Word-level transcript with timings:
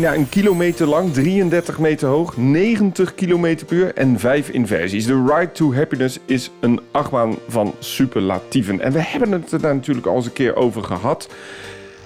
Bijna 0.00 0.14
een 0.14 0.28
kilometer 0.28 0.86
lang, 0.86 1.12
33 1.12 1.78
meter 1.78 2.08
hoog, 2.08 2.36
90 2.36 3.14
kilometer 3.14 3.66
per 3.66 3.76
uur 3.76 3.94
en 3.94 4.18
5 4.18 4.48
inversies. 4.48 5.06
De 5.06 5.24
Ride 5.26 5.52
to 5.52 5.74
Happiness 5.74 6.18
is 6.26 6.50
een 6.60 6.80
achtbaan 6.90 7.36
van 7.48 7.74
superlatieven. 7.78 8.80
En 8.80 8.92
we 8.92 9.02
hebben 9.02 9.32
het 9.32 9.52
er 9.52 9.60
daar 9.60 9.74
natuurlijk 9.74 10.06
al 10.06 10.16
eens 10.16 10.26
een 10.26 10.32
keer 10.32 10.56
over 10.56 10.82
gehad. 10.82 11.28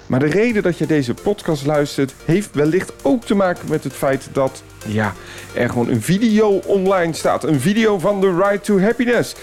Maar 0.05 0.19
de 0.19 0.25
reden 0.25 0.63
dat 0.63 0.77
je 0.77 0.85
deze 0.85 1.13
podcast 1.13 1.65
luistert, 1.65 2.13
heeft 2.25 2.55
wellicht 2.55 2.93
ook 3.01 3.23
te 3.23 3.35
maken 3.35 3.69
met 3.69 3.83
het 3.83 3.93
feit 3.93 4.29
dat 4.31 4.63
ja, 4.87 5.13
er 5.55 5.69
gewoon 5.69 5.89
een 5.89 6.01
video 6.01 6.49
online 6.49 7.13
staat. 7.13 7.43
Een 7.43 7.59
video 7.59 7.99
van 7.99 8.21
de 8.21 8.35
Ride 8.43 8.61
to 8.61 8.79
Happiness. 8.79 9.35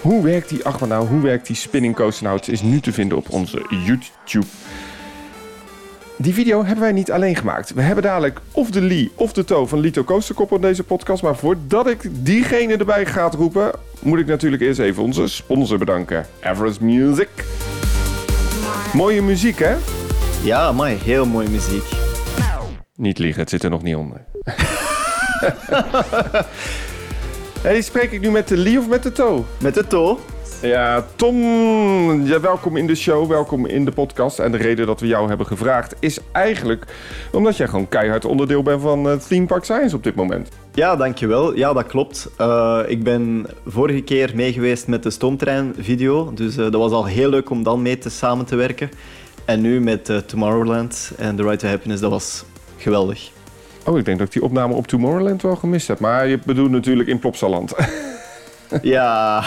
Hoe 0.00 0.22
werkt 0.22 0.48
die 0.48 0.64
achtbaan 0.64 0.88
nou? 0.88 1.06
Hoe 1.06 1.20
werkt 1.20 1.46
die 1.46 1.56
spinning 1.56 1.94
coaster 1.94 2.24
nou? 2.24 2.36
Het 2.36 2.48
is 2.48 2.62
nu 2.62 2.80
te 2.80 2.92
vinden 2.92 3.18
op 3.18 3.30
onze 3.30 3.66
YouTube. 3.84 4.46
Die 6.22 6.34
video 6.34 6.64
hebben 6.64 6.84
wij 6.84 6.92
niet 6.92 7.10
alleen 7.10 7.36
gemaakt. 7.36 7.74
We 7.74 7.82
hebben 7.82 8.04
dadelijk 8.04 8.40
of 8.52 8.70
de 8.70 8.80
Lee 8.80 9.10
of 9.14 9.32
de 9.32 9.44
To 9.44 9.66
van 9.66 9.80
Lito 9.80 10.04
Coasterkop 10.04 10.52
in 10.52 10.60
deze 10.60 10.82
podcast. 10.82 11.22
Maar 11.22 11.36
voordat 11.36 11.86
ik 11.86 12.08
diegene 12.10 12.76
erbij 12.76 13.06
ga 13.06 13.30
roepen, 13.36 13.70
moet 14.02 14.18
ik 14.18 14.26
natuurlijk 14.26 14.62
eerst 14.62 14.78
even 14.78 15.02
onze 15.02 15.28
sponsor 15.28 15.78
bedanken. 15.78 16.26
Everest 16.40 16.80
Music. 16.80 17.28
Mooie 18.92 19.22
muziek, 19.22 19.58
hè? 19.58 19.74
Ja, 20.42 20.72
mooi. 20.72 20.94
Heel 20.94 21.26
mooie 21.26 21.48
muziek. 21.48 21.84
Niet 22.96 23.18
liegen, 23.18 23.40
het 23.40 23.50
zit 23.50 23.62
er 23.62 23.70
nog 23.70 23.82
niet 23.82 23.96
onder. 23.96 24.24
hey, 27.62 27.80
spreek 27.80 28.12
ik 28.12 28.20
nu 28.20 28.30
met 28.30 28.48
de 28.48 28.56
Lee 28.56 28.78
of 28.78 28.88
met 28.88 29.02
de 29.02 29.12
To? 29.12 29.46
Met 29.60 29.74
de 29.74 29.86
To. 29.86 30.20
Ja, 30.62 31.04
Tom, 31.16 31.36
ja, 32.26 32.40
welkom 32.40 32.76
in 32.76 32.86
de 32.86 32.94
show, 32.94 33.28
welkom 33.28 33.66
in 33.66 33.84
de 33.84 33.90
podcast. 33.90 34.38
En 34.38 34.52
de 34.52 34.58
reden 34.58 34.86
dat 34.86 35.00
we 35.00 35.06
jou 35.06 35.28
hebben 35.28 35.46
gevraagd 35.46 35.94
is 35.98 36.18
eigenlijk 36.32 36.84
omdat 37.32 37.56
jij 37.56 37.68
gewoon 37.68 37.88
keihard 37.88 38.24
onderdeel 38.24 38.62
bent 38.62 38.82
van 38.82 39.06
uh, 39.06 39.12
Theme 39.12 39.46
Park 39.46 39.64
Science 39.64 39.96
op 39.96 40.04
dit 40.04 40.14
moment. 40.14 40.48
Ja, 40.74 40.96
dankjewel. 40.96 41.56
Ja, 41.56 41.72
dat 41.72 41.86
klopt. 41.86 42.30
Uh, 42.40 42.80
ik 42.86 43.02
ben 43.02 43.46
vorige 43.66 44.02
keer 44.02 44.32
meegeweest 44.34 44.86
met 44.86 45.02
de 45.02 45.10
stoomtrein-video, 45.10 46.32
dus 46.34 46.56
uh, 46.56 46.62
dat 46.62 46.74
was 46.74 46.92
al 46.92 47.04
heel 47.04 47.28
leuk 47.28 47.50
om 47.50 47.62
dan 47.62 47.82
mee 47.82 47.98
te 47.98 48.10
samen 48.10 48.46
te 48.46 48.56
werken. 48.56 48.90
En 49.44 49.60
nu 49.60 49.80
met 49.80 50.28
Tomorrowland 50.28 51.12
en 51.18 51.36
The 51.36 51.42
Right 51.42 51.58
to 51.58 51.68
Happiness, 51.68 52.00
dat 52.00 52.10
was 52.10 52.44
geweldig. 52.76 53.30
Oh, 53.86 53.98
ik 53.98 54.04
denk 54.04 54.18
dat 54.18 54.26
ik 54.26 54.32
die 54.32 54.42
opname 54.42 54.74
op 54.74 54.86
Tomorrowland 54.86 55.42
wel 55.42 55.56
gemist 55.56 55.88
heb, 55.88 55.98
maar 55.98 56.26
je 56.26 56.38
bedoelt 56.44 56.70
natuurlijk 56.70 57.08
in 57.08 57.18
Plopsaland. 57.18 57.72
ja... 58.82 59.42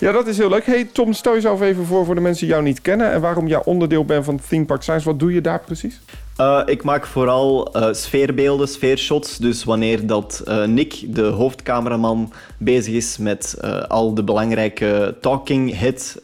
Ja, 0.00 0.12
dat 0.12 0.26
is 0.26 0.38
heel 0.38 0.48
leuk. 0.48 0.66
Hey 0.66 0.88
Tom, 0.92 1.12
stel 1.12 1.34
jezelf 1.34 1.60
even 1.60 1.86
voor 1.86 2.04
voor 2.04 2.14
de 2.14 2.20
mensen 2.20 2.46
die 2.46 2.54
jou 2.54 2.66
niet 2.66 2.80
kennen 2.80 3.12
en 3.12 3.20
waarom 3.20 3.46
jij 3.46 3.64
onderdeel 3.64 4.04
bent 4.04 4.24
van 4.24 4.40
Theme 4.48 4.64
Park 4.64 4.82
Science. 4.82 5.04
Wat 5.04 5.18
doe 5.18 5.32
je 5.32 5.40
daar 5.40 5.60
precies? 5.60 6.00
Uh, 6.40 6.62
ik 6.64 6.82
maak 6.82 7.06
vooral 7.06 7.76
uh, 7.76 7.88
sfeerbeelden, 7.92 8.68
sfeershots. 8.68 9.36
Dus 9.38 9.64
wanneer 9.64 10.06
dat 10.06 10.42
uh, 10.44 10.64
Nick, 10.64 11.14
de 11.14 11.22
hoofdcameraman, 11.22 12.32
bezig 12.58 12.94
is 12.94 13.18
met 13.18 13.56
al 13.88 14.14
de 14.14 14.24
belangrijke 14.24 15.16
talking 15.20 15.78
head 15.78 16.22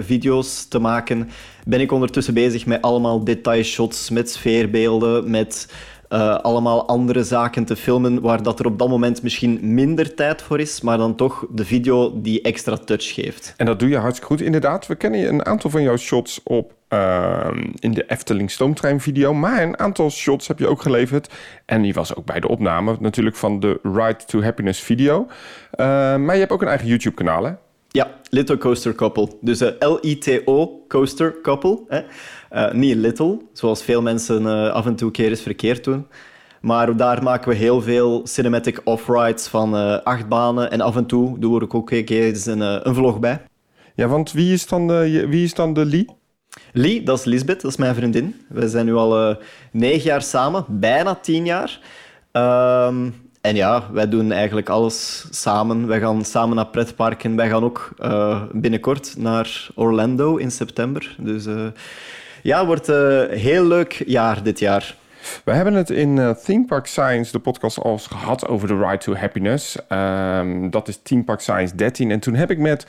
video's 0.00 0.66
te 0.68 0.78
maken, 0.78 1.30
ben 1.64 1.80
ik 1.80 1.92
ondertussen 1.92 2.34
bezig 2.34 2.66
met 2.66 2.82
allemaal 2.82 3.24
detailshots, 3.24 4.10
met 4.10 4.30
sfeerbeelden, 4.30 5.30
met 5.30 5.68
uh, 6.12 6.34
allemaal 6.34 6.86
andere 6.86 7.24
zaken 7.24 7.64
te 7.64 7.76
filmen 7.76 8.20
waar 8.20 8.42
dat 8.42 8.58
er 8.58 8.66
op 8.66 8.78
dat 8.78 8.88
moment 8.88 9.22
misschien 9.22 9.58
minder 9.62 10.14
tijd 10.14 10.42
voor 10.42 10.60
is, 10.60 10.80
maar 10.80 10.98
dan 10.98 11.14
toch 11.14 11.46
de 11.50 11.64
video 11.64 12.20
die 12.20 12.42
extra 12.42 12.76
touch 12.76 13.14
geeft. 13.14 13.54
En 13.56 13.66
dat 13.66 13.78
doe 13.78 13.88
je 13.88 13.96
hartstikke 13.96 14.34
goed, 14.34 14.40
inderdaad. 14.40 14.86
We 14.86 14.94
kennen 14.94 15.28
een 15.28 15.46
aantal 15.46 15.70
van 15.70 15.82
jouw 15.82 15.96
shots 15.96 16.40
op 16.44 16.72
uh, 16.88 17.46
in 17.78 17.92
de 17.92 18.04
Efteling 18.06 18.50
Stoomtrein 18.50 19.00
video, 19.00 19.34
maar 19.34 19.62
een 19.62 19.78
aantal 19.78 20.10
shots 20.10 20.48
heb 20.48 20.58
je 20.58 20.68
ook 20.68 20.82
geleverd. 20.82 21.28
En 21.66 21.82
die 21.82 21.94
was 21.94 22.14
ook 22.14 22.24
bij 22.24 22.40
de 22.40 22.48
opname 22.48 22.96
natuurlijk 23.00 23.36
van 23.36 23.60
de 23.60 23.80
Ride 23.82 24.24
to 24.26 24.42
Happiness 24.42 24.80
video. 24.80 25.20
Uh, 25.20 25.26
maar 26.16 26.34
je 26.34 26.40
hebt 26.40 26.52
ook 26.52 26.62
een 26.62 26.68
eigen 26.68 26.88
YouTube 26.88 27.14
kanaal, 27.14 27.44
hè? 27.44 27.52
Ja, 27.88 28.10
Little 28.30 28.58
Coaster 28.58 28.94
Couple. 28.94 29.28
Dus 29.40 29.60
L-I-T-O 29.78 30.84
Coaster 30.88 31.34
Couple. 31.42 31.78
Hè? 31.88 32.00
Uh, 32.54 32.72
niet 32.72 32.96
little, 32.96 33.38
zoals 33.52 33.82
veel 33.82 34.02
mensen 34.02 34.42
uh, 34.42 34.70
af 34.70 34.86
en 34.86 34.96
toe 34.96 35.10
keer 35.10 35.28
eens 35.28 35.42
verkeerd 35.42 35.84
doen. 35.84 36.06
Maar 36.60 36.96
daar 36.96 37.22
maken 37.22 37.48
we 37.48 37.54
heel 37.54 37.82
veel 37.82 38.20
cinematic 38.24 38.80
off-rides 38.84 39.46
van 39.46 39.74
uh, 39.76 39.98
acht 40.02 40.28
banen. 40.28 40.70
En 40.70 40.80
af 40.80 40.96
en 40.96 41.06
toe 41.06 41.38
doen 41.38 41.58
we 41.58 41.70
ook 41.70 41.90
een 41.90 42.04
keer 42.04 42.24
eens 42.24 42.46
een, 42.46 42.88
een 42.88 42.94
vlog 42.94 43.20
bij. 43.20 43.40
Ja, 43.94 44.08
want 44.08 44.32
wie 44.32 44.52
is 44.52 44.66
dan 44.66 44.86
de, 44.86 45.26
wie 45.28 45.44
is 45.44 45.54
dan 45.54 45.72
de 45.72 45.84
Lee? 45.84 46.06
Lee, 46.72 47.02
dat 47.02 47.18
is 47.18 47.24
Lisbeth, 47.24 47.60
dat 47.60 47.70
is 47.70 47.76
mijn 47.76 47.94
vriendin. 47.94 48.34
We 48.48 48.68
zijn 48.68 48.86
nu 48.86 48.94
al 48.94 49.36
negen 49.70 50.04
jaar 50.04 50.22
samen, 50.22 50.64
bijna 50.68 51.14
tien 51.14 51.44
jaar. 51.44 51.80
Ehm, 52.32 53.10
en 53.40 53.56
ja, 53.56 53.88
wij 53.92 54.08
doen 54.08 54.32
eigenlijk 54.32 54.68
alles 54.68 55.26
samen. 55.30 55.86
Wij 55.86 56.00
gaan 56.00 56.24
samen 56.24 56.56
naar 56.56 56.66
pretparken. 56.66 57.36
Wij 57.36 57.48
gaan 57.48 57.64
ook 57.64 57.94
binnenkort 58.52 59.14
naar 59.18 59.68
Orlando 59.74 60.36
in 60.36 60.50
september. 60.50 61.16
Dus 61.18 61.46
ja, 62.42 62.66
wordt 62.66 62.88
een 62.88 63.30
heel 63.30 63.64
leuk 63.64 64.02
jaar 64.06 64.42
dit 64.42 64.58
jaar. 64.58 64.96
We 65.44 65.52
hebben 65.52 65.74
het 65.74 65.90
in 65.90 66.16
uh, 66.16 66.30
Theme 66.30 66.64
Park 66.64 66.86
Science, 66.86 67.32
de 67.32 67.38
podcast, 67.38 67.78
al 67.78 67.98
gehad 67.98 68.46
over 68.46 68.68
de 68.68 68.76
Ride 68.76 68.98
to 68.98 69.14
Happiness. 69.14 69.76
Um, 69.88 70.70
dat 70.70 70.88
is 70.88 71.00
Theme 71.02 71.24
Park 71.24 71.40
Science 71.40 71.74
13. 71.76 72.10
En 72.10 72.20
toen 72.20 72.34
heb 72.34 72.50
ik 72.50 72.58
met 72.58 72.86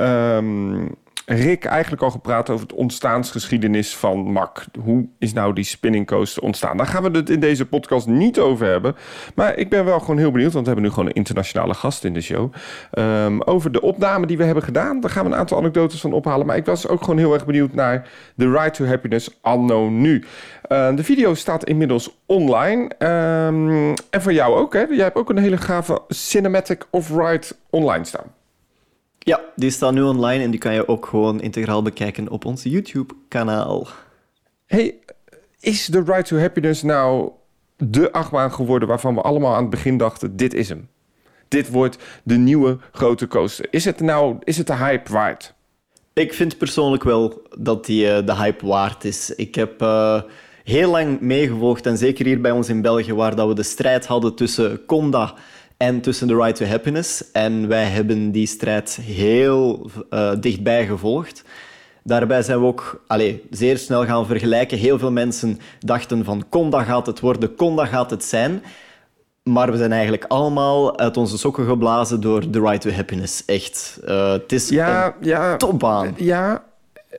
um, 0.00 0.94
Rick 1.26 1.64
eigenlijk 1.64 2.02
al 2.02 2.10
gepraat 2.10 2.50
over 2.50 2.66
het 2.66 2.76
ontstaansgeschiedenis 2.76 3.96
van 3.96 4.32
MAC. 4.32 4.64
Hoe 4.80 5.06
is 5.18 5.32
nou 5.32 5.52
die 5.52 5.64
spinning 5.64 6.06
coaster 6.06 6.42
ontstaan? 6.42 6.76
Daar 6.76 6.86
gaan 6.86 7.02
we 7.02 7.18
het 7.18 7.30
in 7.30 7.40
deze 7.40 7.66
podcast 7.66 8.06
niet 8.06 8.38
over 8.38 8.66
hebben. 8.66 8.96
Maar 9.34 9.56
ik 9.56 9.70
ben 9.70 9.84
wel 9.84 10.00
gewoon 10.00 10.18
heel 10.18 10.30
benieuwd, 10.30 10.52
want 10.52 10.66
we 10.66 10.70
hebben 10.72 10.88
nu 10.88 10.94
gewoon 10.94 11.08
een 11.08 11.16
internationale 11.16 11.74
gast 11.74 12.04
in 12.04 12.14
de 12.14 12.20
show. 12.20 12.52
Um, 12.98 13.42
over 13.42 13.72
de 13.72 13.80
opname 13.80 14.26
die 14.26 14.36
we 14.36 14.44
hebben 14.44 14.62
gedaan. 14.62 15.00
Daar 15.00 15.10
gaan 15.10 15.24
we 15.24 15.30
een 15.30 15.38
aantal 15.38 15.58
anekdotes 15.58 16.00
van 16.00 16.12
ophalen. 16.12 16.46
Maar 16.46 16.56
ik 16.56 16.66
was 16.66 16.88
ook 16.88 17.00
gewoon 17.00 17.18
heel 17.18 17.32
erg 17.32 17.46
benieuwd 17.46 17.72
naar 17.72 18.08
de 18.34 18.50
Ride 18.50 18.70
to 18.70 18.84
Happiness 18.84 19.38
anno 19.40 19.88
nu. 19.88 20.24
Uh, 20.68 20.96
de 20.96 21.04
video 21.04 21.34
staat 21.34 21.64
inmiddels 21.64 22.22
online. 22.26 22.82
Um, 22.98 23.94
en 24.10 24.22
voor 24.22 24.32
jou 24.32 24.56
ook, 24.56 24.72
hè? 24.72 24.80
Jij 24.80 25.04
hebt 25.04 25.16
ook 25.16 25.30
een 25.30 25.38
hele 25.38 25.56
gave 25.56 26.02
cinematic 26.08 26.86
off-ride 26.90 27.46
online 27.70 28.04
staan. 28.04 28.32
Ja, 29.24 29.40
die 29.56 29.70
staat 29.70 29.92
nu 29.92 30.02
online 30.02 30.44
en 30.44 30.50
die 30.50 30.60
kan 30.60 30.74
je 30.74 30.88
ook 30.88 31.06
gewoon 31.06 31.40
integraal 31.40 31.82
bekijken 31.82 32.28
op 32.28 32.44
ons 32.44 32.62
YouTube-kanaal. 32.62 33.86
Hey, 34.66 34.94
is 35.60 35.86
de 35.86 36.02
Ride 36.06 36.22
to 36.22 36.36
Happiness 36.36 36.82
nou 36.82 37.30
de 37.76 38.12
achtbaan 38.12 38.52
geworden 38.52 38.88
waarvan 38.88 39.14
we 39.14 39.20
allemaal 39.20 39.54
aan 39.54 39.60
het 39.60 39.70
begin 39.70 39.96
dachten: 39.96 40.36
dit 40.36 40.54
is 40.54 40.68
hem? 40.68 40.88
Dit 41.48 41.70
wordt 41.70 41.98
de 42.22 42.36
nieuwe 42.36 42.78
grote 42.92 43.26
coaster. 43.26 43.66
Is 43.70 43.84
het 43.84 44.00
nou 44.00 44.36
is 44.42 44.56
het 44.56 44.66
de 44.66 44.76
hype 44.76 45.12
waard? 45.12 45.54
Ik 46.12 46.34
vind 46.34 46.58
persoonlijk 46.58 47.02
wel 47.02 47.42
dat 47.58 47.86
die 47.86 48.06
uh, 48.06 48.26
de 48.26 48.34
hype 48.34 48.66
waard 48.66 49.04
is. 49.04 49.30
Ik 49.30 49.54
heb 49.54 49.82
uh, 49.82 50.22
heel 50.64 50.90
lang 50.90 51.20
meegevolgd, 51.20 51.86
en 51.86 51.98
zeker 51.98 52.26
hier 52.26 52.40
bij 52.40 52.50
ons 52.50 52.68
in 52.68 52.82
België, 52.82 53.14
waar 53.14 53.36
dat 53.36 53.48
we 53.48 53.54
de 53.54 53.62
strijd 53.62 54.06
hadden 54.06 54.34
tussen 54.34 54.84
Conda 54.86 55.34
en 55.84 56.00
tussen 56.00 56.28
The 56.28 56.36
Right 56.36 56.56
to 56.56 56.64
Happiness. 56.64 57.30
En 57.32 57.68
wij 57.68 57.84
hebben 57.84 58.30
die 58.30 58.46
strijd 58.46 58.98
heel 59.02 59.90
uh, 60.10 60.30
dichtbij 60.40 60.86
gevolgd. 60.86 61.44
Daarbij 62.02 62.42
zijn 62.42 62.60
we 62.60 62.66
ook 62.66 63.02
allez, 63.06 63.34
zeer 63.50 63.78
snel 63.78 64.04
gaan 64.04 64.26
vergelijken. 64.26 64.78
Heel 64.78 64.98
veel 64.98 65.10
mensen 65.10 65.58
dachten 65.80 66.24
van 66.24 66.44
Conda 66.48 66.82
gaat 66.82 67.06
het 67.06 67.20
worden, 67.20 67.54
Conda 67.54 67.84
gaat 67.84 68.10
het 68.10 68.24
zijn. 68.24 68.62
Maar 69.42 69.70
we 69.70 69.76
zijn 69.76 69.92
eigenlijk 69.92 70.24
allemaal 70.24 70.98
uit 70.98 71.16
onze 71.16 71.38
sokken 71.38 71.66
geblazen 71.66 72.20
door 72.20 72.50
The 72.50 72.60
Right 72.60 72.80
to 72.80 72.90
Happiness. 72.90 73.44
Echt. 73.44 74.00
Uh, 74.04 74.32
het 74.32 74.52
is 74.52 74.68
ja, 74.68 75.06
een 75.06 75.12
ja, 75.20 75.56
topbaan. 75.56 76.14
Ja, 76.16 76.64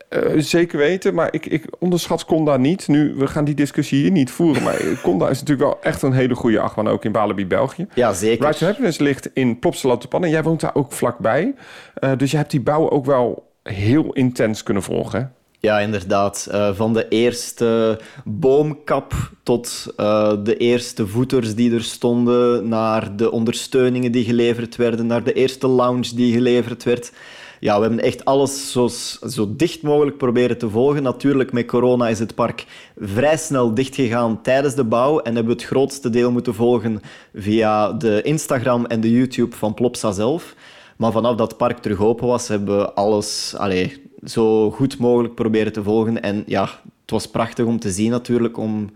uh, 0.10 0.42
zeker 0.42 0.78
weten, 0.78 1.14
maar 1.14 1.34
ik, 1.34 1.46
ik 1.46 1.66
onderschat 1.80 2.26
Conda 2.26 2.58
niet. 2.58 2.88
Nu, 2.88 3.14
we 3.16 3.28
gaan 3.28 3.46
die 3.46 3.56
discussie 3.56 4.02
hier 4.02 4.12
niet 4.12 4.32
voeren, 4.32 4.64
maar 4.64 5.00
Conda 5.04 5.30
is 5.30 5.40
natuurlijk 5.40 5.70
wel 5.70 5.82
echt 5.82 6.02
een 6.02 6.14
hele 6.14 6.36
goede 6.36 6.60
achtbaan, 6.60 6.88
ook 6.88 7.06
in 7.06 7.12
Walibi, 7.12 7.48
België. 7.48 7.88
Ja, 7.94 8.14
zeker. 8.14 8.46
Right 8.46 8.58
to 8.58 8.66
Happiness 8.66 9.00
ligt 9.00 9.30
in 9.34 9.60
Plopsaland 9.60 10.02
de 10.02 10.08
Pan 10.08 10.24
en 10.24 10.30
jij 10.30 10.44
woont 10.44 10.60
daar 10.60 10.76
ook 10.76 10.92
vlakbij. 10.92 11.54
Uh, 12.00 12.12
dus 12.18 12.32
je 12.32 12.38
hebt 12.38 12.52
die 12.52 12.62
bouw 12.62 12.90
ook 12.90 13.06
wel 13.06 13.52
heel 13.64 14.14
intens 14.14 14.64
kunnen 14.64 14.84
volgen. 14.84 15.34
Ja, 15.60 15.80
inderdaad. 15.80 16.48
Uh, 16.52 16.74
van 16.74 16.94
de 16.94 17.08
eerste 17.08 18.00
boomkap 18.24 19.14
tot 19.44 19.94
uh, 19.98 20.34
de 20.44 20.58
eerste 20.58 21.08
voeters 21.08 21.56
die 21.56 21.74
er 21.74 21.84
stonden, 21.84 22.68
naar 22.68 23.16
de 23.16 23.32
ondersteuningen 23.32 24.12
die 24.12 24.24
geleverd 24.24 24.76
werden, 24.76 25.08
naar 25.08 25.24
de 25.24 25.34
eerste 25.34 25.68
lounge 25.68 26.16
die 26.16 26.34
geleverd 26.34 26.84
werd 26.84 27.12
ja, 27.60 27.76
we 27.76 27.82
hebben 27.82 28.04
echt 28.04 28.26
alles 28.26 28.72
zo, 28.72 28.88
zo 29.28 29.56
dicht 29.56 29.82
mogelijk 29.82 30.18
proberen 30.18 30.58
te 30.58 30.70
volgen. 30.70 31.04
Natuurlijk, 31.04 31.52
met 31.52 31.66
corona 31.66 32.08
is 32.08 32.20
het 32.20 32.36
park 32.36 32.66
vrij 32.98 33.38
snel 33.38 33.74
dichtgegaan 33.74 34.42
tijdens 34.42 34.76
de 34.76 34.84
bouw 34.84 35.20
en 35.20 35.36
hebben 35.36 35.56
we 35.56 35.62
het 35.62 35.70
grootste 35.70 36.10
deel 36.10 36.32
moeten 36.32 36.54
volgen 36.54 37.02
via 37.34 37.92
de 37.92 38.22
Instagram 38.22 38.86
en 38.86 39.02
de 39.02 39.12
YouTube 39.12 39.56
van 39.56 39.74
Plopsa 39.74 40.12
zelf. 40.12 40.56
Maar 40.98 41.12
vanaf 41.12 41.36
dat 41.36 41.48
het 41.48 41.58
park 41.58 41.78
terug 41.78 42.00
open 42.02 42.28
was, 42.28 42.48
hebben 42.48 42.78
we 42.78 42.94
alles 42.94 43.56
allez, 43.58 43.98
zo 44.24 44.72
goed 44.72 44.98
mogelijk 44.98 45.36
proberen 45.36 45.74
te 45.74 45.84
volgen. 45.84 46.22
En 46.22 46.44
ja, 46.46 46.64
het 47.02 47.12
was 47.12 47.28
prachtig 47.28 47.66
om 47.66 47.80
te 47.80 47.92
zien 47.92 48.12
natuurlijk, 48.12 48.58
om 48.58 48.90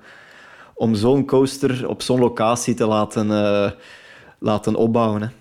om 0.80 0.96
zo'n 0.96 1.26
coaster 1.26 1.88
op 1.88 2.02
zo'n 2.02 2.20
locatie 2.20 2.74
te 2.74 2.86
laten, 2.86 3.28
uh, 3.28 3.72
laten 4.38 4.76
opbouwen. 4.76 5.32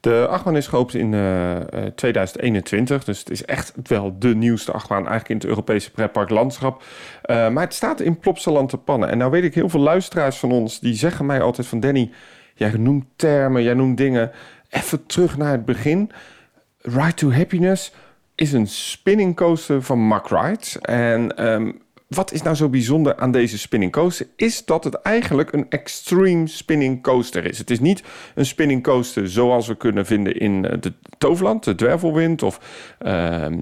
De 0.00 0.26
achtbaan 0.28 0.56
is 0.56 0.66
geopend 0.66 0.94
in 0.94 1.12
uh, 1.12 1.56
2021, 1.94 3.04
dus 3.04 3.18
het 3.18 3.30
is 3.30 3.44
echt 3.44 3.72
wel 3.82 4.18
de 4.18 4.34
nieuwste 4.34 4.72
achtbaan 4.72 5.08
eigenlijk 5.08 5.28
in 5.28 5.36
het 5.36 5.46
Europese 5.46 5.90
pretparklandschap. 5.90 6.82
Uh, 6.82 7.48
maar 7.48 7.64
het 7.64 7.74
staat 7.74 8.00
in 8.00 8.18
Plopsaland 8.18 8.68
te 8.68 8.76
pannen. 8.76 9.08
En 9.08 9.18
nou 9.18 9.30
weet 9.30 9.44
ik 9.44 9.54
heel 9.54 9.68
veel 9.68 9.80
luisteraars 9.80 10.36
van 10.36 10.52
ons 10.52 10.80
die 10.80 10.94
zeggen 10.94 11.26
mij 11.26 11.40
altijd 11.40 11.66
van 11.66 11.80
Danny, 11.80 12.10
jij 12.54 12.72
noemt 12.72 13.04
termen, 13.16 13.62
jij 13.62 13.74
noemt 13.74 13.96
dingen. 13.96 14.30
Even 14.68 15.06
terug 15.06 15.36
naar 15.36 15.52
het 15.52 15.64
begin. 15.64 16.10
Ride 16.78 17.14
to 17.14 17.32
Happiness 17.32 17.92
is 18.34 18.52
een 18.52 18.66
spinning 18.66 19.36
coaster 19.36 19.82
van 19.82 19.98
Mack 19.98 20.28
Rides. 20.28 20.78
En 20.78 21.46
um, 21.52 21.82
wat 22.14 22.32
is 22.32 22.42
nou 22.42 22.56
zo 22.56 22.68
bijzonder 22.68 23.16
aan 23.16 23.30
deze 23.30 23.58
spinning 23.58 23.92
coaster? 23.92 24.26
Is 24.36 24.64
dat 24.64 24.84
het 24.84 24.94
eigenlijk 24.94 25.52
een 25.52 25.66
extreme 25.68 26.46
spinning 26.46 27.02
coaster 27.02 27.44
is. 27.44 27.58
Het 27.58 27.70
is 27.70 27.80
niet 27.80 28.02
een 28.34 28.46
spinning 28.46 28.82
coaster 28.82 29.30
zoals 29.30 29.66
we 29.66 29.76
kunnen 29.76 30.06
vinden 30.06 30.36
in 30.36 30.64
eh, 30.64 30.80
de 30.80 30.92
Toverland, 31.18 31.64
de 31.64 31.74
Dwervelwind. 31.74 32.42
Of 32.42 32.60
uh, 33.00 33.10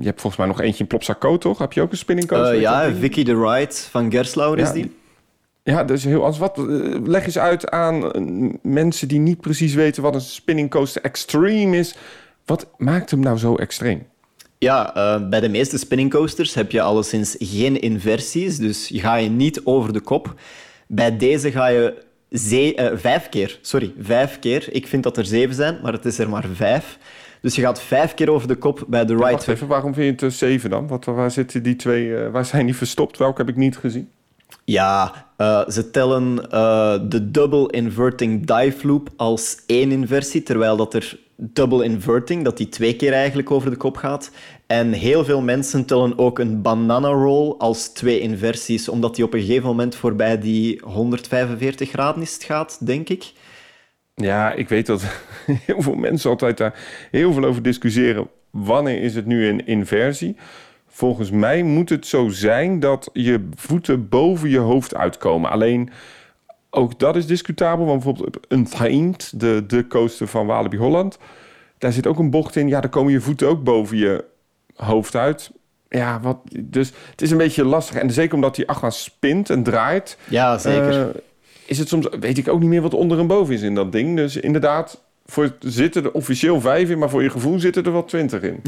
je 0.00 0.04
hebt 0.04 0.20
volgens 0.20 0.36
mij 0.36 0.46
nog 0.46 0.60
eentje 0.60 0.82
in 0.82 0.86
Plopsaco, 0.86 1.38
toch? 1.38 1.58
Heb 1.58 1.72
je 1.72 1.82
ook 1.82 1.90
een 1.90 1.96
spinning 1.96 2.28
coaster? 2.28 2.54
Uh, 2.54 2.60
ja, 2.60 2.94
Vicky 2.94 3.24
the 3.24 3.40
Ride 3.40 3.74
van 3.74 4.10
Gerslauer 4.10 4.58
is 4.58 4.72
die. 4.72 4.96
Ja, 5.62 5.84
dus 5.84 6.04
heel 6.04 6.20
anders. 6.20 6.38
Wat, 6.38 6.58
eh, 6.58 6.64
leg 7.04 7.24
eens 7.24 7.38
uit 7.38 7.70
aan 7.70 8.12
mensen 8.62 9.08
die 9.08 9.20
niet 9.20 9.40
precies 9.40 9.74
weten 9.74 10.02
wat 10.02 10.14
een 10.14 10.20
spinning 10.20 10.70
coaster 10.70 11.02
extreme 11.02 11.76
is. 11.76 11.96
Wat 12.44 12.66
maakt 12.76 13.10
hem 13.10 13.20
nou 13.20 13.38
zo 13.38 13.54
extreem? 13.54 14.06
Ja, 14.58 14.96
uh, 14.96 15.28
bij 15.28 15.40
de 15.40 15.48
meeste 15.48 15.78
spinning 15.78 16.10
coasters 16.10 16.54
heb 16.54 16.70
je 16.70 16.80
alleszins 16.80 17.36
geen 17.38 17.80
inversies, 17.80 18.56
dus 18.58 18.88
je 18.88 19.00
ga 19.00 19.14
je 19.14 19.28
niet 19.28 19.60
over 19.64 19.92
de 19.92 20.00
kop. 20.00 20.34
Bij 20.86 21.16
deze 21.16 21.50
ga 21.50 21.66
je 21.66 22.02
ze 22.30 22.76
uh, 22.76 22.98
vijf 22.98 23.28
keer, 23.28 23.58
sorry, 23.62 23.92
vijf 24.00 24.38
keer. 24.38 24.72
Ik 24.72 24.86
vind 24.86 25.02
dat 25.02 25.16
er 25.16 25.24
zeven 25.24 25.54
zijn, 25.54 25.78
maar 25.82 25.92
het 25.92 26.04
is 26.04 26.18
er 26.18 26.28
maar 26.28 26.46
vijf. 26.52 26.98
Dus 27.40 27.54
je 27.54 27.62
gaat 27.62 27.82
vijf 27.82 28.14
keer 28.14 28.30
over 28.30 28.48
de 28.48 28.54
kop 28.56 28.84
bij 28.88 29.04
de. 29.04 29.16
Ja, 29.16 29.38
even, 29.46 29.66
waarom 29.66 29.94
vind 29.94 30.06
je 30.06 30.26
het 30.26 30.32
uh, 30.32 30.38
zeven 30.38 30.70
dan? 30.70 30.88
Wat, 30.88 31.04
waar 31.04 31.30
zitten 31.30 31.62
die 31.62 31.76
twee, 31.76 32.14
waar 32.14 32.44
zijn 32.44 32.66
die 32.66 32.76
verstopt? 32.76 33.18
Welke 33.18 33.40
heb 33.40 33.48
ik 33.48 33.56
niet 33.56 33.76
gezien? 33.76 34.10
Ja, 34.64 35.26
ze 35.68 35.88
tellen 35.92 36.36
de 37.10 37.30
double 37.30 37.70
inverting 37.70 38.46
dive 38.46 38.86
loop 38.86 39.08
als 39.16 39.56
één 39.66 39.90
inversie, 39.90 40.42
terwijl 40.42 40.76
dat 40.76 40.94
er 40.94 41.18
double 41.40 41.84
inverting, 41.84 42.44
dat 42.44 42.56
die 42.56 42.68
twee 42.68 42.96
keer 42.96 43.12
eigenlijk 43.12 43.50
over 43.50 43.70
de 43.70 43.76
kop 43.76 43.96
gaat. 43.96 44.30
En 44.66 44.92
heel 44.92 45.24
veel 45.24 45.40
mensen 45.40 45.84
tellen 45.84 46.18
ook 46.18 46.38
een 46.38 46.62
banana 46.62 47.08
roll 47.08 47.54
als 47.58 47.88
twee 47.88 48.20
inversies, 48.20 48.88
omdat 48.88 49.14
die 49.14 49.24
op 49.24 49.34
een 49.34 49.40
gegeven 49.40 49.66
moment 49.66 49.94
voorbij 49.94 50.38
die 50.38 50.80
145 50.84 51.88
graden 51.90 52.22
is 52.22 52.38
gaat, 52.40 52.86
denk 52.86 53.08
ik. 53.08 53.32
Ja, 54.14 54.52
ik 54.52 54.68
weet 54.68 54.86
dat 54.86 55.02
heel 55.66 55.82
veel 55.82 55.94
mensen 55.94 56.30
altijd 56.30 56.56
daar 56.56 56.78
heel 57.10 57.32
veel 57.32 57.44
over 57.44 57.62
discussiëren. 57.62 58.28
Wanneer 58.50 59.02
is 59.02 59.14
het 59.14 59.26
nu 59.26 59.46
een 59.46 59.66
inversie? 59.66 60.36
Volgens 60.86 61.30
mij 61.30 61.62
moet 61.62 61.88
het 61.88 62.06
zo 62.06 62.28
zijn 62.28 62.80
dat 62.80 63.10
je 63.12 63.48
voeten 63.54 64.08
boven 64.08 64.48
je 64.48 64.58
hoofd 64.58 64.94
uitkomen. 64.94 65.50
Alleen 65.50 65.90
ook 66.70 66.98
dat 66.98 67.16
is 67.16 67.26
discutabel, 67.26 67.86
want 67.86 68.04
bijvoorbeeld 68.04 68.46
Untamed, 68.48 69.40
de, 69.40 69.64
de 69.66 69.86
coaster 69.86 70.28
van 70.28 70.46
Walibi 70.46 70.76
Holland, 70.76 71.18
daar 71.78 71.92
zit 71.92 72.06
ook 72.06 72.18
een 72.18 72.30
bocht 72.30 72.56
in. 72.56 72.68
Ja, 72.68 72.80
dan 72.80 72.90
komen 72.90 73.12
je 73.12 73.20
voeten 73.20 73.48
ook 73.48 73.64
boven 73.64 73.96
je 73.96 74.24
hoofd 74.74 75.14
uit. 75.14 75.50
Ja, 75.88 76.20
wat, 76.20 76.38
dus 76.60 76.92
het 77.10 77.22
is 77.22 77.30
een 77.30 77.36
beetje 77.36 77.64
lastig. 77.64 77.96
En 77.96 78.10
zeker 78.10 78.34
omdat 78.34 78.54
die 78.54 78.68
achtbaan 78.68 78.92
spint 78.92 79.50
en 79.50 79.62
draait. 79.62 80.18
Ja, 80.28 80.58
zeker. 80.58 81.00
Uh, 81.00 81.06
is 81.66 81.78
het 81.78 81.88
soms, 81.88 82.08
weet 82.20 82.38
ik 82.38 82.48
ook 82.48 82.60
niet 82.60 82.68
meer 82.68 82.82
wat 82.82 82.94
onder 82.94 83.18
en 83.18 83.26
boven 83.26 83.54
is 83.54 83.62
in 83.62 83.74
dat 83.74 83.92
ding. 83.92 84.16
Dus 84.16 84.36
inderdaad, 84.36 85.02
voor, 85.26 85.56
zitten 85.58 86.04
er 86.04 86.12
officieel 86.12 86.60
vijf 86.60 86.90
in, 86.90 86.98
maar 86.98 87.10
voor 87.10 87.22
je 87.22 87.30
gevoel 87.30 87.58
zitten 87.58 87.84
er 87.84 87.92
wel 87.92 88.04
twintig 88.04 88.42
in. 88.42 88.62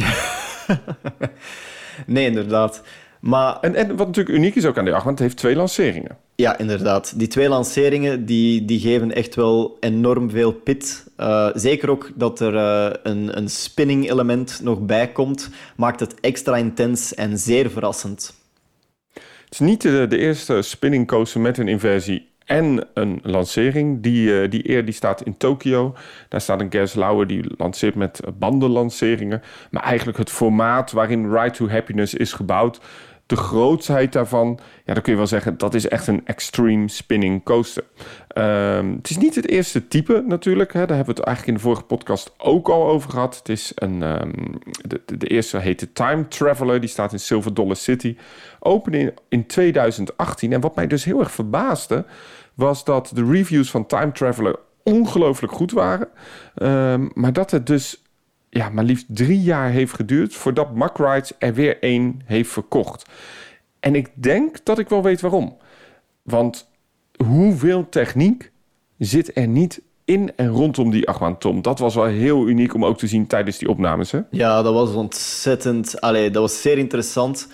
nee, 2.07 2.27
inderdaad. 2.27 2.83
Maar... 3.21 3.61
En, 3.61 3.75
en 3.75 3.97
wat 3.97 4.07
natuurlijk 4.07 4.37
uniek 4.37 4.55
is 4.55 4.67
ook 4.67 4.79
aan 4.79 4.85
die 4.85 4.95
achtbaan, 4.95 5.13
het 5.13 5.23
heeft 5.23 5.37
twee 5.37 5.57
lanceringen. 5.57 6.17
Ja, 6.35 6.59
inderdaad. 6.59 7.19
Die 7.19 7.29
twee 7.29 7.49
lanceringen 7.49 8.25
die, 8.25 8.65
die 8.65 8.81
geven 8.81 9.15
echt 9.15 9.35
wel 9.35 9.77
enorm 9.81 10.31
veel 10.31 10.53
pit. 10.53 11.07
Uh, 11.19 11.49
zeker 11.55 11.91
ook 11.91 12.11
dat 12.15 12.41
er 12.41 12.55
uh, 12.55 12.97
een, 13.03 13.37
een 13.37 13.49
spinning 13.49 14.11
element 14.11 14.61
nog 14.63 14.81
bij 14.81 15.09
komt, 15.09 15.51
maakt 15.77 16.01
het 16.01 16.21
extra 16.21 16.57
intens 16.57 17.15
en 17.15 17.39
zeer 17.39 17.71
verrassend. 17.71 18.35
Het 19.15 19.51
is 19.51 19.59
niet 19.59 19.83
de, 19.83 20.07
de 20.09 20.19
eerste 20.19 20.63
spinning 20.63 21.07
coaster 21.07 21.41
met 21.41 21.59
een 21.59 21.69
inversie 21.69 22.29
en 22.45 22.89
een 22.95 23.21
lancering. 23.23 24.03
Die, 24.03 24.49
die 24.49 24.71
eer 24.71 24.85
die 24.85 24.95
staat 24.95 25.23
in 25.23 25.37
Tokio. 25.37 25.95
Daar 26.29 26.41
staat 26.41 26.61
een 26.61 26.73
Gas 26.73 26.95
Lauer 26.95 27.27
die 27.27 27.45
lanceert 27.57 27.95
met 27.95 28.21
bandenlanceringen. 28.39 29.43
Maar 29.71 29.83
eigenlijk 29.83 30.19
het 30.19 30.31
formaat 30.31 30.93
waarin 30.93 31.33
Ride 31.33 31.51
to 31.51 31.69
Happiness 31.69 32.15
is 32.15 32.33
gebouwd 32.33 32.81
de 33.31 33.37
grootsheid 33.37 34.13
daarvan, 34.13 34.59
ja, 34.85 34.95
dan 34.95 35.03
kun 35.03 35.13
je 35.13 35.19
wel 35.19 35.27
zeggen 35.27 35.59
dat 35.59 35.75
is 35.75 35.89
echt 35.89 36.07
een 36.07 36.27
extreme 36.27 36.89
spinning 36.89 37.45
coaster. 37.45 37.85
Um, 38.35 38.97
het 38.97 39.11
is 39.11 39.17
niet 39.17 39.35
het 39.35 39.49
eerste 39.49 39.89
type 39.89 40.25
natuurlijk. 40.27 40.73
Hè. 40.73 40.87
Daar 40.87 40.97
hebben 40.97 41.15
we 41.15 41.21
het 41.21 41.29
eigenlijk 41.29 41.47
in 41.47 41.63
de 41.63 41.69
vorige 41.69 41.83
podcast 41.83 42.35
ook 42.39 42.69
al 42.69 42.87
over 42.87 43.11
gehad. 43.11 43.37
Het 43.37 43.49
is 43.49 43.73
een, 43.75 44.03
um, 44.03 44.59
de, 44.87 45.03
de, 45.17 45.27
eerste 45.27 45.59
heet 45.59 45.81
de 45.81 45.93
Time 45.93 46.29
Traveler. 46.29 46.81
Die 46.81 46.89
staat 46.89 47.13
in 47.13 47.21
Silver 47.21 47.55
Dollar 47.55 47.77
City. 47.77 48.17
Open 48.59 48.95
in, 48.95 49.15
in 49.29 49.47
2018. 49.47 50.53
En 50.53 50.61
wat 50.61 50.75
mij 50.75 50.87
dus 50.87 51.05
heel 51.05 51.21
erg 51.21 51.33
verbaasde, 51.33 52.05
was 52.55 52.85
dat 52.85 53.11
de 53.15 53.25
reviews 53.25 53.71
van 53.71 53.87
Time 53.87 54.13
Traveler 54.13 54.57
ongelooflijk 54.83 55.53
goed 55.53 55.73
waren. 55.73 56.09
Um, 56.63 57.11
maar 57.15 57.33
dat 57.33 57.51
het 57.51 57.67
dus 57.67 58.03
ja, 58.51 58.69
maar 58.69 58.85
liefst 58.85 59.07
drie 59.09 59.41
jaar 59.41 59.71
heeft 59.71 59.95
geduurd 59.95 60.35
voordat 60.35 60.75
Mack 60.75 60.99
Rides 60.99 61.33
er 61.39 61.55
weer 61.55 61.83
één 61.83 62.21
heeft 62.25 62.51
verkocht. 62.51 63.09
En 63.81 63.95
ik 63.95 64.11
denk 64.15 64.65
dat 64.65 64.79
ik 64.79 64.89
wel 64.89 65.03
weet 65.03 65.21
waarom. 65.21 65.57
Want 66.23 66.69
hoeveel 67.25 67.89
techniek 67.89 68.51
zit 68.99 69.37
er 69.37 69.49
niet 69.49 69.83
in 70.05 70.33
en 70.37 70.49
rondom 70.49 70.91
die 70.91 71.07
Tom? 71.39 71.63
Dat 71.63 71.79
was 71.79 71.95
wel 71.95 72.05
heel 72.05 72.49
uniek 72.49 72.75
om 72.75 72.85
ook 72.85 72.99
te 72.99 73.07
zien 73.07 73.27
tijdens 73.27 73.59
die 73.59 73.69
opnames. 73.69 74.11
Hè? 74.11 74.21
Ja, 74.31 74.63
dat 74.63 74.75
was 74.75 74.95
ontzettend. 74.95 76.01
Allee, 76.01 76.31
dat 76.31 76.43
was 76.43 76.63
zeer 76.63 76.79
interessant. 76.79 77.49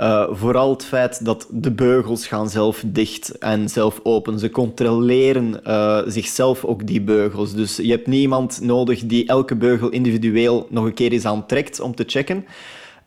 Uh, 0.00 0.26
vooral 0.30 0.70
het 0.70 0.84
feit 0.84 1.24
dat 1.24 1.46
de 1.50 1.70
beugels 1.70 2.26
gaan 2.26 2.50
zelf 2.50 2.82
dicht 2.86 3.38
en 3.38 3.68
zelf 3.68 4.00
open. 4.02 4.38
Ze 4.38 4.50
controleren 4.50 5.60
uh, 5.66 6.00
zichzelf 6.06 6.64
ook 6.64 6.86
die 6.86 7.00
beugels. 7.00 7.54
Dus 7.54 7.76
je 7.76 7.90
hebt 7.90 8.06
niemand 8.06 8.60
nodig 8.60 9.06
die 9.06 9.26
elke 9.26 9.56
beugel 9.56 9.88
individueel 9.88 10.66
nog 10.70 10.84
een 10.84 10.94
keer 10.94 11.12
eens 11.12 11.24
aantrekt 11.24 11.80
om 11.80 11.94
te 11.94 12.04
checken. 12.06 12.46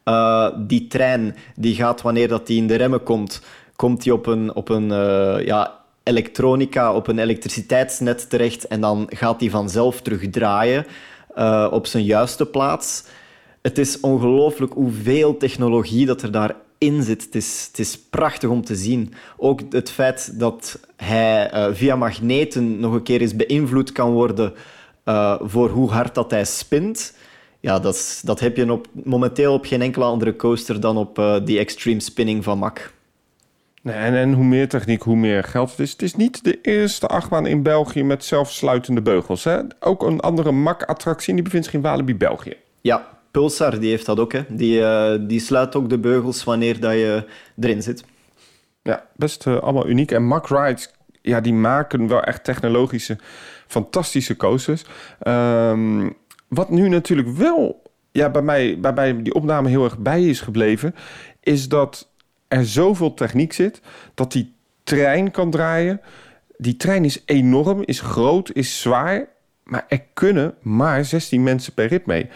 Uh, 0.03 0.49
die 0.57 0.87
trein 0.87 1.35
die 1.55 1.75
gaat 1.75 2.01
wanneer 2.01 2.27
dat 2.27 2.47
die 2.47 2.57
in 2.57 2.67
de 2.67 2.75
remmen 2.75 3.03
komt, 3.03 3.41
komt 3.75 4.03
die 4.03 4.13
op 4.13 4.25
een, 4.25 4.55
op 4.55 4.69
een 4.69 4.87
ja, 5.45 5.79
elektronica, 6.03 6.93
op 6.93 7.07
een 7.07 7.19
elektriciteitsnet 7.19 8.29
terecht 8.29 8.67
en 8.67 8.81
dan 8.81 9.05
gaat 9.09 9.39
die 9.39 9.51
vanzelf 9.51 10.01
terug 10.01 10.29
draaien 10.29 10.85
op 11.71 11.87
zijn 11.87 12.03
juiste 12.03 12.45
plaats. 12.45 13.03
Het 13.61 13.77
is 13.77 13.99
ongelooflijk 13.99 14.73
hoeveel 14.73 15.37
technologie 15.37 16.05
dat 16.05 16.21
er 16.21 16.31
daar 16.31 16.55
in 16.77 17.03
zit. 17.03 17.23
Het 17.23 17.35
is, 17.35 17.65
het 17.67 17.79
is 17.79 17.99
prachtig 17.99 18.49
om 18.49 18.63
te 18.63 18.75
zien. 18.75 19.13
Ook 19.37 19.61
het 19.69 19.91
feit 19.91 20.39
dat 20.39 20.79
hij 20.95 21.53
uh, 21.53 21.67
via 21.71 21.95
magneten 21.95 22.79
nog 22.79 22.93
een 22.93 23.03
keer 23.03 23.21
eens 23.21 23.35
beïnvloed 23.35 23.91
kan 23.91 24.11
worden 24.11 24.53
uh, 25.05 25.35
voor 25.41 25.69
hoe 25.69 25.89
hard 25.89 26.15
dat 26.15 26.31
hij 26.31 26.45
spint. 26.45 27.17
Ja, 27.59 27.79
dat, 27.79 28.21
dat 28.25 28.39
heb 28.39 28.57
je 28.57 28.71
op, 28.71 28.87
momenteel 28.91 29.53
op 29.53 29.65
geen 29.65 29.81
enkele 29.81 30.05
andere 30.05 30.35
coaster 30.35 30.79
dan 30.79 30.97
op 30.97 31.19
uh, 31.19 31.35
die 31.43 31.59
extreme 31.59 31.99
spinning 31.99 32.43
van 32.43 32.57
Mac. 32.57 32.93
Nee, 33.81 33.95
en, 33.95 34.13
en 34.13 34.33
hoe 34.33 34.45
meer 34.45 34.69
techniek, 34.69 35.01
hoe 35.01 35.15
meer 35.15 35.43
geld 35.43 35.69
het 35.69 35.79
is. 35.79 35.91
Het 35.91 36.01
is 36.01 36.15
niet 36.15 36.43
de 36.43 36.61
eerste 36.61 37.07
achtbaan 37.07 37.45
in 37.45 37.63
België 37.63 38.03
met 38.03 38.25
zelfsluitende 38.25 39.01
beugels. 39.01 39.43
Hè? 39.43 39.59
Ook 39.79 40.03
een 40.03 40.19
andere 40.19 40.51
Mac-attractie, 40.51 41.33
die 41.33 41.43
bevindt 41.43 41.65
zich 41.65 41.75
in 41.75 41.81
Walibi, 41.81 42.15
België. 42.15 42.53
Ja, 42.81 43.14
Pulsar 43.35 43.79
die 43.79 43.89
heeft 43.89 44.05
dat 44.05 44.19
ook. 44.19 44.33
Hè. 44.33 44.41
Die, 44.49 44.79
uh, 44.79 45.13
die 45.19 45.39
sluit 45.39 45.75
ook 45.75 45.89
de 45.89 45.99
beugels 45.99 46.43
wanneer 46.43 46.79
dat 46.79 46.91
je 46.91 47.25
erin 47.59 47.81
zit. 47.81 48.03
Ja, 48.81 49.05
best 49.15 49.45
uh, 49.45 49.59
allemaal 49.59 49.87
uniek. 49.87 50.11
En 50.11 50.23
Mack 50.23 50.47
Rides, 50.47 50.93
ja, 51.21 51.41
die 51.41 51.53
maken 51.53 52.07
wel 52.07 52.23
echt 52.23 52.43
technologische, 52.43 53.17
fantastische 53.67 54.35
coasters. 54.35 54.85
Um, 55.27 56.13
wat 56.47 56.69
nu 56.69 56.89
natuurlijk 56.89 57.27
wel 57.27 57.81
ja, 58.11 58.29
bij, 58.29 58.41
mij, 58.41 58.79
bij 58.79 58.93
mij 58.93 59.21
die 59.21 59.33
opname 59.33 59.69
heel 59.69 59.83
erg 59.83 59.97
bij 59.97 60.23
is 60.23 60.41
gebleven... 60.41 60.95
is 61.39 61.67
dat 61.67 62.09
er 62.47 62.65
zoveel 62.65 63.13
techniek 63.13 63.53
zit 63.53 63.81
dat 64.13 64.31
die 64.31 64.53
trein 64.83 65.31
kan 65.31 65.51
draaien. 65.51 66.01
Die 66.57 66.77
trein 66.77 67.05
is 67.05 67.23
enorm, 67.25 67.81
is 67.85 67.99
groot, 67.99 68.51
is 68.53 68.81
zwaar... 68.81 69.27
maar 69.63 69.85
er 69.87 70.01
kunnen 70.13 70.55
maar 70.61 71.05
16 71.05 71.43
mensen 71.43 71.73
per 71.73 71.87
rit 71.87 72.05
mee 72.05 72.29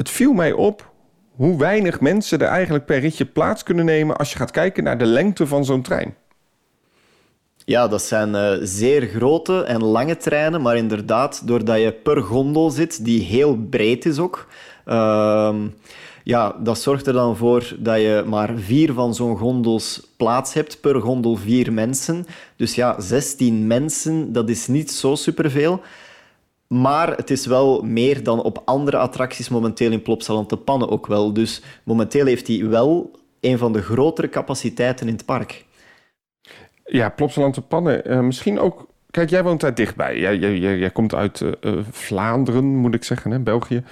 het 0.00 0.10
viel 0.10 0.32
mij 0.32 0.52
op 0.52 0.92
hoe 1.36 1.58
weinig 1.58 2.00
mensen 2.00 2.38
er 2.38 2.46
eigenlijk 2.46 2.84
per 2.84 2.98
ritje 2.98 3.24
plaats 3.24 3.62
kunnen 3.62 3.84
nemen 3.84 4.16
als 4.16 4.32
je 4.32 4.38
gaat 4.38 4.50
kijken 4.50 4.84
naar 4.84 4.98
de 4.98 5.06
lengte 5.06 5.46
van 5.46 5.64
zo'n 5.64 5.82
trein. 5.82 6.14
Ja, 7.64 7.88
dat 7.88 8.02
zijn 8.02 8.34
uh, 8.34 8.52
zeer 8.62 9.06
grote 9.06 9.62
en 9.62 9.84
lange 9.84 10.16
treinen, 10.16 10.62
maar 10.62 10.76
inderdaad, 10.76 11.46
doordat 11.46 11.80
je 11.80 11.92
per 11.92 12.22
gondel 12.22 12.70
zit, 12.70 13.04
die 13.04 13.22
heel 13.22 13.56
breed 13.56 14.06
is 14.06 14.18
ook, 14.18 14.46
uh, 14.86 15.54
ja, 16.24 16.56
dat 16.60 16.78
zorgt 16.78 17.06
er 17.06 17.12
dan 17.12 17.36
voor 17.36 17.74
dat 17.78 18.00
je 18.00 18.24
maar 18.26 18.56
vier 18.56 18.92
van 18.92 19.14
zo'n 19.14 19.36
gondels 19.36 20.06
plaats 20.16 20.54
hebt, 20.54 20.80
per 20.80 21.00
gondel 21.00 21.36
vier 21.36 21.72
mensen. 21.72 22.26
Dus 22.56 22.74
ja, 22.74 23.00
16 23.00 23.66
mensen, 23.66 24.32
dat 24.32 24.48
is 24.48 24.66
niet 24.66 24.90
zo 24.90 25.14
superveel. 25.14 25.80
Maar 26.74 27.16
het 27.16 27.30
is 27.30 27.46
wel 27.46 27.82
meer 27.82 28.22
dan 28.22 28.42
op 28.42 28.62
andere 28.64 28.96
attracties 28.96 29.48
momenteel 29.48 29.92
in 29.92 30.02
Plopsaland 30.02 30.48
te 30.48 30.56
pannen 30.56 30.88
ook 30.88 31.06
wel. 31.06 31.32
Dus 31.32 31.62
momenteel 31.84 32.26
heeft 32.26 32.46
hij 32.46 32.68
wel 32.68 33.10
een 33.40 33.58
van 33.58 33.72
de 33.72 33.82
grotere 33.82 34.28
capaciteiten 34.28 35.06
in 35.06 35.12
het 35.12 35.24
park. 35.24 35.64
Ja, 36.84 37.08
Plopsaland 37.08 37.54
te 37.54 37.60
pannen. 37.60 38.10
Uh, 38.10 38.20
misschien 38.20 38.58
ook... 38.58 38.88
Kijk, 39.10 39.30
jij 39.30 39.42
woont 39.42 39.60
daar 39.60 39.74
dichtbij. 39.74 40.18
Jij, 40.18 40.36
jij, 40.36 40.58
jij 40.58 40.90
komt 40.90 41.14
uit 41.14 41.40
uh, 41.40 41.78
Vlaanderen, 41.90 42.64
moet 42.64 42.94
ik 42.94 43.04
zeggen, 43.04 43.30
hè, 43.30 43.38
België. 43.38 43.84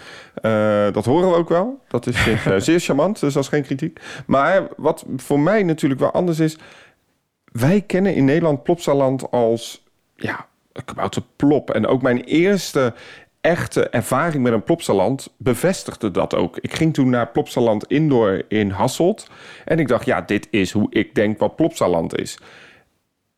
Uh, 0.43 0.93
dat 0.93 1.05
horen 1.05 1.31
we 1.31 1.37
ook 1.37 1.49
wel. 1.49 1.81
Dat 1.89 2.07
is 2.07 2.17
zeer 2.65 2.81
charmant, 2.81 3.21
dus 3.21 3.35
dat 3.35 3.43
is 3.43 3.49
geen 3.49 3.63
kritiek. 3.63 4.01
Maar 4.27 4.69
wat 4.77 5.05
voor 5.17 5.41
mij 5.41 5.63
natuurlijk 5.63 6.01
wel 6.01 6.13
anders 6.13 6.39
is... 6.39 6.59
Wij 7.45 7.81
kennen 7.81 8.15
in 8.15 8.25
Nederland 8.25 8.63
Plopsaland 8.63 9.31
als... 9.31 9.85
Ja, 10.17 10.47
kabouter 10.85 11.23
plop. 11.37 11.71
En 11.71 11.87
ook 11.87 12.03
mijn 12.03 12.21
eerste 12.21 12.95
echte 13.41 13.89
ervaring 13.89 14.43
met 14.43 14.53
een 14.53 14.63
Plopsaland 14.63 15.35
bevestigde 15.37 16.11
dat 16.11 16.35
ook. 16.35 16.59
Ik 16.59 16.75
ging 16.75 16.95
toen 16.95 17.11
naar 17.11 17.29
Plopsaland 17.29 17.87
Indoor 17.87 18.43
in 18.49 18.71
Hasselt. 18.71 19.31
En 19.65 19.79
ik 19.79 19.89
dacht, 19.89 20.07
ja, 20.07 20.21
dit 20.21 20.49
is 20.51 20.73
hoe 20.73 20.87
ik 20.91 21.15
denk 21.15 21.39
wat 21.39 21.57
Plopsaland 21.57 22.19
is. 22.19 22.39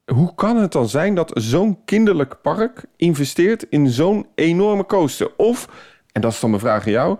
Hoe 0.05 0.35
kan 0.35 0.57
het 0.57 0.73
dan 0.73 0.89
zijn 0.89 1.15
dat 1.15 1.31
zo'n 1.35 1.85
kinderlijk 1.85 2.41
park 2.43 2.85
investeert 2.97 3.63
in 3.63 3.89
zo'n 3.89 4.27
enorme 4.35 4.87
coaster? 4.87 5.31
Of, 5.37 5.69
en 6.13 6.21
dat 6.21 6.33
is 6.33 6.41
dan 6.41 6.51
mijn 6.51 6.63
vraag 6.63 6.87
aan 6.87 6.93
jou... 6.93 7.19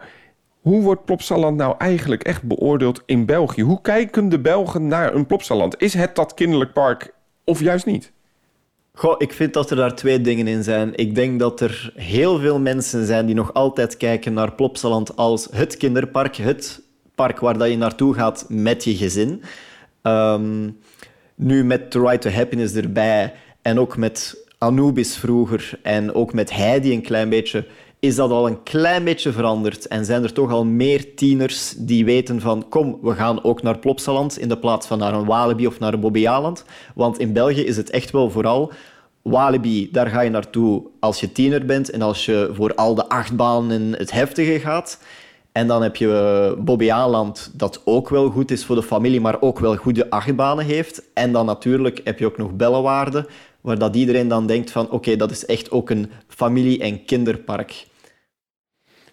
Hoe 0.61 0.83
wordt 0.83 1.05
Plopsaland 1.05 1.57
nou 1.57 1.75
eigenlijk 1.79 2.23
echt 2.23 2.43
beoordeeld 2.43 3.03
in 3.07 3.27
België? 3.27 3.63
Hoe 3.63 3.81
kijken 3.81 4.29
de 4.29 4.41
Belgen 4.41 4.87
naar 4.87 5.15
een 5.15 5.27
Plopsaland? 5.27 5.83
Is 5.83 5.95
het 5.95 6.15
dat 6.15 6.35
kinderlijk 6.35 6.73
park 6.73 7.15
of 7.45 7.61
juist 7.61 7.87
niet? 7.87 8.13
Goh, 9.01 9.15
ik 9.19 9.33
vind 9.33 9.55
dat 9.55 9.71
er 9.71 9.77
daar 9.77 9.95
twee 9.95 10.21
dingen 10.21 10.47
in 10.47 10.63
zijn. 10.63 10.95
Ik 10.95 11.15
denk 11.15 11.39
dat 11.39 11.61
er 11.61 11.93
heel 11.95 12.39
veel 12.39 12.59
mensen 12.59 13.07
zijn 13.07 13.27
die 13.27 13.35
nog 13.35 13.55
altijd 13.55 13.97
kijken 13.97 14.33
naar 14.33 14.53
Plopsaland 14.53 15.17
als 15.17 15.49
het 15.51 15.77
kinderpark, 15.77 16.37
het 16.37 16.83
park 17.15 17.39
waar 17.39 17.59
dat 17.59 17.69
je 17.69 17.77
naartoe 17.77 18.15
gaat 18.15 18.45
met 18.49 18.85
je 18.85 18.97
gezin. 18.97 19.43
Um, 20.03 20.79
nu 21.35 21.65
met 21.65 21.91
The 21.91 22.01
Right 22.01 22.21
to 22.21 22.31
Happiness 22.31 22.75
erbij 22.75 23.35
en 23.63 23.79
ook 23.79 23.97
met 23.97 24.45
Anubis 24.59 25.17
vroeger 25.17 25.79
en 25.83 26.15
ook 26.15 26.33
met 26.33 26.55
Heidi 26.55 26.93
een 26.93 27.03
klein 27.03 27.29
beetje, 27.29 27.67
is 28.01 28.15
dat 28.15 28.31
al 28.31 28.47
een 28.47 28.63
klein 28.63 29.05
beetje 29.05 29.33
veranderd. 29.33 29.89
En 29.89 30.05
zijn 30.05 30.23
er 30.23 30.33
toch 30.33 30.51
al 30.51 30.65
meer 30.65 31.15
tieners 31.15 31.75
die 31.77 32.05
weten 32.05 32.41
van 32.41 32.69
kom, 32.69 32.99
we 33.03 33.15
gaan 33.15 33.45
ook 33.45 33.63
naar 33.63 33.79
Plopsaland 33.79 34.39
in 34.39 34.49
de 34.49 34.59
plaats 34.59 34.87
van 34.87 34.99
naar 34.99 35.15
een 35.15 35.25
Walibi 35.27 35.67
of 35.67 35.79
naar 35.79 35.93
een 35.93 36.01
Bobbejaanland. 36.01 36.65
Want 36.95 37.19
in 37.19 37.33
België 37.33 37.65
is 37.65 37.77
het 37.77 37.91
echt 37.91 38.11
wel 38.11 38.31
vooral 38.31 38.73
Walibi, 39.23 39.89
daar 39.93 40.07
ga 40.07 40.21
je 40.21 40.31
naartoe 40.31 40.83
als 41.01 41.21
je 41.21 41.33
tiener 41.33 41.67
bent 41.67 41.91
en 41.91 42.03
als 42.03 42.25
je 42.25 42.51
voor 42.53 42.75
al 42.75 42.95
de 42.95 43.09
achtbanen 43.09 43.93
het 43.93 44.11
heftige 44.11 44.61
gaat. 44.61 44.99
En 45.53 45.67
dan 45.67 45.83
heb 45.83 45.97
je 45.97 46.55
Bobbejaanland, 46.59 47.51
dat 47.55 47.83
ook 47.85 48.09
wel 48.09 48.31
goed 48.31 48.51
is 48.51 48.65
voor 48.65 48.77
de 48.77 48.83
familie, 48.83 49.21
maar 49.21 49.41
ook 49.41 49.59
wel 49.59 49.77
goede 49.77 50.11
achtbanen 50.11 50.65
heeft. 50.65 51.03
En 51.15 51.33
dan 51.33 51.47
natuurlijk 51.47 52.01
heb 52.05 52.19
je 52.19 52.27
ook 52.27 52.37
nog 52.37 52.53
Bellewaarde, 52.57 53.29
waar 53.61 53.79
dat 53.79 53.97
iedereen 53.97 54.29
dan 54.29 54.47
denkt 54.47 54.71
van 54.71 54.91
oké, 54.91 55.17
dat 55.17 55.31
is 55.31 55.47
echt 55.47 55.71
ook 55.71 55.91
een 55.91 56.11
familie- 56.29 56.81
en 56.81 57.05
kinderpark. 57.05 57.87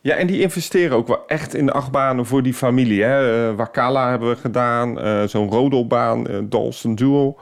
Ja, 0.01 0.15
en 0.15 0.27
die 0.27 0.41
investeren 0.41 0.97
ook 0.97 1.07
wel 1.07 1.27
echt 1.27 1.53
in 1.53 1.65
de 1.65 1.71
achtbanen 1.71 2.25
voor 2.25 2.43
die 2.43 2.53
familie. 2.53 3.03
Hè? 3.03 3.49
Uh, 3.49 3.55
Wakala 3.55 4.09
hebben 4.09 4.29
we 4.29 4.35
gedaan, 4.35 5.05
uh, 5.05 5.23
zo'n 5.23 5.49
rodelbaan, 5.49 6.31
uh, 6.31 6.37
Dalston 6.43 6.95
Duel. 6.95 7.39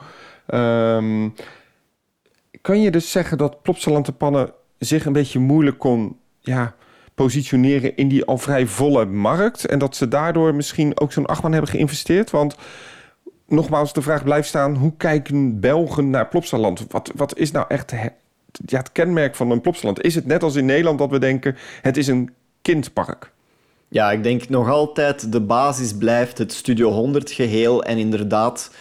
Kan 2.65 2.81
je 2.81 2.91
dus 2.91 3.11
zeggen 3.11 3.37
dat 3.37 3.61
Plopsaland 3.61 4.17
Pannen 4.17 4.51
zich 4.77 5.05
een 5.05 5.13
beetje 5.13 5.39
moeilijk 5.39 5.77
kon 5.77 6.17
ja, 6.39 6.75
positioneren 7.15 7.95
in 7.95 8.07
die 8.07 8.25
al 8.25 8.37
vrij 8.37 8.67
volle 8.67 9.05
markt. 9.05 9.65
En 9.65 9.79
dat 9.79 9.95
ze 9.95 10.07
daardoor 10.07 10.55
misschien 10.55 10.99
ook 10.99 11.11
zo'n 11.11 11.25
achtbaan 11.25 11.51
hebben 11.51 11.69
geïnvesteerd. 11.69 12.29
Want 12.29 12.55
nogmaals, 13.47 13.93
de 13.93 14.01
vraag 14.01 14.23
blijft 14.23 14.47
staan: 14.47 14.75
hoe 14.75 14.93
kijken 14.97 15.59
Belgen 15.59 16.09
naar 16.09 16.27
Plopsaland? 16.27 16.85
Wat, 16.87 17.11
wat 17.15 17.37
is 17.37 17.51
nou 17.51 17.65
echt 17.67 17.91
het, 17.91 18.13
ja, 18.65 18.77
het 18.77 18.91
kenmerk 18.91 19.35
van 19.35 19.51
een 19.51 19.61
Plopsaland? 19.61 20.03
Is 20.03 20.15
het 20.15 20.25
net 20.25 20.43
als 20.43 20.55
in 20.55 20.65
Nederland 20.65 20.99
dat 20.99 21.09
we 21.09 21.19
denken: 21.19 21.55
het 21.81 21.97
is 21.97 22.07
een 22.07 22.33
kindpark? 22.61 23.31
Ja, 23.87 24.11
ik 24.11 24.23
denk 24.23 24.49
nog 24.49 24.69
altijd 24.69 25.31
de 25.31 25.41
basis 25.41 25.97
blijft 25.97 26.37
het 26.37 26.53
Studio 26.53 26.91
100 26.91 27.31
geheel. 27.31 27.83
En 27.83 27.97
inderdaad, 27.97 28.71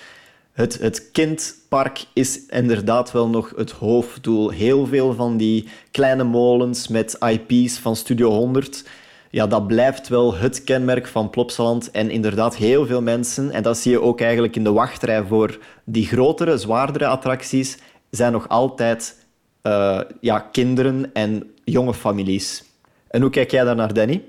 het, 0.54 0.78
het 0.78 1.10
kindpark 1.10 2.04
is 2.12 2.46
inderdaad 2.46 3.12
wel 3.12 3.28
nog 3.28 3.52
het 3.56 3.70
hoofddoel. 3.70 4.50
Heel 4.50 4.86
veel 4.86 5.14
van 5.14 5.36
die 5.36 5.68
kleine 5.90 6.24
molens 6.24 6.88
met 6.88 7.18
IP's 7.20 7.78
van 7.78 7.96
Studio 7.96 8.30
100, 8.30 8.84
ja, 9.30 9.46
dat 9.46 9.66
blijft 9.66 10.08
wel 10.08 10.34
het 10.34 10.64
kenmerk 10.64 11.06
van 11.06 11.30
Plopsaland. 11.30 11.90
En 11.90 12.10
inderdaad, 12.10 12.56
heel 12.56 12.86
veel 12.86 13.02
mensen, 13.02 13.50
en 13.50 13.62
dat 13.62 13.78
zie 13.78 13.90
je 13.90 14.00
ook 14.00 14.20
eigenlijk 14.20 14.56
in 14.56 14.64
de 14.64 14.72
wachtrij 14.72 15.24
voor 15.24 15.58
die 15.84 16.06
grotere, 16.06 16.58
zwaardere 16.58 17.06
attracties, 17.06 17.78
zijn 18.10 18.32
nog 18.32 18.48
altijd 18.48 19.16
uh, 19.62 20.00
ja, 20.20 20.38
kinderen 20.38 21.10
en 21.12 21.50
jonge 21.64 21.94
families. 21.94 22.64
En 23.08 23.20
hoe 23.20 23.30
kijk 23.30 23.50
jij 23.50 23.64
daar 23.64 23.76
naar, 23.76 23.94
Danny? 23.94 24.22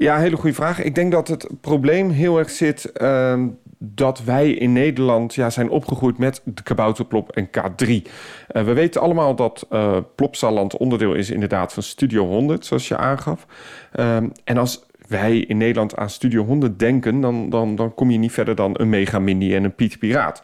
Ja, 0.00 0.18
hele 0.18 0.36
goede 0.36 0.54
vraag. 0.54 0.82
Ik 0.82 0.94
denk 0.94 1.12
dat 1.12 1.28
het 1.28 1.48
probleem 1.60 2.10
heel 2.10 2.38
erg 2.38 2.50
zit 2.50 2.92
uh, 3.02 3.42
dat 3.78 4.24
wij 4.24 4.50
in 4.50 4.72
Nederland 4.72 5.34
ja, 5.34 5.50
zijn 5.50 5.70
opgegroeid 5.70 6.18
met 6.18 6.40
de 6.44 6.62
kabouterplop 6.62 7.30
en 7.32 7.46
K3. 7.46 7.88
Uh, 7.88 8.00
eh, 8.48 8.64
we 8.64 8.72
weten 8.72 9.00
allemaal 9.00 9.34
dat 9.34 9.66
uh, 9.70 9.96
Plopsaland 10.14 10.76
onderdeel 10.76 11.14
is 11.14 11.30
inderdaad 11.30 11.72
van 11.72 11.82
Studio 11.82 12.26
100, 12.26 12.66
zoals 12.66 12.88
je 12.88 12.96
aangaf. 12.96 13.46
Uh, 13.94 14.16
en 14.44 14.58
als 14.58 14.86
wij 15.08 15.38
in 15.38 15.56
Nederland 15.56 15.96
aan 15.96 16.10
Studio 16.10 16.44
100 16.44 16.78
denken, 16.78 17.20
dan, 17.20 17.50
dan, 17.50 17.76
dan 17.76 17.94
kom 17.94 18.10
je 18.10 18.18
niet 18.18 18.32
verder 18.32 18.54
dan 18.54 18.74
een 18.78 18.88
Mega 18.88 19.18
Mini 19.18 19.54
en 19.54 19.64
een 19.64 19.74
Piet 19.74 19.98
Piraat. 19.98 20.42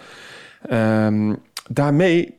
Ehm, 0.68 1.34
daarmee 1.68 2.34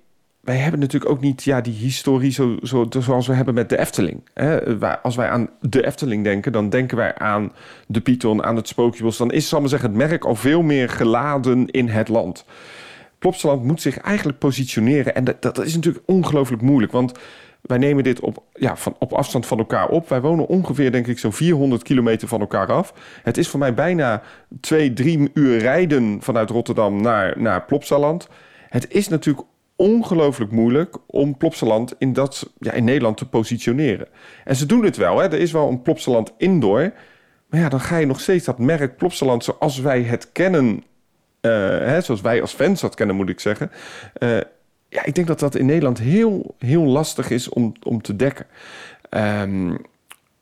wij 0.47 0.57
hebben 0.57 0.79
natuurlijk 0.79 1.11
ook 1.11 1.21
niet 1.21 1.43
ja, 1.43 1.61
die 1.61 1.73
historie 1.73 2.31
zo, 2.31 2.57
zo, 2.63 2.87
zoals 2.89 3.27
we 3.27 3.33
hebben 3.33 3.53
met 3.53 3.69
de 3.69 3.79
Efteling. 3.79 4.21
Hè? 4.33 4.77
Als 5.01 5.15
wij 5.15 5.29
aan 5.29 5.49
de 5.61 5.85
Efteling 5.85 6.23
denken, 6.23 6.51
dan 6.51 6.69
denken 6.69 6.97
wij 6.97 7.15
aan 7.15 7.51
de 7.87 8.01
Python, 8.01 8.43
aan 8.43 8.55
het 8.55 8.67
Spookjebos. 8.67 9.17
Dan 9.17 9.31
is, 9.31 9.49
zal 9.49 9.67
zeggen, 9.67 9.89
het 9.89 9.97
merk 9.97 10.25
al 10.25 10.35
veel 10.35 10.61
meer 10.61 10.89
geladen 10.89 11.65
in 11.65 11.87
het 11.87 12.07
land. 12.07 12.45
Plopsaland 13.19 13.63
moet 13.63 13.81
zich 13.81 13.97
eigenlijk 13.97 14.37
positioneren. 14.37 15.15
En 15.15 15.23
dat, 15.23 15.41
dat 15.41 15.65
is 15.65 15.75
natuurlijk 15.75 16.03
ongelooflijk 16.05 16.61
moeilijk, 16.61 16.91
want 16.91 17.11
wij 17.61 17.77
nemen 17.77 18.03
dit 18.03 18.19
op, 18.19 18.43
ja, 18.53 18.75
van, 18.75 18.95
op 18.99 19.13
afstand 19.13 19.45
van 19.45 19.57
elkaar 19.57 19.89
op. 19.89 20.09
Wij 20.09 20.21
wonen 20.21 20.47
ongeveer, 20.47 20.91
denk 20.91 21.07
ik, 21.07 21.19
zo'n 21.19 21.33
400 21.33 21.83
kilometer 21.83 22.27
van 22.27 22.39
elkaar 22.39 22.71
af. 22.71 22.93
Het 23.23 23.37
is 23.37 23.47
voor 23.47 23.59
mij 23.59 23.73
bijna 23.73 24.21
twee, 24.59 24.93
drie 24.93 25.29
uur 25.33 25.57
rijden 25.57 26.17
vanuit 26.21 26.49
Rotterdam 26.49 27.01
naar, 27.01 27.41
naar 27.41 27.65
Plopsaland. 27.65 28.27
Het 28.69 28.91
is 28.93 29.07
natuurlijk 29.07 29.47
ongelooflijk 29.77 30.51
moeilijk 30.51 30.97
om 31.05 31.37
Plopsaland 31.37 31.95
in, 31.97 32.13
dat, 32.13 32.53
ja, 32.59 32.71
in 32.71 32.83
Nederland 32.83 33.17
te 33.17 33.27
positioneren. 33.27 34.07
En 34.43 34.55
ze 34.55 34.65
doen 34.65 34.83
het 34.83 34.97
wel. 34.97 35.19
Hè. 35.19 35.25
Er 35.25 35.39
is 35.39 35.51
wel 35.51 35.69
een 35.69 35.81
Plopsaland 35.81 36.33
indoor. 36.37 36.91
Maar 37.49 37.59
ja, 37.59 37.69
dan 37.69 37.79
ga 37.79 37.97
je 37.97 38.05
nog 38.05 38.19
steeds 38.19 38.45
dat 38.45 38.59
merk 38.59 38.97
Plopsaland 38.97 39.43
zoals 39.43 39.79
wij 39.79 40.01
het 40.01 40.31
kennen... 40.31 40.83
Uh, 41.41 41.51
hè, 41.77 42.01
zoals 42.01 42.21
wij 42.21 42.41
als 42.41 42.53
fans 42.53 42.81
dat 42.81 42.95
kennen, 42.95 43.15
moet 43.15 43.29
ik 43.29 43.39
zeggen... 43.39 43.71
Uh, 44.19 44.37
ja, 44.89 45.05
ik 45.05 45.15
denk 45.15 45.27
dat 45.27 45.39
dat 45.39 45.55
in 45.55 45.65
Nederland 45.65 45.99
heel, 45.99 46.55
heel 46.59 46.83
lastig 46.83 47.29
is 47.29 47.49
om, 47.49 47.73
om 47.83 48.01
te 48.01 48.15
dekken. 48.15 48.45
Um, 49.09 49.77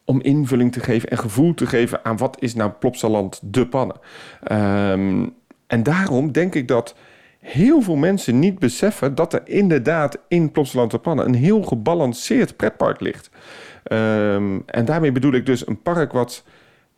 om 0.05 0.21
invulling 0.21 0.71
te 0.71 0.79
geven 0.79 1.09
en 1.09 1.17
gevoel 1.17 1.53
te 1.53 1.65
geven 1.65 2.05
aan 2.05 2.17
wat 2.17 2.37
is 2.39 2.55
nou 2.55 2.71
Plopsaland 2.71 3.39
de 3.43 3.67
pannen. 3.67 3.95
Um, 4.51 5.33
en 5.67 5.83
daarom 5.83 6.31
denk 6.31 6.55
ik 6.55 6.67
dat 6.67 6.95
heel 7.45 7.81
veel 7.81 7.95
mensen 7.95 8.39
niet 8.39 8.59
beseffen 8.59 9.15
dat 9.15 9.33
er 9.33 9.41
inderdaad 9.43 10.17
in 10.27 10.51
Plopsaland 10.51 11.01
Pannen 11.01 11.25
een 11.25 11.35
heel 11.35 11.63
gebalanceerd 11.63 12.55
pretpark 12.55 12.99
ligt. 12.99 13.29
Um, 13.91 14.63
en 14.65 14.85
daarmee 14.85 15.11
bedoel 15.11 15.33
ik 15.33 15.45
dus 15.45 15.67
een 15.67 15.81
park 15.81 16.11
wat 16.11 16.43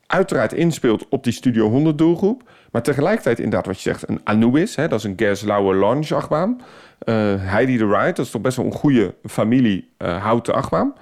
uiteraard 0.06 0.54
inspeelt 0.54 1.10
op 1.10 1.24
die 1.24 1.34
Studio 1.34 1.70
100 1.70 1.98
doelgroep. 1.98 2.50
Maar 2.72 2.82
tegelijkertijd 2.82 3.38
inderdaad 3.38 3.66
wat 3.66 3.76
je 3.82 3.90
zegt, 3.90 4.10
een 4.10 4.22
Anubis. 4.24 4.76
Hè, 4.76 4.88
dat 4.88 5.00
is 5.00 5.06
een 5.06 5.14
Gerslauer 5.16 5.76
Lounge 5.76 6.16
achtbaan. 6.16 6.62
Uh, 7.06 7.16
Heidi 7.38 7.78
the 7.78 7.86
Ride, 7.86 8.14
dat 8.14 8.26
is 8.26 8.32
toch 8.32 8.42
best 8.42 8.58
wel 8.58 8.66
een 8.66 8.72
goede 8.72 9.16
familie 9.24 9.90
uh, 9.98 10.24
houten 10.24 10.54
achtbaan. 10.54 10.94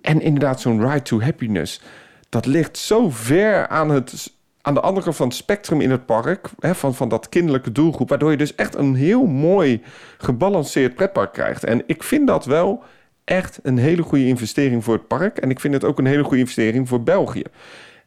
En 0.00 0.20
inderdaad 0.20 0.60
zo'n 0.60 0.88
Ride 0.88 1.02
to 1.02 1.20
Happiness. 1.20 1.82
Dat 2.28 2.46
ligt 2.46 2.78
zo 2.78 3.10
ver 3.10 3.68
aan 3.68 3.90
het 3.90 4.35
aan 4.66 4.74
de 4.74 4.80
andere 4.80 5.04
kant 5.04 5.16
van 5.16 5.26
het 5.26 5.36
spectrum 5.36 5.80
in 5.80 5.90
het 5.90 6.06
park, 6.06 6.50
hè, 6.58 6.74
van, 6.74 6.94
van 6.94 7.08
dat 7.08 7.28
kinderlijke 7.28 7.72
doelgroep, 7.72 8.08
waardoor 8.08 8.30
je 8.30 8.36
dus 8.36 8.54
echt 8.54 8.74
een 8.74 8.94
heel 8.94 9.26
mooi 9.26 9.82
gebalanceerd 10.18 10.94
pretpark 10.94 11.32
krijgt. 11.32 11.64
En 11.64 11.82
ik 11.86 12.02
vind 12.02 12.26
dat 12.26 12.44
wel 12.44 12.82
echt 13.24 13.58
een 13.62 13.78
hele 13.78 14.02
goede 14.02 14.26
investering 14.26 14.84
voor 14.84 14.94
het 14.94 15.06
park. 15.06 15.38
En 15.38 15.50
ik 15.50 15.60
vind 15.60 15.74
het 15.74 15.84
ook 15.84 15.98
een 15.98 16.06
hele 16.06 16.22
goede 16.22 16.38
investering 16.38 16.88
voor 16.88 17.02
België. 17.02 17.42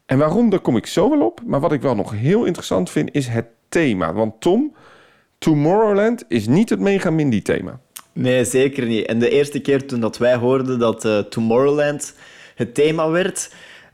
En 0.06 0.18
waarom, 0.18 0.50
daar 0.50 0.60
kom 0.60 0.76
ik 0.76 0.86
zo 0.86 1.10
wel 1.10 1.26
op. 1.26 1.40
Maar 1.46 1.60
wat 1.60 1.72
ik 1.72 1.82
wel 1.82 1.94
nog 1.94 2.10
heel 2.10 2.44
interessant 2.44 2.90
vind, 2.90 3.08
is 3.12 3.28
het 3.28 3.46
thema. 3.68 4.12
Want 4.12 4.40
Tom, 4.40 4.74
Tomorrowland 5.38 6.24
is 6.28 6.46
niet 6.46 6.70
het 6.70 6.80
Mega 6.80 7.10
Mindy 7.10 7.42
thema. 7.42 7.80
Nee, 8.12 8.44
zeker 8.44 8.86
niet. 8.86 9.06
En 9.06 9.18
de 9.18 9.30
eerste 9.30 9.60
keer 9.60 9.86
toen 9.86 10.00
dat 10.00 10.18
wij 10.18 10.36
hoorden 10.36 10.78
dat 10.78 11.04
uh, 11.04 11.18
Tomorrowland 11.18 12.14
het 12.54 12.74
thema 12.74 13.10
werd, 13.10 13.50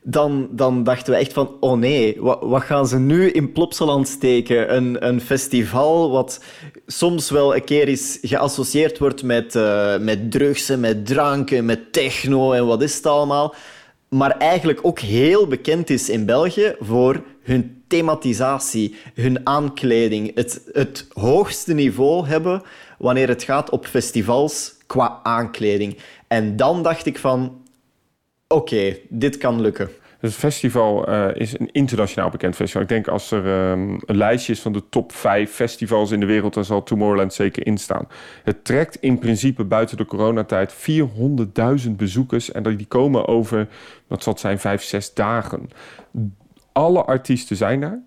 dan, 0.08 0.48
dan 0.50 0.84
dachten 0.84 1.12
we 1.12 1.18
echt 1.18 1.32
van, 1.32 1.50
oh 1.60 1.78
nee, 1.78 2.16
wat, 2.18 2.38
wat 2.42 2.62
gaan 2.62 2.86
ze 2.86 2.98
nu 2.98 3.30
in 3.30 3.52
Plopsaland 3.52 4.08
steken? 4.08 4.76
Een, 4.76 5.06
een 5.06 5.20
festival 5.20 6.10
wat 6.10 6.40
soms 6.86 7.30
wel 7.30 7.54
een 7.54 7.64
keer 7.64 7.88
is 7.88 8.18
geassocieerd 8.22 8.98
wordt 8.98 9.22
met, 9.22 9.54
uh, 9.54 9.98
met 9.98 10.30
drugs 10.30 10.68
en 10.68 10.80
met 10.80 11.06
dranken, 11.06 11.64
met 11.64 11.92
techno 11.92 12.52
en 12.52 12.66
wat 12.66 12.82
is 12.82 12.96
het 12.96 13.06
allemaal. 13.06 13.54
Maar 14.08 14.30
eigenlijk 14.30 14.78
ook 14.82 14.98
heel 14.98 15.46
bekend 15.46 15.90
is 15.90 16.08
in 16.08 16.26
België 16.26 16.74
voor 16.80 17.22
hun 17.42 17.82
thematisatie, 17.86 18.94
hun 19.14 19.46
aankleding, 19.46 20.34
het, 20.34 20.62
het 20.72 21.06
hoogste 21.12 21.74
niveau 21.74 22.26
hebben 22.26 22.62
wanneer 22.98 23.28
het 23.28 23.42
gaat 23.42 23.70
op 23.70 23.86
festivals 23.86 24.74
qua 24.86 25.20
aankleding. 25.22 25.96
En 26.28 26.56
dan 26.56 26.82
dacht 26.82 27.06
ik 27.06 27.18
van, 27.18 27.64
oké, 28.48 28.96
dit 29.08 29.36
kan 29.36 29.60
lukken. 29.60 29.90
Het 30.18 30.34
festival 30.34 31.08
uh, 31.08 31.28
is 31.34 31.58
een 31.58 31.72
internationaal 31.72 32.30
bekend 32.30 32.54
festival. 32.54 32.82
Ik 32.82 32.88
denk 32.88 33.08
als 33.08 33.30
er 33.30 33.70
um, 33.70 34.00
een 34.04 34.16
lijstje 34.16 34.52
is 34.52 34.60
van 34.60 34.72
de 34.72 34.88
top 34.88 35.12
vijf 35.12 35.52
festivals 35.52 36.10
in 36.10 36.20
de 36.20 36.26
wereld, 36.26 36.54
dan 36.54 36.64
zal 36.64 36.82
Tomorrowland 36.82 37.34
zeker 37.34 37.66
in 37.66 37.78
staan. 37.78 38.08
Het 38.44 38.64
trekt 38.64 38.96
in 39.00 39.18
principe 39.18 39.64
buiten 39.64 39.96
de 39.96 40.04
coronatijd 40.04 40.74
400.000 41.86 41.90
bezoekers 41.90 42.52
en 42.52 42.76
die 42.76 42.86
komen 42.86 43.28
over, 43.28 43.68
wat 44.06 44.22
zal 44.22 44.32
het 44.32 44.42
zijn, 44.42 44.58
vijf, 44.58 44.82
zes 44.82 45.14
dagen. 45.14 45.70
Alle 46.72 47.04
artiesten 47.04 47.56
zijn 47.56 47.80
daar, 47.80 48.02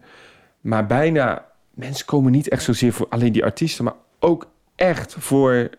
maar 0.62 0.86
bijna, 0.86 1.46
mensen 1.74 2.05
komen 2.05 2.31
niet 2.31 2.50
echt 2.50 2.63
zozeer 2.63 2.93
voor 2.93 3.08
alleen 3.10 3.31
die 3.31 3.43
artiesten, 3.43 3.84
maar 3.84 3.96
ook 4.19 4.48
echt 4.75 5.15
voor 5.19 5.69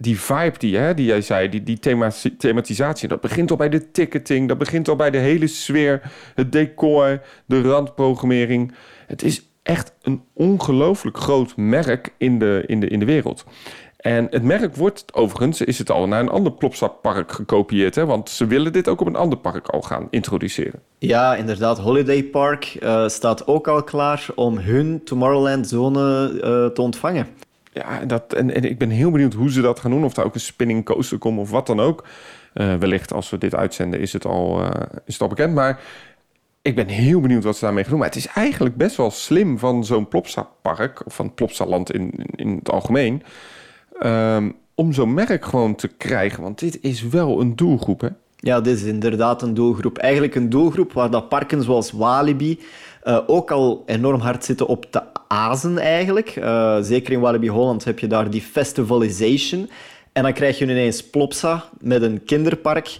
die 0.00 0.20
vibe 0.20 0.58
die, 0.58 0.76
hè, 0.76 0.94
die 0.94 1.06
jij 1.06 1.20
zei, 1.20 1.48
die, 1.48 1.62
die 1.62 1.78
thema, 1.78 2.10
thematisatie, 2.38 3.08
dat 3.08 3.20
begint 3.20 3.50
al 3.50 3.56
bij 3.56 3.68
de 3.68 3.90
ticketing, 3.90 4.48
dat 4.48 4.58
begint 4.58 4.88
al 4.88 4.96
bij 4.96 5.10
de 5.10 5.18
hele 5.18 5.46
sfeer, 5.46 6.00
het 6.34 6.52
decor, 6.52 7.20
de 7.46 7.60
randprogrammering. 7.60 8.72
Het 9.06 9.22
is 9.22 9.48
echt 9.62 9.92
een 10.02 10.22
ongelooflijk 10.32 11.16
groot 11.16 11.56
merk 11.56 12.14
in 12.18 12.38
de, 12.38 12.64
in 12.66 12.80
de, 12.80 12.88
in 12.88 12.98
de 12.98 13.04
wereld. 13.04 13.44
En 13.96 14.26
het 14.30 14.42
merk 14.42 14.76
wordt 14.76 15.04
overigens, 15.14 15.60
is 15.60 15.78
het 15.78 15.90
al 15.90 16.08
naar 16.08 16.20
een 16.20 16.28
ander 16.28 16.52
Plopsa-park 16.52 17.32
gekopieerd. 17.32 17.94
Hè? 17.94 18.06
Want 18.06 18.30
ze 18.30 18.46
willen 18.46 18.72
dit 18.72 18.88
ook 18.88 19.00
op 19.00 19.06
een 19.06 19.16
ander 19.16 19.38
park 19.38 19.68
al 19.68 19.82
gaan 19.82 20.06
introduceren. 20.10 20.80
Ja, 20.98 21.34
inderdaad. 21.34 21.78
Holiday 21.78 22.22
Park 22.22 22.76
uh, 22.80 23.08
staat 23.08 23.46
ook 23.46 23.68
al 23.68 23.82
klaar 23.82 24.26
om 24.34 24.58
hun 24.58 25.04
Tomorrowland-zone 25.04 26.30
uh, 26.32 26.66
te 26.66 26.82
ontvangen 26.82 27.26
ja, 27.72 28.04
dat, 28.04 28.32
en, 28.32 28.64
ik 28.64 28.78
ben 28.78 28.90
heel 28.90 29.10
benieuwd 29.10 29.34
hoe 29.34 29.50
ze 29.50 29.60
dat 29.60 29.80
gaan 29.80 29.90
doen. 29.90 30.04
Of 30.04 30.14
daar 30.14 30.24
ook 30.24 30.34
een 30.34 30.40
spinning 30.40 30.84
coaster 30.84 31.18
komt 31.18 31.38
of 31.38 31.50
wat 31.50 31.66
dan 31.66 31.80
ook. 31.80 32.06
Uh, 32.54 32.74
wellicht 32.74 33.12
als 33.12 33.30
we 33.30 33.38
dit 33.38 33.54
uitzenden 33.54 34.00
is 34.00 34.12
het 34.12 34.24
al, 34.24 34.60
uh, 34.60 34.70
is 35.04 35.12
het 35.12 35.22
al 35.22 35.28
bekend. 35.28 35.54
Maar 35.54 35.80
ik 36.62 36.74
ben 36.74 36.86
heel 36.86 37.20
benieuwd 37.20 37.44
wat 37.44 37.56
ze 37.56 37.64
daarmee 37.64 37.82
gaan 37.82 37.92
doen. 37.92 38.00
Maar 38.00 38.08
het 38.08 38.18
is 38.18 38.26
eigenlijk 38.26 38.76
best 38.76 38.96
wel 38.96 39.10
slim 39.10 39.58
van 39.58 39.84
zo'n 39.84 40.08
Plopsa-park... 40.08 41.06
of 41.06 41.14
van 41.14 41.34
Plopsa-land 41.34 41.92
in, 41.92 42.12
in 42.36 42.56
het 42.56 42.70
algemeen... 42.70 43.22
Um, 44.02 44.56
om 44.74 44.92
zo'n 44.92 45.14
merk 45.14 45.44
gewoon 45.44 45.74
te 45.74 45.88
krijgen. 45.88 46.42
Want 46.42 46.58
dit 46.58 46.78
is 46.80 47.02
wel 47.02 47.40
een 47.40 47.56
doelgroep, 47.56 48.00
hè? 48.00 48.08
Ja, 48.36 48.60
dit 48.60 48.76
is 48.76 48.82
inderdaad 48.82 49.42
een 49.42 49.54
doelgroep. 49.54 49.98
Eigenlijk 49.98 50.34
een 50.34 50.48
doelgroep 50.48 50.92
waar 50.92 51.10
dat 51.10 51.28
parken 51.28 51.62
zoals 51.62 51.92
Walibi 51.92 52.60
uh, 53.04 53.18
ook 53.26 53.50
al 53.50 53.82
enorm 53.86 54.20
hard 54.20 54.44
zitten 54.44 54.66
op 54.66 54.84
te 54.90 55.02
azen 55.28 55.78
eigenlijk. 55.78 56.36
Uh, 56.36 56.78
zeker 56.80 57.12
in 57.12 57.20
Walibi 57.20 57.48
Holland 57.48 57.84
heb 57.84 57.98
je 57.98 58.06
daar 58.06 58.30
die 58.30 58.42
festivalization. 58.42 59.70
En 60.12 60.22
dan 60.22 60.32
krijg 60.32 60.58
je 60.58 60.64
ineens 60.64 61.10
Plopsa 61.10 61.64
met 61.78 62.02
een 62.02 62.24
kinderpark 62.24 62.98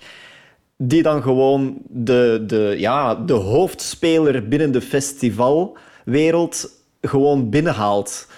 die 0.76 1.02
dan 1.02 1.22
gewoon 1.22 1.78
de, 1.88 2.44
de, 2.46 2.74
ja, 2.78 3.14
de 3.14 3.32
hoofdspeler 3.32 4.48
binnen 4.48 4.72
de 4.72 4.80
festivalwereld 4.80 6.70
gewoon 7.00 7.50
binnenhaalt. 7.50 8.28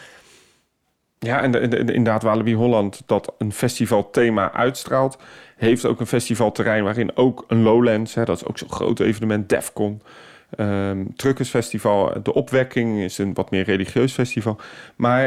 Ja, 1.19 1.43
en, 1.43 1.55
inderdaad, 1.71 2.23
Walibi 2.23 2.55
Holland, 2.55 3.03
dat 3.07 3.35
een 3.39 3.53
festivalthema 3.53 4.53
uitstraalt, 4.53 5.19
heeft 5.57 5.87
ook 5.87 6.01
een 6.01 6.07
festivalterrein 6.07 6.85
waarin 6.85 7.17
ook 7.17 7.45
een 7.49 7.63
Lowlands, 7.63 8.15
hè, 8.15 8.25
dat 8.25 8.37
is 8.37 8.47
ook 8.47 8.59
zo'n 8.59 8.73
groot 8.73 9.01
evenement, 9.01 9.49
Defcon, 9.49 10.03
Um, 10.59 11.17
Truckersfestival, 11.17 12.23
De 12.23 12.35
Opwekking 12.35 13.01
is 13.01 13.19
een 13.19 13.35
wat 13.35 13.51
meer 13.51 13.65
religieus 13.65 14.13
festival. 14.13 14.57
Maar 14.97 15.25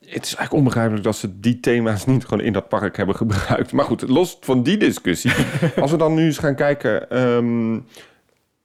het 0.00 0.24
is 0.24 0.34
eigenlijk 0.34 0.52
onbegrijpelijk 0.52 1.04
dat 1.04 1.16
ze 1.16 1.40
die 1.40 1.60
thema's 1.60 2.06
niet 2.06 2.24
gewoon 2.24 2.44
in 2.44 2.52
dat 2.52 2.68
park 2.68 2.96
hebben 2.96 3.16
gebruikt. 3.16 3.72
Maar 3.72 3.84
goed, 3.84 4.08
los 4.08 4.38
van 4.40 4.62
die 4.62 4.76
discussie. 4.76 5.32
als 5.80 5.90
we 5.90 5.96
dan 5.96 6.14
nu 6.14 6.24
eens 6.24 6.38
gaan 6.38 6.54
kijken. 6.54 7.22
Um, 7.22 7.86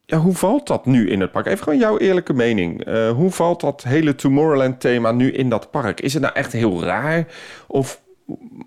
ja, 0.05 0.17
hoe 0.17 0.35
valt 0.35 0.67
dat 0.67 0.85
nu 0.85 1.09
in 1.09 1.21
het 1.21 1.31
park? 1.31 1.45
Even 1.45 1.63
gewoon 1.63 1.79
jouw 1.79 1.97
eerlijke 1.97 2.33
mening. 2.33 2.87
Uh, 2.87 3.11
hoe 3.11 3.31
valt 3.31 3.61
dat 3.61 3.83
hele 3.83 4.15
Tomorrowland-thema 4.15 5.11
nu 5.11 5.31
in 5.31 5.49
dat 5.49 5.71
park? 5.71 6.01
Is 6.01 6.13
het 6.13 6.21
nou 6.21 6.33
echt 6.35 6.53
heel 6.53 6.83
raar? 6.83 7.27
Of 7.67 8.01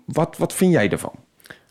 wat, 0.05 0.37
wat 0.37 0.53
vind 0.53 0.71
jij 0.71 0.89
ervan? 0.89 1.13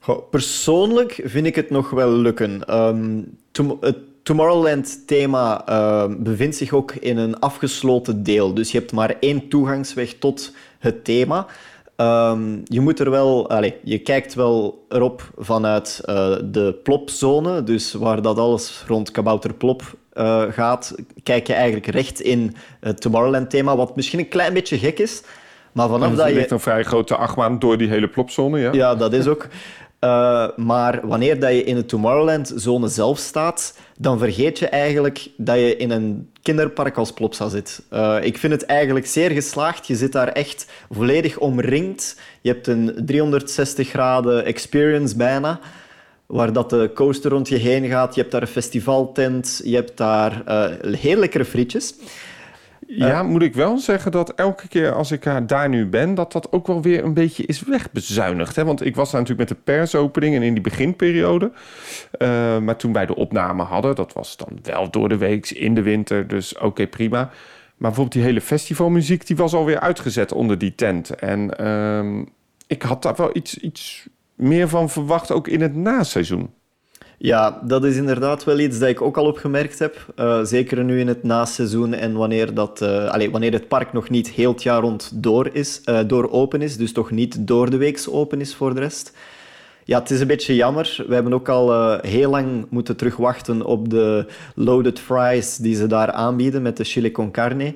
Goh, 0.00 0.30
persoonlijk 0.30 1.20
vind 1.24 1.46
ik 1.46 1.54
het 1.54 1.70
nog 1.70 1.90
wel 1.90 2.10
lukken. 2.10 2.76
Um, 2.76 3.38
het 3.80 3.96
Tomorrowland-thema 4.22 5.68
uh, 5.68 6.04
bevindt 6.18 6.56
zich 6.56 6.72
ook 6.72 6.92
in 6.92 7.16
een 7.16 7.40
afgesloten 7.40 8.22
deel. 8.22 8.54
Dus 8.54 8.72
je 8.72 8.78
hebt 8.78 8.92
maar 8.92 9.16
één 9.20 9.48
toegangsweg 9.48 10.14
tot 10.14 10.52
het 10.78 11.04
thema. 11.04 11.46
Um, 11.96 12.62
je 12.64 12.80
moet 12.80 13.00
er 13.00 13.10
wel, 13.10 13.50
allez, 13.50 13.72
je 13.84 13.98
kijkt 13.98 14.34
wel 14.34 14.86
erop 14.88 15.30
vanuit 15.38 16.00
uh, 16.04 16.36
de 16.44 16.78
plopzone, 16.82 17.62
dus 17.62 17.92
waar 17.92 18.22
dat 18.22 18.38
alles 18.38 18.84
rond 18.86 19.10
Kabouter 19.10 19.54
Plop 19.54 19.82
uh, 20.14 20.42
gaat, 20.50 20.94
kijk 21.22 21.46
je 21.46 21.52
eigenlijk 21.52 21.86
recht 21.86 22.20
in 22.20 22.54
het 22.80 23.00
Tomorrowland-thema, 23.00 23.76
wat 23.76 23.96
misschien 23.96 24.18
een 24.18 24.28
klein 24.28 24.52
beetje 24.52 24.78
gek 24.78 24.98
is. 24.98 25.22
Maar 25.72 25.88
vanaf 25.88 26.14
dat 26.14 26.28
je... 26.28 26.34
ligt 26.34 26.50
een 26.50 26.60
vrij 26.60 26.84
grote 26.84 27.16
achtbaan 27.16 27.58
door 27.58 27.78
die 27.78 27.88
hele 27.88 28.08
plopzone, 28.08 28.60
ja. 28.60 28.72
Ja, 28.72 28.94
dat 28.94 29.12
is 29.12 29.26
ook. 29.26 29.48
Uh, 30.04 30.48
maar 30.56 31.06
wanneer 31.06 31.40
dat 31.40 31.50
je 31.50 31.64
in 31.64 31.74
de 31.74 31.84
Tomorrowland-zone 31.84 32.88
zelf 32.88 33.18
staat, 33.18 33.74
dan 33.98 34.18
vergeet 34.18 34.58
je 34.58 34.68
eigenlijk 34.68 35.28
dat 35.36 35.56
je 35.56 35.76
in 35.76 35.90
een 35.90 36.30
kinderpark 36.42 36.96
als 36.96 37.12
Plopsa 37.12 37.48
zit. 37.48 37.82
Uh, 37.92 38.16
ik 38.22 38.38
vind 38.38 38.52
het 38.52 38.66
eigenlijk 38.66 39.06
zeer 39.06 39.30
geslaagd. 39.30 39.86
Je 39.86 39.96
zit 39.96 40.12
daar 40.12 40.28
echt 40.28 40.66
volledig 40.90 41.38
omringd. 41.38 42.20
Je 42.40 42.50
hebt 42.50 42.66
een 42.66 43.02
360 43.06 43.88
graden 43.88 44.44
experience 44.44 45.16
bijna, 45.16 45.60
waar 46.26 46.52
dat 46.52 46.70
de 46.70 46.90
coaster 46.94 47.30
rond 47.30 47.48
je 47.48 47.56
heen 47.56 47.88
gaat. 47.88 48.14
Je 48.14 48.20
hebt 48.20 48.32
daar 48.32 48.42
een 48.42 48.48
festivaltent, 48.48 49.60
je 49.64 49.74
hebt 49.74 49.96
daar 49.96 50.42
uh, 50.48 50.94
heel 50.96 51.16
lekkere 51.16 51.44
frietjes. 51.44 51.94
Ja, 52.92 53.22
moet 53.22 53.42
ik 53.42 53.54
wel 53.54 53.78
zeggen 53.78 54.12
dat 54.12 54.34
elke 54.34 54.68
keer 54.68 54.92
als 54.92 55.10
ik 55.10 55.24
daar 55.46 55.68
nu 55.68 55.86
ben, 55.86 56.14
dat 56.14 56.32
dat 56.32 56.52
ook 56.52 56.66
wel 56.66 56.82
weer 56.82 57.04
een 57.04 57.14
beetje 57.14 57.46
is 57.46 57.62
wegbezuinigd. 57.62 58.56
Hè? 58.56 58.64
Want 58.64 58.84
ik 58.84 58.96
was 58.96 59.10
daar 59.10 59.20
natuurlijk 59.20 59.48
met 59.48 59.58
de 59.58 59.72
persopening 59.72 60.34
en 60.34 60.42
in 60.42 60.52
die 60.52 60.62
beginperiode. 60.62 61.52
Uh, 62.18 62.58
maar 62.58 62.76
toen 62.76 62.92
wij 62.92 63.06
de 63.06 63.14
opname 63.14 63.62
hadden, 63.62 63.94
dat 63.94 64.12
was 64.12 64.36
dan 64.36 64.58
wel 64.62 64.90
door 64.90 65.08
de 65.08 65.16
week 65.16 65.50
in 65.50 65.74
de 65.74 65.82
winter, 65.82 66.28
dus 66.28 66.58
oké, 66.58 66.86
prima. 66.86 67.18
Maar 67.18 67.30
bijvoorbeeld 67.76 68.12
die 68.12 68.22
hele 68.22 68.40
festivalmuziek, 68.40 69.26
die 69.26 69.36
was 69.36 69.54
alweer 69.54 69.80
uitgezet 69.80 70.32
onder 70.32 70.58
die 70.58 70.74
tent. 70.74 71.10
En 71.10 71.50
uh, 71.60 72.24
ik 72.66 72.82
had 72.82 73.02
daar 73.02 73.14
wel 73.16 73.30
iets, 73.32 73.58
iets 73.58 74.08
meer 74.34 74.68
van 74.68 74.90
verwacht, 74.90 75.32
ook 75.32 75.48
in 75.48 75.60
het 75.60 75.74
naseizoen. 75.74 76.50
Ja, 77.22 77.60
dat 77.64 77.84
is 77.84 77.96
inderdaad 77.96 78.44
wel 78.44 78.58
iets 78.58 78.78
dat 78.78 78.88
ik 78.88 79.00
ook 79.00 79.16
al 79.16 79.26
opgemerkt 79.26 79.78
heb. 79.78 80.12
Uh, 80.16 80.44
zeker 80.44 80.84
nu 80.84 81.00
in 81.00 81.08
het 81.08 81.22
naseizoen 81.22 81.94
en 81.94 82.12
wanneer, 82.12 82.54
dat, 82.54 82.82
allez, 82.82 83.30
wanneer 83.30 83.52
het 83.52 83.68
park 83.68 83.92
nog 83.92 84.10
niet 84.10 84.30
heel 84.30 84.52
het 84.52 84.62
jaar 84.62 84.80
rond 84.80 85.10
door, 85.14 85.48
is, 85.52 85.80
uh, 85.84 85.98
door 86.06 86.30
open 86.30 86.62
is. 86.62 86.76
Dus 86.76 86.92
toch 86.92 87.10
niet 87.10 87.46
door 87.46 87.70
de 87.70 87.76
week 87.76 88.06
open 88.10 88.40
is 88.40 88.54
voor 88.54 88.74
de 88.74 88.80
rest. 88.80 89.12
Ja, 89.84 89.98
het 89.98 90.10
is 90.10 90.20
een 90.20 90.26
beetje 90.26 90.54
jammer. 90.54 91.04
We 91.08 91.14
hebben 91.14 91.32
ook 91.32 91.48
al 91.48 91.98
heel 92.00 92.30
lang 92.30 92.66
moeten 92.70 92.96
terugwachten 92.96 93.64
op 93.64 93.90
de 93.90 94.26
loaded 94.54 94.98
fries 95.00 95.56
die 95.56 95.74
ze 95.74 95.86
daar 95.86 96.12
aanbieden 96.12 96.62
met 96.62 96.76
de 96.76 96.84
chili 96.84 97.10
con 97.12 97.30
carne. 97.30 97.74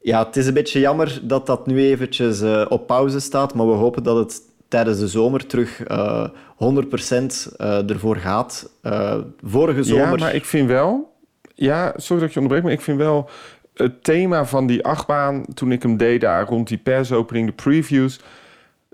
Ja, 0.00 0.26
het 0.26 0.36
is 0.36 0.46
een 0.46 0.54
beetje 0.54 0.80
jammer 0.80 1.20
dat 1.22 1.46
dat 1.46 1.66
nu 1.66 1.84
eventjes 1.84 2.42
op 2.68 2.86
pauze 2.86 3.20
staat, 3.20 3.54
maar 3.54 3.66
we 3.66 3.74
hopen 3.74 4.02
dat 4.02 4.16
het 4.16 4.40
tijdens 4.76 4.98
de 4.98 5.08
zomer 5.08 5.46
terug 5.46 5.88
uh, 5.88 6.26
eh, 6.58 6.84
100% 6.84 7.58
uh, 7.60 7.90
ervoor 7.90 8.16
gaat. 8.16 8.70
Uh, 8.82 9.16
vorige 9.42 9.82
zomer... 9.82 10.04
Ja, 10.04 10.16
maar 10.16 10.34
ik 10.34 10.44
vind 10.44 10.68
wel... 10.68 11.16
ja, 11.54 11.92
sorry 11.96 12.22
dat 12.22 12.32
je 12.32 12.40
onderbreekt, 12.40 12.64
maar 12.64 12.72
ik 12.72 12.80
vind 12.80 12.98
wel 12.98 13.30
het 13.74 14.04
thema 14.04 14.44
van 14.44 14.66
die 14.66 14.84
achtbaan, 14.84 15.44
toen 15.54 15.72
ik 15.72 15.82
hem 15.82 15.96
deed 15.96 16.20
daar 16.20 16.46
rond 16.46 16.68
die 16.68 16.78
persopening, 16.78 17.46
de 17.46 17.52
previews, 17.52 18.20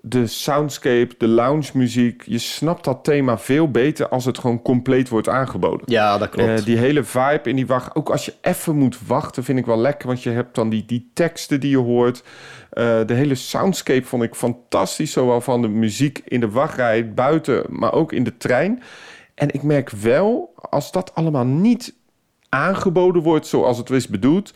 de 0.04 0.26
soundscape, 0.26 1.14
de 1.18 1.28
lounge 1.28 1.70
muziek, 1.74 2.22
je 2.26 2.38
snapt 2.38 2.84
dat 2.84 3.04
thema 3.04 3.38
veel 3.38 3.70
beter 3.70 4.08
als 4.08 4.24
het 4.24 4.38
gewoon 4.38 4.62
compleet 4.62 5.08
wordt 5.08 5.28
aangeboden. 5.28 5.82
Ja, 5.84 6.18
dat 6.18 6.28
klopt. 6.28 6.58
Uh, 6.58 6.64
die 6.64 6.76
hele 6.76 7.04
vibe 7.04 7.48
in 7.48 7.56
die 7.56 7.66
wacht, 7.66 7.94
ook 7.94 8.10
als 8.10 8.24
je 8.24 8.34
even 8.40 8.76
moet 8.76 9.06
wachten, 9.06 9.44
vind 9.44 9.58
ik 9.58 9.66
wel 9.66 9.78
lekker, 9.78 10.06
want 10.06 10.22
je 10.22 10.30
hebt 10.30 10.54
dan 10.54 10.68
die, 10.68 10.84
die 10.86 11.10
teksten 11.14 11.60
die 11.60 11.70
je 11.70 11.76
hoort. 11.76 12.22
Uh, 12.72 12.84
de 13.06 13.14
hele 13.14 13.34
soundscape 13.34 14.06
vond 14.06 14.22
ik 14.22 14.34
fantastisch, 14.34 15.12
zowel 15.12 15.40
van 15.40 15.62
de 15.62 15.68
muziek 15.68 16.22
in 16.24 16.40
de 16.40 16.50
wachtrij, 16.50 17.12
buiten, 17.14 17.64
maar 17.68 17.92
ook 17.92 18.12
in 18.12 18.24
de 18.24 18.36
trein. 18.36 18.82
En 19.34 19.50
ik 19.50 19.62
merk 19.62 19.90
wel, 19.90 20.54
als 20.54 20.92
dat 20.92 21.14
allemaal 21.14 21.46
niet 21.46 21.94
aangeboden 22.48 23.22
wordt 23.22 23.46
zoals 23.46 23.78
het 23.78 23.90
is 23.90 24.08
bedoeld, 24.08 24.52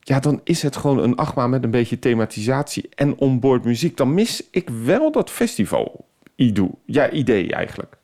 ja, 0.00 0.20
dan 0.20 0.40
is 0.44 0.62
het 0.62 0.76
gewoon 0.76 0.98
een 0.98 1.16
achtbaan 1.16 1.50
met 1.50 1.64
een 1.64 1.70
beetje 1.70 1.98
thematisatie 1.98 2.88
en 2.94 3.18
onboard 3.18 3.64
muziek. 3.64 3.96
Dan 3.96 4.14
mis 4.14 4.42
ik 4.50 4.70
wel 4.84 5.12
dat 5.12 5.30
festival 5.30 6.04
idee, 6.34 6.70
ja, 6.84 7.10
idee 7.10 7.52
eigenlijk. 7.52 7.96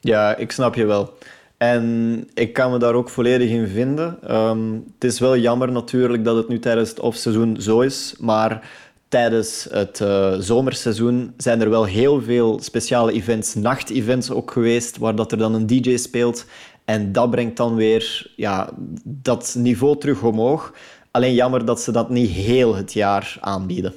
Ja, 0.00 0.36
ik 0.36 0.52
snap 0.52 0.74
je 0.74 0.84
wel. 0.84 1.18
En 1.56 2.28
ik 2.34 2.52
kan 2.52 2.70
me 2.70 2.78
daar 2.78 2.94
ook 2.94 3.08
volledig 3.08 3.50
in 3.50 3.68
vinden. 3.68 4.34
Um, 4.36 4.84
het 4.94 5.04
is 5.04 5.18
wel 5.18 5.36
jammer 5.36 5.72
natuurlijk 5.72 6.24
dat 6.24 6.36
het 6.36 6.48
nu 6.48 6.58
tijdens 6.58 6.88
het 6.88 7.00
offseizoen 7.00 7.60
zo 7.60 7.80
is, 7.80 8.14
maar 8.20 8.70
tijdens 9.08 9.66
het 9.70 10.00
uh, 10.00 10.34
zomerseizoen 10.38 11.34
zijn 11.36 11.60
er 11.60 11.70
wel 11.70 11.84
heel 11.84 12.22
veel 12.22 12.58
speciale 12.62 13.12
events, 13.12 13.54
nachtevents 13.54 14.30
ook 14.30 14.50
geweest, 14.50 14.98
waar 14.98 15.14
dat 15.14 15.32
er 15.32 15.38
dan 15.38 15.54
een 15.54 15.66
DJ 15.66 15.96
speelt. 15.96 16.44
En 16.84 17.12
dat 17.12 17.30
brengt 17.30 17.56
dan 17.56 17.74
weer 17.74 18.32
ja, 18.36 18.70
dat 19.04 19.54
niveau 19.58 19.98
terug 19.98 20.22
omhoog. 20.22 20.72
Alleen 21.16 21.34
jammer 21.34 21.64
dat 21.64 21.80
ze 21.80 21.92
dat 21.92 22.10
niet 22.10 22.30
heel 22.30 22.74
het 22.74 22.92
jaar 22.92 23.36
aanbieden. 23.40 23.94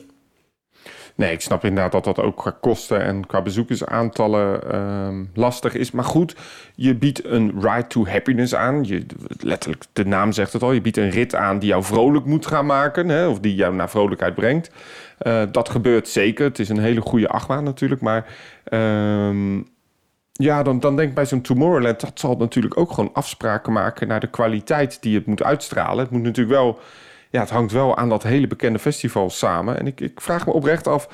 Nee, 1.16 1.32
ik 1.32 1.42
snap 1.42 1.64
inderdaad 1.64 1.92
dat 1.92 2.04
dat 2.04 2.26
ook 2.26 2.38
qua 2.38 2.58
kosten 2.62 3.02
en 3.02 3.26
qua 3.26 3.42
bezoekersaantallen 3.42 4.62
uh, 4.74 5.26
lastig 5.34 5.74
is. 5.74 5.92
Maar 5.92 6.04
goed, 6.04 6.36
je 6.76 6.96
biedt 6.96 7.26
een 7.26 7.62
ride 7.62 7.88
to 7.88 8.06
happiness 8.06 8.56
aan. 8.56 8.84
Je, 8.84 9.06
letterlijk, 9.40 9.84
de 9.94 10.06
naam 10.06 10.32
zegt 10.32 10.54
het 10.54 10.62
al. 10.62 10.72
Je 10.72 10.82
biedt 10.82 10.98
een 10.98 11.10
rit 11.10 11.36
aan 11.36 11.60
die 11.60 11.70
jou 11.70 11.84
vrolijk 11.84 12.26
moet 12.26 12.46
gaan 12.48 12.66
maken. 12.66 13.10
Hè, 13.10 13.28
of 13.28 13.40
die 13.40 13.56
jou 13.56 13.76
naar 13.76 13.90
vrolijkheid 13.90 14.36
brengt. 14.36 14.72
Uh, 15.22 15.44
dat 15.52 15.70
gebeurt 15.70 16.08
zeker. 16.08 16.46
Het 16.46 16.60
is 16.60 16.70
een 16.70 16.80
hele 16.80 17.02
goede 17.02 17.28
achtbaan 17.28 17.64
natuurlijk. 17.64 18.02
Maar 18.02 18.26
uh, 18.70 19.60
ja, 20.32 20.64
dan, 20.64 20.80
dan 20.80 20.96
denk 20.96 21.10
ik 21.10 21.16
bij 21.16 21.26
zo'n 21.26 21.42
Tomorrowland... 21.42 22.00
dat 22.00 22.20
zal 22.20 22.36
natuurlijk 22.36 22.78
ook 22.78 22.92
gewoon 22.92 23.14
afspraken 23.14 23.74
maken... 23.74 24.08
naar 24.08 24.20
de 24.20 24.30
kwaliteit 24.30 25.02
die 25.02 25.16
het 25.16 25.26
moet 25.26 25.44
uitstralen. 25.44 26.04
Het 26.04 26.12
moet 26.12 26.24
natuurlijk 26.24 26.56
wel 26.56 26.80
ja, 27.30 27.40
het 27.40 27.50
hangt 27.50 27.72
wel 27.72 27.98
aan 27.98 28.10
dat 28.10 28.24
hele 28.24 28.48
bekende 28.48 28.80
festival 28.80 29.30
samen. 29.30 29.80
En 29.80 29.88
ik, 29.88 30.02
ik 30.02 30.22
vraag 30.22 30.46
me 30.46 30.54
oprecht 30.54 30.88
af 30.88 31.10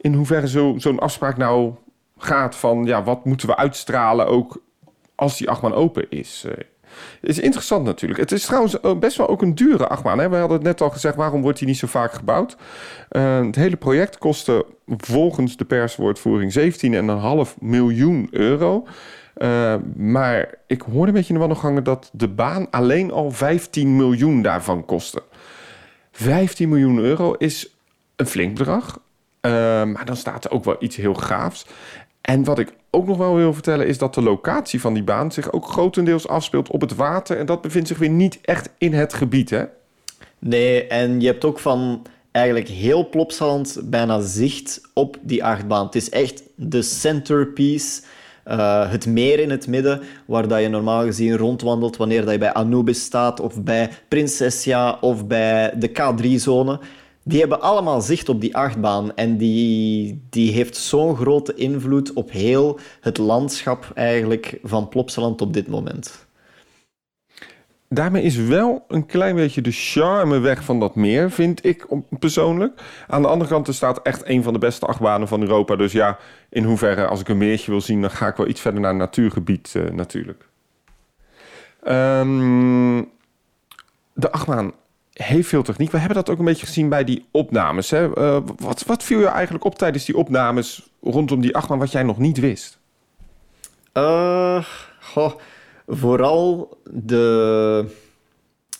in 0.00 0.14
hoeverre 0.14 0.48
zo, 0.48 0.74
zo'n 0.76 0.98
afspraak 0.98 1.36
nou 1.36 1.74
gaat 2.18 2.56
van 2.56 2.84
ja, 2.84 3.02
wat 3.02 3.24
moeten 3.24 3.48
we 3.48 3.56
uitstralen 3.56 4.26
ook 4.26 4.62
als 5.14 5.38
die 5.38 5.50
achtbaan 5.50 5.74
open 5.74 6.10
is. 6.10 6.44
Eh, 6.48 6.64
is 7.20 7.38
interessant 7.38 7.84
natuurlijk. 7.84 8.20
Het 8.20 8.32
is 8.32 8.44
trouwens 8.44 8.76
best 8.98 9.16
wel 9.16 9.28
ook 9.28 9.42
een 9.42 9.54
dure 9.54 9.86
achtbaan. 9.86 10.18
Hè? 10.18 10.28
We 10.28 10.36
hadden 10.36 10.56
het 10.56 10.66
net 10.66 10.80
al 10.80 10.90
gezegd, 10.90 11.16
waarom 11.16 11.42
wordt 11.42 11.58
die 11.58 11.68
niet 11.68 11.78
zo 11.78 11.86
vaak 11.86 12.12
gebouwd? 12.12 12.56
Uh, 13.10 13.46
het 13.46 13.56
hele 13.56 13.76
project 13.76 14.18
kostte 14.18 14.66
volgens 14.86 15.56
de 15.56 15.64
perswoordvoering 15.64 16.74
17,5 17.48 17.58
miljoen 17.60 18.28
euro. 18.30 18.86
Uh, 19.36 19.74
maar 19.96 20.54
ik 20.66 20.82
hoorde 20.82 21.06
een 21.06 21.12
beetje 21.12 21.28
in 21.28 21.34
de 21.34 21.46
wandelgangen 21.46 21.84
dat 21.84 22.10
de 22.12 22.28
baan 22.28 22.70
alleen 22.70 23.12
al 23.12 23.30
15 23.30 23.96
miljoen 23.96 24.42
daarvan 24.42 24.84
kostte. 24.84 25.22
15 26.14 26.68
miljoen 26.68 26.98
euro 26.98 27.32
is 27.32 27.74
een 28.16 28.26
flink 28.26 28.58
bedrag. 28.58 29.00
Uh, 29.40 29.52
maar 29.84 30.04
dan 30.04 30.16
staat 30.16 30.44
er 30.44 30.50
ook 30.50 30.64
wel 30.64 30.76
iets 30.78 30.96
heel 30.96 31.14
gaafs. 31.14 31.66
En 32.20 32.44
wat 32.44 32.58
ik 32.58 32.72
ook 32.90 33.06
nog 33.06 33.16
wel 33.16 33.34
wil 33.34 33.52
vertellen 33.52 33.86
is 33.86 33.98
dat 33.98 34.14
de 34.14 34.22
locatie 34.22 34.80
van 34.80 34.94
die 34.94 35.02
baan 35.02 35.32
zich 35.32 35.52
ook 35.52 35.68
grotendeels 35.68 36.28
afspeelt 36.28 36.70
op 36.70 36.80
het 36.80 36.94
water. 36.94 37.38
En 37.38 37.46
dat 37.46 37.60
bevindt 37.60 37.88
zich 37.88 37.98
weer 37.98 38.10
niet 38.10 38.38
echt 38.42 38.70
in 38.78 38.92
het 38.92 39.14
gebied, 39.14 39.50
hè? 39.50 39.64
Nee, 40.38 40.86
en 40.86 41.20
je 41.20 41.26
hebt 41.26 41.44
ook 41.44 41.58
van 41.58 42.06
eigenlijk 42.30 42.68
heel 42.68 43.08
Plopsaland 43.08 43.80
bijna 43.84 44.20
zicht 44.20 44.80
op 44.92 45.16
die 45.20 45.44
achtbaan. 45.44 45.86
Het 45.86 45.94
is 45.94 46.10
echt 46.10 46.42
de 46.54 46.82
centerpiece 46.82 48.02
uh, 48.46 48.90
het 48.90 49.06
meer 49.06 49.38
in 49.38 49.50
het 49.50 49.66
midden, 49.66 50.00
waar 50.26 50.48
dat 50.48 50.60
je 50.60 50.68
normaal 50.68 51.04
gezien 51.04 51.36
rondwandelt 51.36 51.96
wanneer 51.96 52.22
dat 52.22 52.32
je 52.32 52.38
bij 52.38 52.52
Anubis 52.52 53.02
staat, 53.02 53.40
of 53.40 53.62
bij 53.62 53.90
Prinsessia, 54.08 54.98
of 55.00 55.26
bij 55.26 55.72
de 55.78 55.88
K3-zone. 55.88 56.80
Die 57.22 57.40
hebben 57.40 57.60
allemaal 57.60 58.00
zicht 58.00 58.28
op 58.28 58.40
die 58.40 58.56
achtbaan 58.56 59.14
en 59.14 59.36
die, 59.36 60.22
die 60.30 60.52
heeft 60.52 60.76
zo'n 60.76 61.16
grote 61.16 61.54
invloed 61.54 62.12
op 62.12 62.30
heel 62.30 62.78
het 63.00 63.18
landschap 63.18 63.90
eigenlijk 63.94 64.58
van 64.62 64.88
Plopsaland 64.88 65.40
op 65.40 65.52
dit 65.52 65.68
moment 65.68 66.23
daarmee 67.94 68.22
is 68.22 68.36
wel 68.36 68.84
een 68.88 69.06
klein 69.06 69.36
beetje 69.36 69.60
de 69.60 69.70
charme 69.70 70.38
weg 70.38 70.64
van 70.64 70.80
dat 70.80 70.94
meer, 70.94 71.30
vind 71.30 71.64
ik 71.64 71.86
persoonlijk. 72.18 72.80
Aan 73.06 73.22
de 73.22 73.28
andere 73.28 73.50
kant, 73.50 73.68
er 73.68 73.74
staat 73.74 74.02
echt 74.02 74.28
een 74.28 74.42
van 74.42 74.52
de 74.52 74.58
beste 74.58 74.86
achtbanen 74.86 75.28
van 75.28 75.40
Europa. 75.40 75.76
Dus 75.76 75.92
ja, 75.92 76.18
in 76.50 76.64
hoeverre, 76.64 77.06
als 77.06 77.20
ik 77.20 77.28
een 77.28 77.38
meertje 77.38 77.70
wil 77.70 77.80
zien, 77.80 78.00
dan 78.00 78.10
ga 78.10 78.26
ik 78.26 78.36
wel 78.36 78.48
iets 78.48 78.60
verder 78.60 78.80
naar 78.80 78.90
een 78.90 78.96
natuurgebied 78.96 79.74
uh, 79.76 79.90
natuurlijk. 79.90 80.48
Um, 81.88 83.08
de 84.12 84.30
achtbaan 84.30 84.72
heeft 85.12 85.48
veel 85.48 85.62
techniek. 85.62 85.90
We 85.90 85.98
hebben 85.98 86.16
dat 86.16 86.30
ook 86.30 86.38
een 86.38 86.44
beetje 86.44 86.66
gezien 86.66 86.88
bij 86.88 87.04
die 87.04 87.26
opnames. 87.30 87.90
Hè? 87.90 88.18
Uh, 88.18 88.38
wat, 88.56 88.84
wat 88.86 89.02
viel 89.02 89.20
je 89.20 89.26
eigenlijk 89.26 89.64
op 89.64 89.78
tijdens 89.78 90.04
die 90.04 90.16
opnames 90.16 90.90
rondom 91.02 91.40
die 91.40 91.56
achtbaan 91.56 91.78
wat 91.78 91.92
jij 91.92 92.02
nog 92.02 92.18
niet 92.18 92.38
wist? 92.38 92.78
Uh, 93.94 94.64
goh 95.00 95.32
vooral 95.86 96.78
de, 96.90 97.84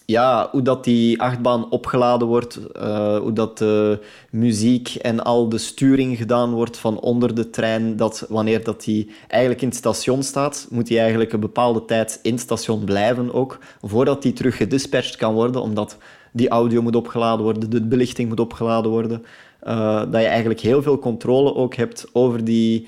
ja, 0.07 0.49
hoe 0.51 0.63
dat 0.63 0.85
die 0.85 1.21
achtbaan 1.21 1.71
opgeladen 1.71 2.29
wordt, 2.29 2.61
uh, 2.77 3.19
hoe 3.19 3.33
dat 3.33 3.59
de 3.59 3.99
muziek 4.31 4.95
en 4.95 5.25
al 5.25 5.49
de 5.49 5.59
sturing 5.59 6.17
gedaan 6.17 6.53
wordt 6.53 6.77
van 6.77 7.01
onder 7.01 7.35
de 7.35 7.51
trein, 7.51 7.97
dat 7.97 8.27
wanneer 8.29 8.65
dat 8.65 8.85
die 8.85 9.11
eigenlijk 9.29 9.63
in 9.63 9.69
het 9.69 9.77
station 9.77 10.23
staat, 10.23 10.67
moet 10.71 10.89
hij 10.89 10.99
eigenlijk 10.99 11.33
een 11.33 11.41
bepaalde 11.41 11.85
tijd 11.85 12.19
in 12.23 12.33
het 12.33 12.41
station 12.41 12.85
blijven 12.85 13.33
ook, 13.33 13.59
voordat 13.83 14.23
die 14.23 14.33
terug 14.33 14.57
gedispatcht 14.57 15.17
kan 15.17 15.35
worden, 15.35 15.63
omdat 15.63 15.99
die 16.33 16.49
audio 16.49 16.83
moet 16.83 16.97
opgeladen 16.97 17.45
worden, 17.45 17.71
de 17.71 17.83
belichting 17.83 18.29
moet 18.29 18.41
opgeladen 18.41 18.91
worden. 18.91 19.25
Uh, 19.67 19.97
dat 20.11 20.21
je 20.21 20.27
eigenlijk 20.27 20.61
heel 20.61 20.83
veel 20.83 20.99
controle 20.99 21.55
ook 21.55 21.75
hebt 21.75 22.07
over 22.13 22.45
die 22.45 22.87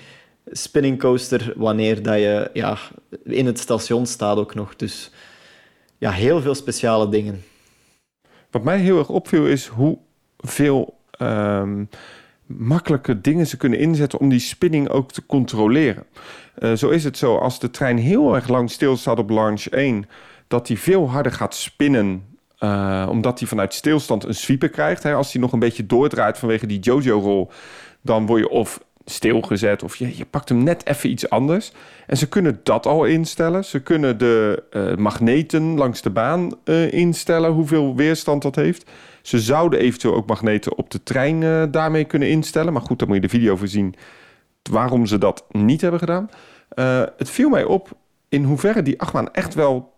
spinning 0.50 0.98
coaster 0.98 1.52
wanneer 1.56 2.02
dat 2.02 2.14
je 2.14 2.50
ja, 2.52 2.78
in 3.24 3.46
het 3.46 3.58
station 3.58 4.06
staat 4.06 4.36
ook 4.36 4.54
nog. 4.54 4.76
Dus 4.76 5.10
ja, 5.98 6.10
heel 6.10 6.40
veel 6.40 6.54
speciale 6.54 7.08
dingen. 7.08 7.44
Wat 8.50 8.64
mij 8.64 8.78
heel 8.78 8.98
erg 8.98 9.08
opviel 9.08 9.46
is 9.46 9.66
hoeveel 9.66 10.98
um, 11.20 11.88
makkelijke 12.46 13.20
dingen 13.20 13.46
ze 13.46 13.56
kunnen 13.56 13.78
inzetten 13.78 14.18
om 14.18 14.28
die 14.28 14.38
spinning 14.38 14.88
ook 14.88 15.12
te 15.12 15.26
controleren. 15.26 16.04
Uh, 16.58 16.72
zo 16.72 16.88
is 16.88 17.04
het 17.04 17.18
zo, 17.18 17.36
als 17.36 17.60
de 17.60 17.70
trein 17.70 17.98
heel 17.98 18.34
erg 18.34 18.48
lang 18.48 18.70
stilstaat 18.70 19.18
op 19.18 19.30
launch 19.30 19.66
1, 19.66 20.08
dat 20.48 20.66
die 20.66 20.78
veel 20.78 21.10
harder 21.10 21.32
gaat 21.32 21.54
spinnen 21.54 22.36
uh, 22.60 23.06
omdat 23.10 23.38
hij 23.38 23.48
vanuit 23.48 23.74
stilstand 23.74 24.24
een 24.24 24.34
sweeper 24.34 24.68
krijgt. 24.68 25.02
Hè. 25.02 25.14
Als 25.14 25.32
hij 25.32 25.40
nog 25.40 25.52
een 25.52 25.58
beetje 25.58 25.86
doordraait 25.86 26.38
vanwege 26.38 26.66
die 26.66 26.78
Jojo-rol, 26.78 27.50
dan 28.02 28.26
word 28.26 28.40
je 28.40 28.48
of 28.48 28.80
stilgezet 29.10 29.82
of 29.82 29.96
je, 29.96 30.16
je 30.16 30.24
pakt 30.24 30.48
hem 30.48 30.62
net 30.62 30.86
even 30.86 31.10
iets 31.10 31.30
anders. 31.30 31.72
En 32.06 32.16
ze 32.16 32.28
kunnen 32.28 32.60
dat 32.62 32.86
al 32.86 33.04
instellen. 33.04 33.64
Ze 33.64 33.80
kunnen 33.80 34.18
de 34.18 34.62
uh, 34.70 34.94
magneten 34.96 35.76
langs 35.76 36.02
de 36.02 36.10
baan 36.10 36.52
uh, 36.64 36.92
instellen, 36.92 37.50
hoeveel 37.50 37.96
weerstand 37.96 38.42
dat 38.42 38.56
heeft. 38.56 38.90
Ze 39.22 39.40
zouden 39.40 39.78
eventueel 39.78 40.14
ook 40.14 40.26
magneten 40.26 40.76
op 40.76 40.90
de 40.90 41.02
trein 41.02 41.42
uh, 41.42 41.62
daarmee 41.70 42.04
kunnen 42.04 42.28
instellen. 42.28 42.72
Maar 42.72 42.82
goed, 42.82 42.98
dan 42.98 43.08
moet 43.08 43.16
je 43.16 43.22
de 43.22 43.28
video 43.28 43.56
voorzien 43.56 43.94
waarom 44.70 45.06
ze 45.06 45.18
dat 45.18 45.44
niet 45.50 45.80
hebben 45.80 46.00
gedaan. 46.00 46.30
het 47.16 47.30
viel 47.30 47.48
mij 47.48 47.64
op 47.64 47.90
in 48.28 48.44
hoeverre 48.44 48.82
die 48.82 49.00
achtbaan 49.00 49.32
echt 49.32 49.54
wel 49.54 49.94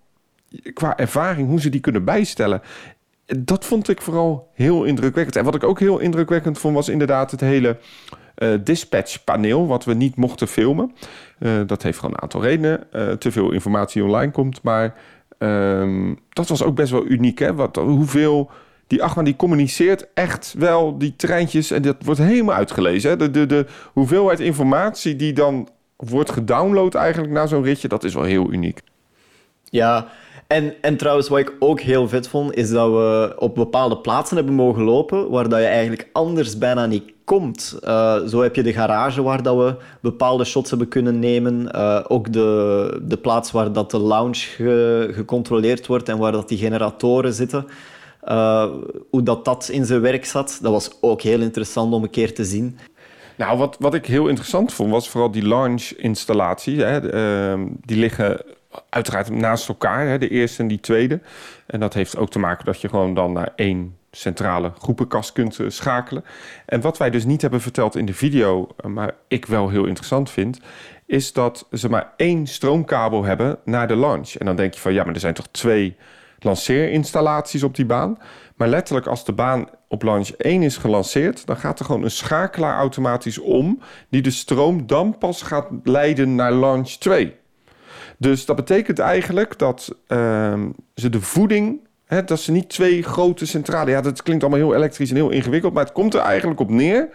qua 0.73 0.97
ervaring, 0.97 1.49
hoe 1.49 1.61
ze 1.61 1.69
die 1.69 1.81
kunnen 1.81 2.05
bijstellen. 2.05 2.63
Dat 3.39 3.65
vond 3.65 3.89
ik 3.89 4.03
vooral 4.03 4.51
heel 4.55 4.85
indrukwekkend. 4.85 5.37
En 5.37 5.45
wat 5.45 5.55
ik 5.55 5.65
ook 5.65 5.81
heel 5.81 5.99
indrukwekkend 5.99 6.59
vond, 6.59 6.75
was 6.75 6.89
inderdaad 6.89 7.31
het 7.31 7.41
hele 7.41 7.77
dispatchpaneel, 8.65 9.67
wat 9.67 9.85
we 9.85 9.95
niet 9.95 10.17
mochten 10.17 10.49
filmen. 10.49 10.93
Uh, 11.39 11.53
dat 11.67 11.83
heeft 11.83 11.99
gewoon 11.99 12.15
een 12.15 12.23
aantal 12.23 12.43
redenen. 12.43 12.87
Uh, 12.93 13.13
te 13.13 13.33
veel 13.33 13.53
informatie 13.53 14.05
online 14.05 14.33
komt. 14.33 14.63
Maar 14.63 14.95
um, 15.39 16.19
dat 16.29 16.49
was 16.49 16.63
ook 16.63 16.75
best 16.75 16.91
wel 16.91 17.07
uniek. 17.07 17.39
Hè? 17.39 17.55
Wat, 17.55 17.77
hoeveel. 17.77 18.51
Die 18.87 19.03
achtbaan 19.03 19.25
die 19.25 19.37
communiceert 19.37 20.07
echt 20.15 20.55
wel 20.59 20.99
die 20.99 21.17
treintjes. 21.17 21.71
En 21.71 21.83
dat 21.83 21.97
wordt 22.05 22.21
helemaal 22.21 22.55
uitgelezen. 22.55 23.11
Hè? 23.11 23.17
De, 23.17 23.31
de, 23.31 23.47
de 23.47 23.67
hoeveelheid 23.93 24.41
informatie 24.41 25.17
die 25.17 25.33
dan 25.33 25.69
wordt 25.97 26.31
gedownload 26.31 26.95
eigenlijk 26.95 27.33
na 27.33 27.47
zo'n 27.47 27.63
ritje. 27.63 27.89
Dat 27.89 28.05
is 28.05 28.15
wel 28.15 28.25
heel 28.25 28.53
uniek. 28.53 28.81
Ja, 29.71 30.07
En, 30.49 30.75
en 30.81 30.97
trouwens, 30.97 31.29
wat 31.29 31.39
ik 31.39 31.53
ook 31.59 31.81
heel 31.81 32.09
vet 32.09 32.29
vond, 32.29 32.55
is 32.55 32.71
dat 32.71 32.91
we 32.91 33.35
op 33.39 33.55
bepaalde 33.55 33.99
plaatsen 33.99 34.37
hebben 34.37 34.55
mogen 34.55 34.83
lopen 34.83 35.31
waar 35.31 35.49
dat 35.49 35.61
je 35.61 35.67
eigenlijk 35.67 36.09
anders 36.13 36.59
bijna 36.59 36.87
niet 36.87 37.13
komt. 37.29 37.79
Uh, 37.85 38.17
zo 38.27 38.43
heb 38.43 38.55
je 38.55 38.63
de 38.63 38.73
garage 38.73 39.23
waar 39.23 39.43
dat 39.43 39.57
we 39.57 39.75
bepaalde 40.01 40.45
shots 40.45 40.71
hebben 40.71 40.89
kunnen 40.89 41.19
nemen. 41.19 41.69
Uh, 41.75 42.05
ook 42.09 42.33
de, 42.33 43.01
de 43.03 43.17
plaats 43.17 43.51
waar 43.51 43.73
dat 43.73 43.91
de 43.91 43.99
lounge 43.99 44.35
ge, 44.35 45.11
gecontroleerd 45.13 45.87
wordt 45.87 46.09
en 46.09 46.19
waar 46.19 46.33
dat 46.33 46.49
die 46.49 46.59
generatoren 46.59 47.33
zitten. 47.33 47.67
Uh, 48.25 48.67
hoe 49.11 49.23
dat, 49.23 49.45
dat 49.45 49.69
in 49.69 49.85
zijn 49.85 50.01
werk 50.01 50.25
zat, 50.25 50.59
dat 50.63 50.73
was 50.73 50.91
ook 51.01 51.23
heel 51.23 51.41
interessant 51.41 51.93
om 51.93 52.03
een 52.03 52.11
keer 52.11 52.35
te 52.35 52.45
zien. 52.45 52.79
Nou, 53.37 53.59
wat, 53.59 53.77
wat 53.79 53.95
ik 53.95 54.07
heel 54.07 54.29
interessant 54.29 54.73
vond, 54.73 54.91
was 54.91 55.09
vooral 55.09 55.31
die 55.31 55.47
launch-installaties. 55.47 56.79
Uh, 56.79 57.55
die 57.85 57.97
liggen 57.97 58.41
uiteraard 58.89 59.31
naast 59.31 59.69
elkaar, 59.69 60.07
hè, 60.07 60.19
de 60.19 60.29
eerste 60.29 60.63
en 60.63 60.69
die 60.69 60.81
tweede. 60.81 61.21
En 61.67 61.81
dat 61.81 61.95
heeft 61.95 62.17
ook 62.17 62.31
te 62.31 62.39
maken 62.39 62.65
dat 62.65 62.81
je 62.81 62.89
gewoon 62.89 63.15
dan 63.15 63.33
naar 63.33 63.53
één 63.57 63.98
centrale 64.11 64.73
groepenkast 64.79 65.33
kunt 65.33 65.59
uh, 65.59 65.71
schakelen. 65.71 66.25
En 66.67 66.81
wat 66.81 66.99
wij 66.99 67.11
dus 67.11 67.25
niet 67.25 67.43
hebben 67.43 67.61
verteld 67.61 67.97
in 67.97 68.07
de 68.07 68.15
video, 68.15 68.69
uh, 68.85 68.91
maar 68.91 69.15
ik 69.29 69.47
wel 69.47 69.69
heel 69.69 69.85
interessant 69.85 70.31
vind, 70.31 70.61
is 71.07 71.33
dat 71.33 71.67
ze 71.73 71.89
maar 71.89 72.13
één 72.17 72.47
stroomkabel 72.47 73.25
hebben 73.25 73.59
naar 73.65 73.89
de 73.89 73.97
launch. 73.97 74.35
En 74.35 74.47
dan 74.47 74.57
denk 74.57 74.75
je 74.75 74.81
van 74.81 74.93
ja, 74.93 75.05
maar 75.05 75.15
er 75.15 75.21
zijn 75.21 75.35
toch 75.35 75.49
twee 75.51 75.97
lanceerinstallaties 76.39 77.63
op 77.63 77.75
die 77.75 77.87
baan. 77.87 78.19
Maar 78.57 78.69
letterlijk 78.69 79.07
als 79.07 79.25
de 79.25 79.33
baan 79.33 79.69
op 79.89 80.03
launch 80.03 80.29
1 80.29 80.63
is 80.63 80.77
gelanceerd, 80.77 81.47
dan 81.47 81.57
gaat 81.57 81.79
er 81.79 81.85
gewoon 81.85 82.03
een 82.03 82.11
schakelaar 82.11 82.77
automatisch 82.77 83.39
om, 83.39 83.81
die 84.09 84.23
de 84.23 84.31
stroom 84.31 84.87
dan 84.87 85.19
pas 85.19 85.43
gaat 85.43 85.69
leiden 85.83 86.35
naar 86.35 86.53
launch 86.53 86.89
2. 86.89 87.37
Dus 88.19 88.47
dat 88.47 88.57
betekent 88.57 88.99
eigenlijk 88.99 89.59
dat 89.59 89.97
uh, 90.09 90.65
ze 90.95 91.09
de 91.09 91.21
voeding, 91.21 91.88
dat 92.27 92.41
ze 92.41 92.53
niet 92.53 92.69
twee 92.69 93.03
grote 93.03 93.47
centrales, 93.47 93.93
ja, 93.93 94.01
dat 94.01 94.23
klinkt 94.23 94.43
allemaal 94.43 94.61
heel 94.61 94.75
elektrisch 94.75 95.11
en 95.11 95.17
heel 95.17 95.31
ingewikkeld, 95.31 95.73
maar 95.73 95.85
het 95.85 95.93
komt 95.93 96.15
er 96.15 96.21
eigenlijk 96.21 96.61
op 96.61 96.71
neer 96.71 97.09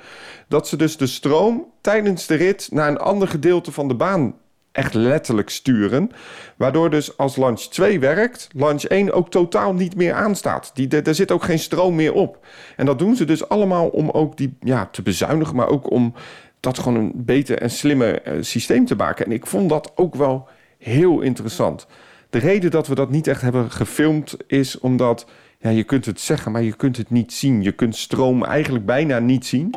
dat 0.47 0.67
ze 0.67 0.77
dus 0.77 0.97
de 0.97 1.07
stroom 1.07 1.65
tijdens 1.81 2.27
de 2.27 2.35
rit 2.35 2.67
naar 2.71 2.87
een 2.87 2.97
ander 2.97 3.27
gedeelte 3.27 3.71
van 3.71 3.87
de 3.87 3.95
baan 3.95 4.35
echt 4.71 4.93
letterlijk 4.93 5.49
sturen. 5.49 6.11
Waardoor 6.55 6.89
dus 6.89 7.17
als 7.17 7.35
launch 7.35 7.59
2 7.59 7.99
werkt, 7.99 8.49
launch 8.55 8.83
1 8.83 9.11
ook 9.11 9.29
totaal 9.29 9.73
niet 9.73 9.95
meer 9.95 10.13
aanstaat. 10.13 10.71
Die, 10.73 11.01
er 11.01 11.15
zit 11.15 11.31
ook 11.31 11.43
geen 11.43 11.59
stroom 11.59 11.95
meer 11.95 12.13
op. 12.13 12.45
En 12.75 12.85
dat 12.85 12.99
doen 12.99 13.15
ze 13.15 13.25
dus 13.25 13.49
allemaal 13.49 13.87
om 13.87 14.09
ook 14.09 14.37
die 14.37 14.57
ja, 14.59 14.85
te 14.91 15.01
bezuinigen, 15.01 15.55
maar 15.55 15.67
ook 15.67 15.91
om 15.91 16.13
dat 16.59 16.79
gewoon 16.79 16.97
een 16.97 17.11
beter 17.15 17.57
en 17.57 17.69
slimmer 17.69 18.27
uh, 18.27 18.43
systeem 18.43 18.85
te 18.85 18.95
maken. 18.95 19.25
En 19.25 19.31
ik 19.31 19.45
vond 19.45 19.69
dat 19.69 19.91
ook 19.95 20.15
wel 20.15 20.47
heel 20.77 21.21
interessant. 21.21 21.87
De 22.33 22.39
reden 22.39 22.71
dat 22.71 22.87
we 22.87 22.95
dat 22.95 23.09
niet 23.09 23.27
echt 23.27 23.41
hebben 23.41 23.71
gefilmd 23.71 24.37
is 24.47 24.79
omdat 24.79 25.25
ja, 25.59 25.69
je 25.69 25.83
kunt 25.83 26.05
het 26.05 26.19
zeggen, 26.19 26.51
maar 26.51 26.61
je 26.63 26.75
kunt 26.75 26.97
het 26.97 27.09
niet 27.09 27.33
zien. 27.33 27.61
Je 27.61 27.71
kunt 27.71 27.95
stroom 27.95 28.43
eigenlijk 28.43 28.85
bijna 28.85 29.19
niet 29.19 29.45
zien. 29.45 29.73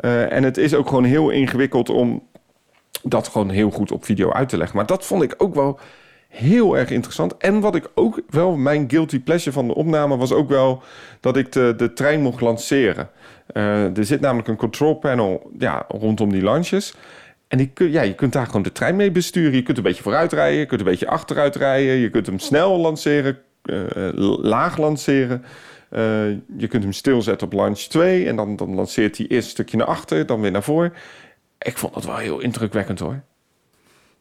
Uh, 0.00 0.32
en 0.32 0.42
het 0.42 0.56
is 0.56 0.74
ook 0.74 0.88
gewoon 0.88 1.04
heel 1.04 1.30
ingewikkeld 1.30 1.88
om 1.90 2.22
dat 3.02 3.28
gewoon 3.28 3.50
heel 3.50 3.70
goed 3.70 3.92
op 3.92 4.04
video 4.04 4.32
uit 4.32 4.48
te 4.48 4.56
leggen. 4.56 4.76
Maar 4.76 4.86
dat 4.86 5.06
vond 5.06 5.22
ik 5.22 5.34
ook 5.38 5.54
wel 5.54 5.78
heel 6.28 6.76
erg 6.76 6.90
interessant. 6.90 7.36
En 7.36 7.60
wat 7.60 7.74
ik 7.74 7.90
ook 7.94 8.20
wel, 8.28 8.56
mijn 8.56 8.90
guilty 8.90 9.20
pleasure 9.20 9.52
van 9.52 9.66
de 9.66 9.74
opname 9.74 10.16
was 10.16 10.32
ook 10.32 10.48
wel 10.48 10.82
dat 11.20 11.36
ik 11.36 11.52
de, 11.52 11.74
de 11.76 11.92
trein 11.92 12.20
mocht 12.20 12.40
lanceren. 12.40 13.10
Uh, 13.52 13.96
er 13.96 14.04
zit 14.04 14.20
namelijk 14.20 14.48
een 14.48 14.56
control 14.56 14.94
panel 14.94 15.50
ja, 15.58 15.84
rondom 15.88 16.32
die 16.32 16.42
launches. 16.42 16.94
En 17.48 17.72
ja, 17.74 18.02
je 18.02 18.14
kunt 18.14 18.32
daar 18.32 18.46
gewoon 18.46 18.62
de 18.62 18.72
trein 18.72 18.96
mee 18.96 19.10
besturen. 19.10 19.54
Je 19.54 19.62
kunt 19.62 19.76
een 19.76 19.82
beetje 19.82 20.02
vooruit 20.02 20.32
rijden, 20.32 20.58
je 20.58 20.66
kunt 20.66 20.80
een 20.80 20.86
beetje 20.86 21.08
achteruit 21.08 21.56
rijden. 21.56 21.94
Je 21.94 22.10
kunt 22.10 22.26
hem 22.26 22.38
snel 22.38 22.78
lanceren, 22.78 23.38
uh, 23.62 24.08
laag 24.42 24.76
lanceren. 24.76 25.44
Uh, 25.90 26.00
je 26.56 26.68
kunt 26.68 26.82
hem 26.82 26.92
stilzetten 26.92 27.46
op 27.46 27.52
launch 27.52 27.78
2 27.78 28.26
en 28.26 28.36
dan, 28.36 28.56
dan 28.56 28.74
lanceert 28.74 29.16
hij 29.16 29.26
eerst 29.26 29.44
een 29.44 29.50
stukje 29.50 29.76
naar 29.76 29.86
achter, 29.86 30.26
dan 30.26 30.40
weer 30.40 30.50
naar 30.50 30.62
voren 30.62 30.92
ik 31.64 31.78
vond 31.78 31.94
dat 31.94 32.04
wel 32.04 32.16
heel 32.16 32.38
indrukwekkend 32.38 32.98
hoor. 32.98 33.22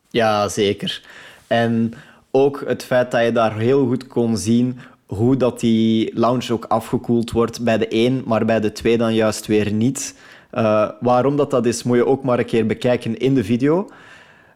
Ja, 0.09 0.47
zeker. 0.47 1.01
En 1.47 1.93
ook 2.31 2.63
het 2.67 2.83
feit 2.83 3.11
dat 3.11 3.23
je 3.23 3.31
daar 3.31 3.57
heel 3.57 3.87
goed 3.87 4.07
kon 4.07 4.37
zien 4.37 4.79
hoe 5.05 5.37
dat 5.37 5.59
die 5.59 6.19
lounge 6.19 6.53
ook 6.53 6.65
afgekoeld 6.65 7.31
wordt 7.31 7.63
bij 7.63 7.77
de 7.77 7.85
een, 7.89 8.23
maar 8.25 8.45
bij 8.45 8.59
de 8.59 8.71
twee 8.71 8.97
dan 8.97 9.13
juist 9.13 9.45
weer 9.45 9.71
niet. 9.71 10.15
Uh, 10.53 10.89
waarom 10.99 11.35
dat 11.35 11.51
dat 11.51 11.65
is, 11.65 11.83
moet 11.83 11.97
je 11.97 12.05
ook 12.05 12.23
maar 12.23 12.39
een 12.39 12.45
keer 12.45 12.65
bekijken 12.65 13.17
in 13.17 13.35
de 13.35 13.43
video. 13.43 13.89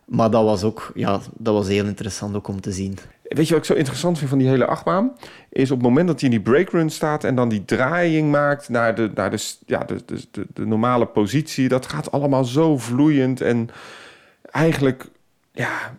Maar 0.06 0.32
dat 0.32 0.44
was 0.44 0.64
ook 0.64 0.92
ja, 0.94 1.20
dat 1.38 1.54
was 1.54 1.68
heel 1.68 1.86
interessant 1.86 2.36
ook 2.36 2.48
om 2.48 2.62
te 2.62 2.72
zien. 2.72 2.98
Weet 3.24 3.48
je 3.48 3.54
wat 3.54 3.62
ik 3.62 3.70
zo 3.70 3.74
interessant 3.74 4.18
vind 4.18 4.30
van 4.30 4.40
die 4.40 4.48
hele 4.48 4.66
achtbaan? 4.66 5.12
Is 5.50 5.72
op 5.72 5.78
het 5.78 5.88
moment 5.88 6.08
dat 6.08 6.20
hij 6.20 6.30
in 6.30 6.36
die 6.36 6.52
breakrun 6.52 6.90
staat 6.90 7.24
en 7.24 7.36
dan 7.36 7.50
die 7.50 7.66
draaiing 7.66 8.32
maakt 8.32 8.70
naar 8.70 8.96
de, 8.96 9.12
naar 9.14 9.32
de, 9.32 9.56
ja, 9.66 9.84
de, 9.84 10.04
de, 10.06 10.46
de 10.54 10.66
normale 10.66 11.06
positie. 11.06 11.68
Dat 11.68 11.86
gaat 11.86 12.12
allemaal 12.12 12.46
zo 12.46 12.78
vloeiend 12.78 13.42
en 13.42 13.70
eigenlijk 14.52 15.10
ja, 15.52 15.98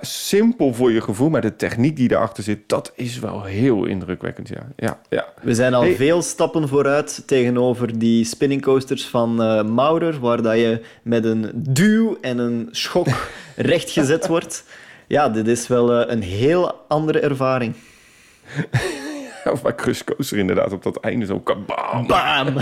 simpel 0.00 0.74
voor 0.74 0.92
je 0.92 1.00
gevoel, 1.00 1.30
maar 1.30 1.40
de 1.40 1.56
techniek 1.56 1.96
die 1.96 2.10
erachter 2.10 2.42
zit, 2.42 2.68
dat 2.68 2.92
is 2.96 3.18
wel 3.18 3.44
heel 3.44 3.84
indrukwekkend. 3.84 4.48
Ja. 4.48 4.68
Ja, 4.76 5.00
ja. 5.08 5.26
We 5.42 5.54
zijn 5.54 5.74
al 5.74 5.84
veel 5.84 6.22
stappen 6.22 6.68
vooruit 6.68 7.22
tegenover 7.26 7.98
die 7.98 8.24
spinning 8.24 8.62
coasters 8.62 9.06
van 9.06 9.42
uh, 9.42 9.62
Maurer, 9.62 10.20
waar 10.20 10.42
dat 10.42 10.54
je 10.54 10.80
met 11.02 11.24
een 11.24 11.50
duw 11.54 12.18
en 12.20 12.38
een 12.38 12.68
schok 12.70 13.06
rechtgezet 13.56 14.26
wordt. 14.26 14.64
Ja, 15.06 15.28
dit 15.28 15.46
is 15.46 15.68
wel 15.68 16.00
uh, 16.00 16.10
een 16.10 16.22
heel 16.22 16.74
andere 16.88 17.20
ervaring. 17.20 17.74
of 19.52 19.62
bij 19.62 19.74
Crush 19.74 20.02
Coaster 20.02 20.38
inderdaad, 20.38 20.72
op 20.72 20.82
dat 20.82 21.00
einde 21.00 21.26
zo 21.26 21.40
kabam. 21.40 22.06
Bam! 22.06 22.56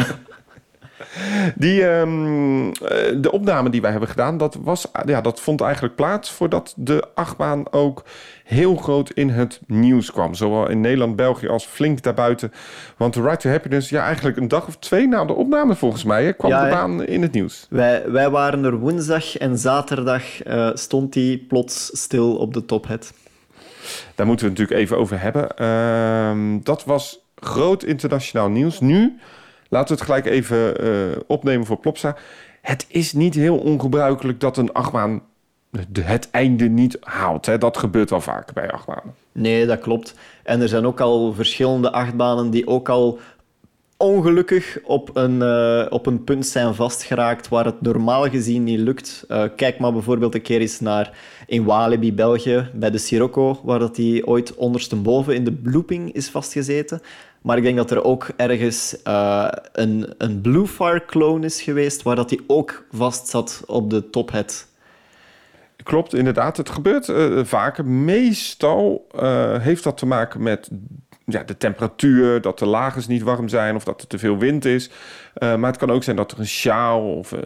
Die, 1.55 1.85
um, 1.85 2.73
de 3.21 3.33
opname 3.33 3.71
die 3.71 3.81
wij 3.81 3.91
hebben 3.91 4.09
gedaan, 4.09 4.37
dat, 4.37 4.59
was, 4.61 4.87
ja, 5.07 5.21
dat 5.21 5.41
vond 5.41 5.61
eigenlijk 5.61 5.95
plaats 5.95 6.31
voordat 6.31 6.75
de 6.77 7.05
achtbaan 7.15 7.73
ook 7.73 8.03
heel 8.45 8.77
groot 8.77 9.11
in 9.11 9.29
het 9.29 9.61
nieuws 9.67 10.13
kwam. 10.13 10.35
Zowel 10.35 10.69
in 10.69 10.81
Nederland, 10.81 11.17
België 11.17 11.49
als 11.49 11.65
flink 11.65 12.03
daarbuiten. 12.03 12.53
Want 12.97 13.15
de 13.15 13.21
Right 13.23 13.41
to 13.41 13.51
Happiness, 13.51 13.89
ja, 13.89 14.05
eigenlijk 14.05 14.37
een 14.37 14.49
dag 14.49 14.67
of 14.67 14.77
twee 14.77 15.09
na 15.09 15.25
de 15.25 15.33
opname 15.35 15.75
volgens 15.75 16.05
mij, 16.05 16.25
hè, 16.25 16.33
kwam 16.33 16.51
ja, 16.51 16.65
de 16.65 16.71
baan 16.71 17.05
in 17.05 17.23
het 17.23 17.33
nieuws. 17.33 17.67
Wij, 17.71 18.11
wij 18.11 18.31
waren 18.31 18.65
er 18.65 18.79
woensdag 18.79 19.37
en 19.37 19.59
zaterdag 19.59 20.47
uh, 20.47 20.71
stond 20.75 21.13
die 21.13 21.39
plots 21.39 21.91
stil 21.93 22.37
op 22.37 22.55
de 22.55 22.65
tophead. 22.65 23.13
Daar 24.15 24.27
moeten 24.27 24.47
we 24.47 24.53
het 24.53 24.61
natuurlijk 24.61 24.81
even 24.81 24.99
over 24.99 25.21
hebben. 25.21 25.49
Uh, 25.61 26.63
dat 26.63 26.85
was 26.85 27.21
groot 27.35 27.83
internationaal 27.83 28.49
nieuws. 28.49 28.81
Nu 28.81 29.19
Laten 29.73 29.89
we 29.89 29.95
het 29.95 30.11
gelijk 30.11 30.27
even 30.27 30.85
uh, 30.85 31.17
opnemen 31.27 31.67
voor 31.67 31.77
Plopsa. 31.77 32.17
Het 32.61 32.87
is 32.89 33.13
niet 33.13 33.35
heel 33.35 33.59
ongebruikelijk 33.59 34.41
dat 34.41 34.57
een 34.57 34.73
achtbaan 34.73 35.23
het 36.01 36.31
einde 36.31 36.69
niet 36.69 36.97
haalt. 37.01 37.47
Hè? 37.47 37.59
Dat 37.59 37.77
gebeurt 37.77 38.11
wel 38.11 38.21
vaak 38.21 38.53
bij 38.53 38.71
achtbanen. 38.71 39.15
Nee, 39.33 39.67
dat 39.67 39.81
klopt. 39.81 40.15
En 40.43 40.61
er 40.61 40.69
zijn 40.69 40.87
ook 40.87 41.01
al 41.01 41.33
verschillende 41.33 41.93
achtbanen 41.93 42.51
die 42.51 42.67
ook 42.67 42.89
al 42.89 43.19
ongelukkig 44.03 44.79
op 44.85 45.11
een, 45.17 45.41
uh, 45.41 45.87
op 45.89 46.07
een 46.07 46.25
punt 46.25 46.47
zijn 46.47 46.75
vastgeraakt 46.75 47.49
waar 47.49 47.65
het 47.65 47.81
normaal 47.81 48.29
gezien 48.29 48.65
niet 48.65 48.79
lukt. 48.79 49.25
Uh, 49.29 49.45
kijk 49.57 49.79
maar 49.79 49.93
bijvoorbeeld 49.93 50.35
een 50.35 50.43
keer 50.43 50.61
eens 50.61 50.81
naar 50.81 51.19
in 51.47 51.65
Walibi, 51.65 52.15
België, 52.15 52.71
bij 52.75 52.91
de 52.91 52.99
Sirocco, 52.99 53.61
waar 53.63 53.79
dat 53.79 53.95
die 53.95 54.27
ooit 54.27 54.55
ondersteboven 54.55 55.35
in 55.35 55.45
de 55.45 55.53
blooping 55.53 56.13
is 56.13 56.29
vastgezeten. 56.29 57.01
Maar 57.43 57.57
ik 57.57 57.63
denk 57.63 57.77
dat 57.77 57.91
er 57.91 58.05
ook 58.05 58.31
ergens 58.37 58.97
uh, 59.07 59.49
een, 59.73 60.15
een 60.19 60.41
Bluefire 60.41 61.05
clone 61.07 61.47
is 61.47 61.63
geweest, 61.63 62.03
waar 62.03 62.17
dat 62.17 62.29
die 62.29 62.45
ook 62.47 62.85
vast 62.93 63.29
zat 63.29 63.63
op 63.67 63.91
de 63.91 64.11
tophead. 64.11 64.67
Klopt, 65.83 66.15
inderdaad. 66.15 66.57
Het 66.57 66.71
gebeurt 66.71 67.13
vaker. 67.49 67.87
Meestal 67.87 69.07
heeft 69.61 69.85
dat 69.85 69.97
te 69.97 70.07
maken 70.07 70.43
met 70.43 70.71
ja, 71.27 71.43
de 71.43 71.57
temperatuur, 71.57 72.41
dat 72.41 72.59
de 72.59 72.67
lagers 72.67 73.07
niet 73.07 73.23
warm 73.23 73.49
zijn 73.49 73.75
of 73.75 73.85
dat 73.85 74.01
er 74.01 74.07
te 74.07 74.19
veel 74.19 74.39
wind 74.39 74.65
is. 74.65 74.91
Uh, 75.39 75.57
maar 75.57 75.71
het 75.71 75.81
kan 75.81 75.91
ook 75.91 76.03
zijn 76.03 76.17
dat 76.17 76.33
er 76.33 76.39
een 76.39 76.47
sjaal 76.47 77.17
of 77.17 77.33
uh, 77.33 77.41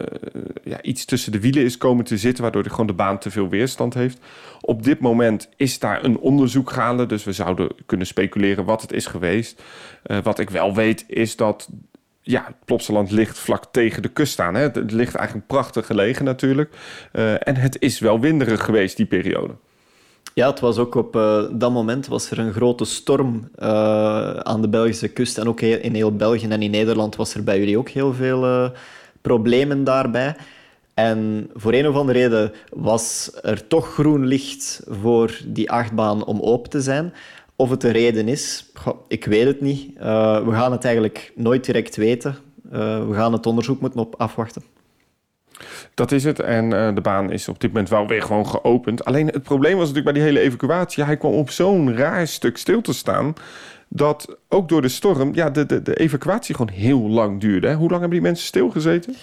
ja, 0.63 0.81
iets 0.81 1.05
tussen 1.05 1.31
de 1.31 1.39
wielen 1.39 1.63
is 1.63 1.77
komen 1.77 2.05
te 2.05 2.17
zitten, 2.17 2.43
waardoor 2.43 2.63
de, 2.63 2.69
gewoon 2.69 2.87
de 2.87 2.93
baan 2.93 3.19
te 3.19 3.31
veel 3.31 3.49
weerstand 3.49 3.93
heeft. 3.93 4.19
Op 4.61 4.83
dit 4.83 4.99
moment 4.99 5.49
is 5.55 5.79
daar 5.79 6.03
een 6.03 6.17
onderzoek 6.17 6.69
gaande, 6.69 7.05
dus 7.05 7.23
we 7.23 7.31
zouden 7.31 7.69
kunnen 7.85 8.07
speculeren 8.07 8.65
wat 8.65 8.81
het 8.81 8.91
is 8.91 9.05
geweest. 9.05 9.63
Uh, 10.05 10.17
wat 10.23 10.39
ik 10.39 10.49
wel 10.49 10.75
weet 10.75 11.05
is 11.07 11.35
dat 11.35 11.69
ja, 12.21 12.55
Plopsaland 12.65 13.11
ligt 13.11 13.39
vlak 13.39 13.65
tegen 13.71 14.01
de 14.01 14.09
kust 14.09 14.39
aan. 14.39 14.55
Hè. 14.55 14.61
Het 14.61 14.91
ligt 14.91 15.15
eigenlijk 15.15 15.47
prachtig 15.47 15.85
gelegen 15.85 16.25
natuurlijk. 16.25 16.75
en 17.39 17.55
het 17.55 17.81
is 17.81 17.99
wel 17.99 18.19
winderig 18.19 18.63
geweest 18.63 18.97
die 18.97 19.05
periode. 19.05 19.55
Ja, 20.37 20.49
het 20.49 20.59
was 20.59 20.77
ook 20.77 20.95
op 20.95 21.15
uh, 21.15 21.43
dat 21.51 21.71
moment 21.71 22.07
was 22.07 22.31
er 22.31 22.39
een 22.39 22.53
grote 22.53 22.85
storm 22.85 23.49
uh, 23.59 24.33
aan 24.33 24.61
de 24.61 24.69
Belgische 24.69 25.07
kust. 25.07 25.37
En 25.37 25.47
ook 25.47 25.61
in 25.61 25.93
heel 25.93 26.15
België 26.15 26.47
en 26.47 26.61
in 26.61 26.71
Nederland 26.71 27.15
was 27.15 27.33
er 27.33 27.43
bij 27.43 27.59
jullie 27.59 27.77
ook 27.77 27.89
heel 27.89 28.13
veel 28.13 28.45
uh, 28.45 28.69
problemen 29.21 29.83
daarbij. 29.83 30.35
En 30.93 31.49
voor 31.53 31.73
een 31.73 31.87
of 31.87 31.95
andere 31.95 32.19
reden 32.19 32.51
was 32.69 33.31
er 33.41 33.67
toch 33.67 33.93
groen 33.93 34.25
licht 34.25 34.81
voor 34.87 35.39
die 35.45 35.71
achtbaan 35.71 36.25
om 36.25 36.41
open 36.41 36.69
te 36.69 36.81
zijn. 36.81 37.13
Of 37.55 37.69
het 37.69 37.81
de 37.81 37.91
reden 37.91 38.27
is, 38.27 38.65
ik 39.07 39.25
weet 39.25 39.45
het 39.45 39.61
niet. 39.61 39.97
We 39.97 40.51
gaan 40.51 40.71
het 40.71 40.83
eigenlijk 40.83 41.31
nooit 41.35 41.65
direct 41.65 41.95
weten. 41.95 42.35
We 42.71 43.13
gaan 43.13 43.33
het 43.33 43.45
onderzoek 43.45 43.81
moeten 43.81 43.99
op 43.99 44.15
afwachten. 44.17 44.76
Dat 45.93 46.11
is 46.11 46.23
het. 46.23 46.39
En 46.39 46.73
uh, 46.73 46.95
de 46.95 47.01
baan 47.01 47.31
is 47.31 47.47
op 47.47 47.59
dit 47.59 47.71
moment 47.71 47.89
wel 47.89 48.07
weer 48.07 48.21
gewoon 48.21 48.47
geopend. 48.47 49.05
Alleen 49.05 49.27
het 49.27 49.43
probleem 49.43 49.77
was 49.77 49.87
natuurlijk 49.87 50.13
bij 50.13 50.23
die 50.23 50.33
hele 50.33 50.45
evacuatie. 50.45 51.03
Hij 51.03 51.17
kwam 51.17 51.33
op 51.33 51.49
zo'n 51.49 51.95
raar 51.95 52.27
stuk 52.27 52.57
stil 52.57 52.81
te 52.81 52.93
staan. 52.93 53.33
Dat 53.87 54.37
ook 54.49 54.69
door 54.69 54.81
de 54.81 54.87
storm 54.87 55.33
ja, 55.33 55.49
de, 55.49 55.65
de, 55.65 55.81
de 55.81 55.95
evacuatie 55.95 56.55
gewoon 56.55 56.75
heel 56.75 57.09
lang 57.09 57.41
duurde. 57.41 57.67
Hè? 57.67 57.73
Hoe 57.73 57.89
lang 57.89 57.99
hebben 57.99 58.19
die 58.19 58.27
mensen 58.27 58.47
stilgezeten? 58.47 59.15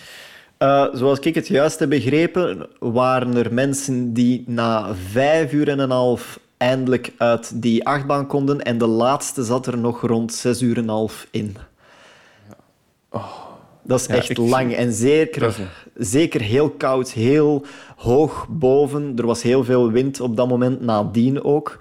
Uh, 0.58 0.86
zoals 0.92 1.18
ik 1.18 1.34
het 1.34 1.48
juist 1.48 1.78
heb 1.78 1.88
begrepen, 1.88 2.66
waren 2.78 3.36
er 3.36 3.54
mensen 3.54 4.12
die 4.12 4.44
na 4.46 4.94
vijf 4.94 5.52
uur 5.52 5.68
en 5.68 5.78
een 5.78 5.90
half 5.90 6.38
eindelijk 6.56 7.12
uit 7.18 7.62
die 7.62 7.86
achtbaan 7.86 8.26
konden. 8.26 8.62
En 8.62 8.78
de 8.78 8.86
laatste 8.86 9.44
zat 9.44 9.66
er 9.66 9.78
nog 9.78 10.00
rond 10.00 10.32
zes 10.32 10.62
uur 10.62 10.76
en 10.76 10.82
een 10.82 10.88
half 10.88 11.26
in. 11.30 11.56
Oh. 13.10 13.43
Dat 13.84 14.00
is 14.00 14.06
echt 14.06 14.36
lang 14.36 14.74
en 14.74 14.92
zeker, 14.92 15.56
zeker 15.96 16.40
heel 16.40 16.70
koud, 16.70 17.10
heel 17.10 17.64
hoog 17.96 18.46
boven. 18.48 19.12
Er 19.16 19.26
was 19.26 19.42
heel 19.42 19.64
veel 19.64 19.90
wind 19.90 20.20
op 20.20 20.36
dat 20.36 20.48
moment, 20.48 20.80
nadien 20.80 21.44
ook. 21.44 21.78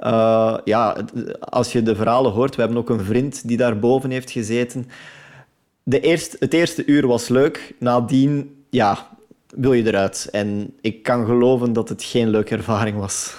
Uh, 0.00 0.58
ja, 0.64 0.96
als 1.40 1.72
je 1.72 1.82
de 1.82 1.96
verhalen 1.96 2.32
hoort, 2.32 2.54
we 2.54 2.60
hebben 2.62 2.78
ook 2.78 2.90
een 2.90 3.04
vriend 3.04 3.48
die 3.48 3.56
daar 3.56 3.78
boven 3.78 4.10
heeft 4.10 4.30
gezeten. 4.30 4.88
De 5.82 6.00
eerste, 6.00 6.36
het 6.38 6.54
eerste 6.54 6.86
uur 6.86 7.06
was 7.06 7.28
leuk, 7.28 7.74
nadien 7.78 8.64
ja, 8.70 9.08
wil 9.54 9.72
je 9.72 9.86
eruit. 9.86 10.28
En 10.32 10.74
ik 10.80 11.02
kan 11.02 11.26
geloven 11.26 11.72
dat 11.72 11.88
het 11.88 12.02
geen 12.02 12.28
leuke 12.28 12.54
ervaring 12.56 12.98
was. 12.98 13.34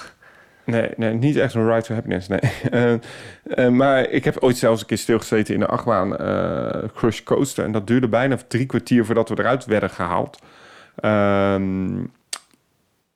Nee, 0.65 0.89
nee, 0.95 1.13
niet 1.13 1.35
echt 1.35 1.53
een 1.53 1.67
ride 1.67 1.81
to 1.81 1.93
happiness, 1.93 2.27
nee. 2.27 2.39
Uh, 2.71 2.93
uh, 3.65 3.69
maar 3.69 4.09
ik 4.09 4.23
heb 4.23 4.37
ooit 4.39 4.57
zelfs 4.57 4.81
een 4.81 4.87
keer 4.87 4.97
stilgezeten 4.97 5.53
in 5.53 5.59
de 5.59 5.65
achtbaan 5.67 6.21
uh, 6.21 6.89
Crush 6.93 7.23
Coaster. 7.23 7.63
En 7.65 7.71
dat 7.71 7.87
duurde 7.87 8.07
bijna 8.07 8.37
drie 8.47 8.65
kwartier 8.65 9.05
voordat 9.05 9.29
we 9.29 9.39
eruit 9.39 9.65
werden 9.65 9.89
gehaald. 9.89 10.39
Ehm, 10.95 12.03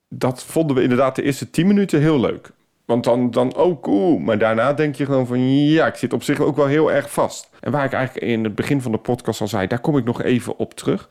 dat 0.08 0.44
vonden 0.44 0.76
we 0.76 0.82
inderdaad 0.82 1.16
de 1.16 1.22
eerste 1.22 1.50
tien 1.50 1.66
minuten 1.66 2.00
heel 2.00 2.20
leuk. 2.20 2.50
Want 2.84 3.04
dan, 3.04 3.30
dan 3.30 3.56
oh 3.56 3.82
cool. 3.82 4.18
Maar 4.18 4.38
daarna 4.38 4.72
denk 4.72 4.94
je 4.94 5.04
gewoon 5.04 5.26
van 5.26 5.68
ja, 5.68 5.86
ik 5.86 5.94
zit 5.94 6.12
op 6.12 6.22
zich 6.22 6.40
ook 6.40 6.56
wel 6.56 6.66
heel 6.66 6.92
erg 6.92 7.10
vast. 7.10 7.50
En 7.60 7.70
waar 7.70 7.84
ik 7.84 7.92
eigenlijk 7.92 8.26
in 8.26 8.44
het 8.44 8.54
begin 8.54 8.82
van 8.82 8.92
de 8.92 8.98
podcast 8.98 9.40
al 9.40 9.48
zei, 9.48 9.66
daar 9.66 9.80
kom 9.80 9.96
ik 9.96 10.04
nog 10.04 10.22
even 10.22 10.58
op 10.58 10.74
terug. 10.74 11.08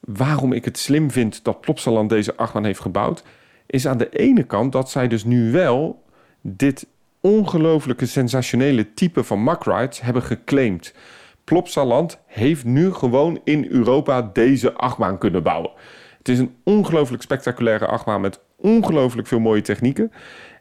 Waarom 0.00 0.52
ik 0.52 0.64
het 0.64 0.78
slim 0.78 1.10
vind 1.10 1.44
dat 1.44 1.60
Plopsaland 1.60 2.08
deze 2.08 2.36
achtbaan 2.36 2.64
heeft 2.64 2.80
gebouwd 2.80 3.22
is 3.66 3.86
aan 3.86 3.98
de 3.98 4.08
ene 4.08 4.42
kant 4.42 4.72
dat 4.72 4.90
zij 4.90 5.08
dus 5.08 5.24
nu 5.24 5.52
wel 5.52 6.02
dit 6.40 6.86
ongelooflijke 7.20 8.06
sensationele 8.06 8.94
type 8.94 9.24
van 9.24 9.42
Mack 9.42 9.64
Rides 9.64 10.00
hebben 10.00 10.22
geclaimd. 10.22 10.94
Plopsaland 11.44 12.18
heeft 12.26 12.64
nu 12.64 12.92
gewoon 12.92 13.40
in 13.44 13.66
Europa 13.70 14.30
deze 14.32 14.72
achtbaan 14.72 15.18
kunnen 15.18 15.42
bouwen. 15.42 15.70
Het 16.18 16.28
is 16.28 16.38
een 16.38 16.54
ongelooflijk 16.64 17.22
spectaculaire 17.22 17.86
achtbaan 17.86 18.20
met 18.20 18.40
ongelooflijk 18.56 19.28
veel 19.28 19.40
mooie 19.40 19.60
technieken. 19.60 20.12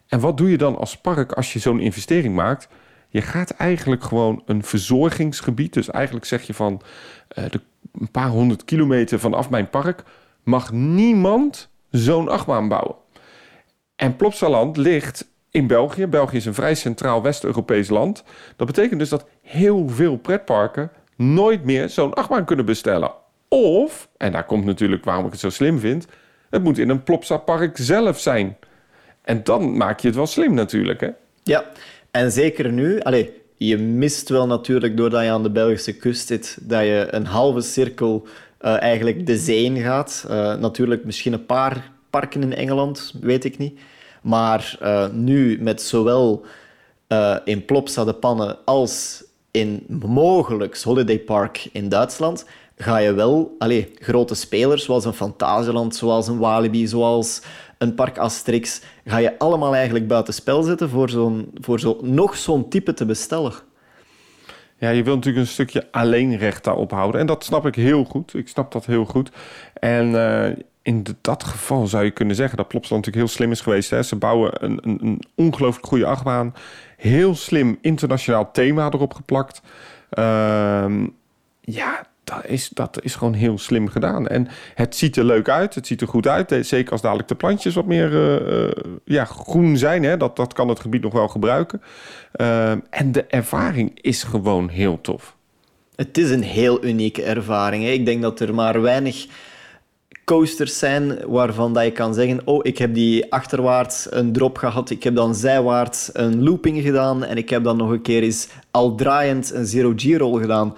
En 0.07 0.19
wat 0.19 0.37
doe 0.37 0.49
je 0.49 0.57
dan 0.57 0.77
als 0.77 0.97
park 0.97 1.31
als 1.31 1.53
je 1.53 1.59
zo'n 1.59 1.79
investering 1.79 2.35
maakt? 2.35 2.67
Je 3.09 3.21
gaat 3.21 3.49
eigenlijk 3.49 4.03
gewoon 4.03 4.41
een 4.45 4.63
verzorgingsgebied. 4.63 5.73
Dus 5.73 5.89
eigenlijk 5.89 6.25
zeg 6.25 6.41
je 6.41 6.53
van 6.53 6.81
uh, 7.37 7.45
de, 7.49 7.61
een 7.99 8.11
paar 8.11 8.29
honderd 8.29 8.63
kilometer 8.63 9.19
vanaf 9.19 9.49
mijn 9.49 9.69
park 9.69 10.03
mag 10.43 10.71
niemand 10.71 11.69
zo'n 11.93 12.29
achtbaan 12.29 12.67
bouwen. 12.67 12.95
En 13.95 14.15
Plopsaland 14.15 14.77
ligt 14.77 15.27
in 15.51 15.67
België. 15.67 16.07
België 16.07 16.37
is 16.37 16.45
een 16.45 16.53
vrij 16.53 16.75
centraal 16.75 17.21
West-Europees 17.21 17.89
land. 17.89 18.23
Dat 18.55 18.67
betekent 18.67 18.99
dus 18.99 19.09
dat 19.09 19.25
heel 19.41 19.89
veel 19.89 20.17
pretparken 20.17 20.91
nooit 21.15 21.63
meer 21.63 21.89
zo'n 21.89 22.13
achtbaan 22.13 22.45
kunnen 22.45 22.65
bestellen. 22.65 23.11
Of, 23.47 24.09
en 24.17 24.31
daar 24.31 24.45
komt 24.45 24.65
natuurlijk 24.65 25.03
waarom 25.03 25.25
ik 25.25 25.31
het 25.31 25.39
zo 25.39 25.49
slim 25.49 25.79
vind, 25.79 26.07
het 26.49 26.63
moet 26.63 26.77
in 26.77 26.89
een 26.89 27.03
Plopsa-park 27.03 27.77
zelf 27.77 28.19
zijn. 28.19 28.57
En 29.21 29.43
dan 29.43 29.77
maak 29.77 29.99
je 29.99 30.07
het 30.07 30.15
wel 30.15 30.27
slim 30.27 30.53
natuurlijk, 30.53 31.01
hè? 31.01 31.09
Ja, 31.43 31.65
en 32.11 32.31
zeker 32.31 32.71
nu. 32.71 32.99
Allez, 32.99 33.27
je 33.57 33.77
mist 33.77 34.29
wel 34.29 34.47
natuurlijk, 34.47 34.97
doordat 34.97 35.23
je 35.23 35.29
aan 35.29 35.43
de 35.43 35.51
Belgische 35.51 35.97
kust 35.97 36.27
zit, 36.27 36.57
dat 36.61 36.81
je 36.81 37.07
een 37.09 37.25
halve 37.25 37.61
cirkel 37.61 38.27
uh, 38.63 38.81
eigenlijk 38.81 39.25
de 39.25 39.37
zee 39.37 39.63
in 39.63 39.77
gaat. 39.77 40.25
Uh, 40.29 40.55
natuurlijk 40.55 41.05
misschien 41.05 41.33
een 41.33 41.45
paar 41.45 41.91
parken 42.09 42.41
in 42.41 42.53
Engeland, 42.53 43.13
weet 43.21 43.43
ik 43.43 43.57
niet. 43.57 43.79
Maar 44.21 44.77
uh, 44.81 45.09
nu 45.09 45.61
met 45.61 45.81
zowel 45.81 46.45
in 47.43 47.65
Plopsa 47.65 48.03
de 48.03 48.13
Pannen 48.13 48.57
als 48.65 49.23
in 49.51 49.85
mogelijk 50.05 50.81
Holiday 50.81 51.19
Park 51.19 51.69
in 51.71 51.89
Duitsland 51.89 52.45
ga 52.75 52.97
je 52.97 53.13
wel 53.13 53.55
allez, 53.57 53.85
grote 53.95 54.35
spelers 54.35 54.83
zoals 54.83 55.05
een 55.05 55.13
Fantasieland, 55.13 55.95
zoals 55.95 56.27
een 56.27 56.37
Walibi, 56.37 56.87
zoals 56.87 57.41
een 57.77 57.95
Park 57.95 58.17
Asterix, 58.17 58.81
ga 59.05 59.17
je 59.17 59.39
allemaal 59.39 59.75
eigenlijk 59.75 60.07
buiten 60.07 60.33
spel 60.33 60.63
zetten 60.63 60.89
voor, 60.89 61.09
zo'n, 61.09 61.51
voor 61.53 61.79
zo, 61.79 61.97
nog 62.01 62.37
zo'n 62.37 62.69
type 62.69 62.93
te 62.93 63.05
bestellen. 63.05 63.53
Ja, 64.83 64.89
je 64.89 65.03
wilt 65.03 65.15
natuurlijk 65.15 65.45
een 65.45 65.51
stukje 65.51 65.87
alleenrecht 65.91 66.63
daarop 66.63 66.91
houden. 66.91 67.21
En 67.21 67.27
dat 67.27 67.43
snap 67.43 67.65
ik 67.65 67.75
heel 67.75 68.03
goed. 68.03 68.33
Ik 68.33 68.47
snap 68.47 68.71
dat 68.71 68.85
heel 68.85 69.05
goed. 69.05 69.31
En 69.73 70.09
uh, 70.09 70.49
in 70.81 71.05
dat 71.21 71.43
geval 71.43 71.87
zou 71.87 72.03
je 72.03 72.11
kunnen 72.11 72.35
zeggen 72.35 72.57
dat 72.57 72.67
Plopsaland 72.67 73.05
natuurlijk 73.05 73.31
heel 73.31 73.37
slim 73.37 73.51
is 73.51 73.61
geweest. 73.61 73.89
Hè? 73.89 74.03
Ze 74.03 74.15
bouwen 74.15 74.63
een, 74.63 74.79
een, 74.81 74.99
een 75.01 75.21
ongelooflijk 75.35 75.85
goede 75.85 76.05
achtbaan. 76.05 76.53
Heel 76.97 77.35
slim 77.35 77.77
internationaal 77.81 78.51
thema 78.51 78.85
erop 78.85 79.13
geplakt. 79.13 79.61
Uh, 80.19 80.85
ja, 81.61 82.05
dat 82.23 82.45
is, 82.45 82.69
dat 82.69 82.99
is 83.01 83.15
gewoon 83.15 83.33
heel 83.33 83.57
slim 83.57 83.87
gedaan. 83.87 84.27
En 84.27 84.47
het 84.75 84.95
ziet 84.95 85.17
er 85.17 85.23
leuk 85.23 85.49
uit. 85.49 85.75
Het 85.75 85.87
ziet 85.87 86.01
er 86.01 86.07
goed 86.07 86.27
uit. 86.27 86.55
Zeker 86.61 86.91
als 86.91 87.01
dadelijk 87.01 87.27
de 87.27 87.35
plantjes 87.35 87.75
wat 87.75 87.85
meer 87.85 88.11
uh, 88.11 88.71
ja, 89.05 89.25
groen 89.25 89.77
zijn. 89.77 90.03
Hè? 90.03 90.17
Dat, 90.17 90.35
dat 90.35 90.53
kan 90.53 90.67
het 90.67 90.79
gebied 90.79 91.01
nog 91.01 91.13
wel 91.13 91.27
gebruiken. 91.27 91.81
En 92.89 93.11
de 93.11 93.23
ervaring 93.23 93.91
is 94.01 94.23
gewoon 94.23 94.69
heel 94.69 95.01
tof. 95.01 95.35
Het 95.95 96.17
is 96.17 96.29
een 96.29 96.43
heel 96.43 96.85
unieke 96.85 97.23
ervaring. 97.23 97.83
Hè? 97.83 97.89
Ik 97.89 98.05
denk 98.05 98.21
dat 98.21 98.39
er 98.39 98.53
maar 98.53 98.81
weinig 98.81 99.27
coasters 100.25 100.79
zijn 100.79 101.19
waarvan 101.27 101.73
dat 101.73 101.83
je 101.83 101.91
kan 101.91 102.13
zeggen: 102.13 102.41
Oh, 102.45 102.59
ik 102.61 102.77
heb 102.77 102.93
die 102.93 103.31
achterwaarts 103.31 104.07
een 104.09 104.31
drop 104.31 104.57
gehad, 104.57 104.89
ik 104.89 105.03
heb 105.03 105.15
dan 105.15 105.35
zijwaarts 105.35 106.09
een 106.13 106.43
looping 106.43 106.81
gedaan 106.81 107.23
en 107.23 107.37
ik 107.37 107.49
heb 107.49 107.63
dan 107.63 107.77
nog 107.77 107.89
een 107.89 108.01
keer 108.01 108.23
eens 108.23 108.47
al 108.71 108.95
draaiend 108.95 109.51
een 109.53 109.65
zero-g-roll 109.65 110.41
gedaan 110.41 110.73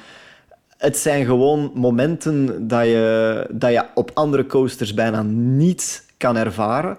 het 0.77 0.97
zijn 0.97 1.25
gewoon 1.25 1.71
momenten 1.73 2.67
dat 2.67 2.85
je, 2.85 3.47
dat 3.51 3.71
je 3.71 3.85
op 3.93 4.11
andere 4.13 4.45
coasters 4.45 4.93
bijna 4.93 5.21
niet 5.21 6.05
kan 6.17 6.37
ervaren. 6.37 6.97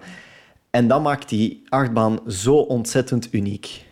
En 0.69 0.87
dat 0.87 1.03
maakt 1.03 1.29
die 1.29 1.63
achtbaan 1.69 2.19
zo 2.27 2.55
ontzettend 2.55 3.33
uniek. 3.33 3.85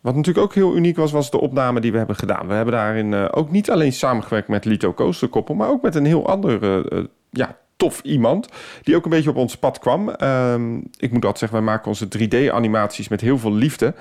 Wat 0.00 0.14
natuurlijk 0.14 0.46
ook 0.46 0.54
heel 0.54 0.76
uniek 0.76 0.96
was, 0.96 1.12
was 1.12 1.30
de 1.30 1.40
opname 1.40 1.80
die 1.80 1.92
we 1.92 1.98
hebben 1.98 2.16
gedaan. 2.16 2.46
We 2.46 2.54
hebben 2.54 2.74
daarin 2.74 3.12
uh, 3.12 3.28
ook 3.30 3.50
niet 3.50 3.70
alleen 3.70 3.92
samengewerkt 3.92 4.48
met 4.48 4.64
Lito 4.64 4.94
Coasterkoppel, 4.94 5.54
maar 5.54 5.68
ook 5.68 5.82
met 5.82 5.94
een 5.94 6.04
heel 6.04 6.26
andere, 6.26 6.90
uh, 6.92 7.04
ja, 7.30 7.56
tof 7.76 8.00
iemand. 8.00 8.48
Die 8.82 8.96
ook 8.96 9.04
een 9.04 9.10
beetje 9.10 9.30
op 9.30 9.36
ons 9.36 9.56
pad 9.56 9.78
kwam. 9.78 10.14
Uh, 10.22 10.54
ik 10.96 11.12
moet 11.12 11.24
altijd 11.24 11.38
zeggen, 11.38 11.58
wij 11.58 11.66
maken 11.66 11.88
onze 11.88 12.08
3D-animaties 12.18 13.08
met 13.08 13.20
heel 13.20 13.38
veel 13.38 13.52
liefde. 13.52 13.94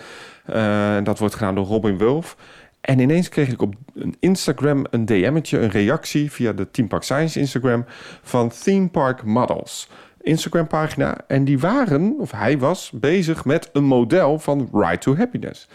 Uh, 0.50 0.97
dat 1.04 1.19
wordt 1.19 1.36
gedaan 1.36 1.56
door 1.56 1.65
Robin 1.65 1.97
Wulf. 1.97 2.38
En 2.82 3.00
ineens 3.00 3.30
kreeg 3.30 3.50
ik 3.50 3.62
op 3.62 3.75
Instagram 4.19 4.86
een 4.90 5.06
DM'tje, 5.06 5.60
een 5.60 5.69
reactie 5.69 6.32
via 6.32 6.54
de 6.54 6.71
Team 6.71 6.88
Park 6.88 7.04
Science 7.04 7.40
Instagram 7.40 7.86
van 8.21 8.50
Theme 8.63 8.88
Park 8.88 9.23
Models. 9.23 9.90
Instagram 10.21 10.67
pagina. 10.67 11.17
En 11.28 11.44
die 11.44 11.60
waren, 11.60 12.15
of 12.19 12.32
hij 12.32 12.58
was, 12.58 12.92
bezig 12.94 13.46
met 13.46 13.69
een 13.73 13.84
model 13.84 14.40
van 14.40 14.69
Ride 14.73 14.98
to 14.98 15.15
Happiness. 15.15 15.67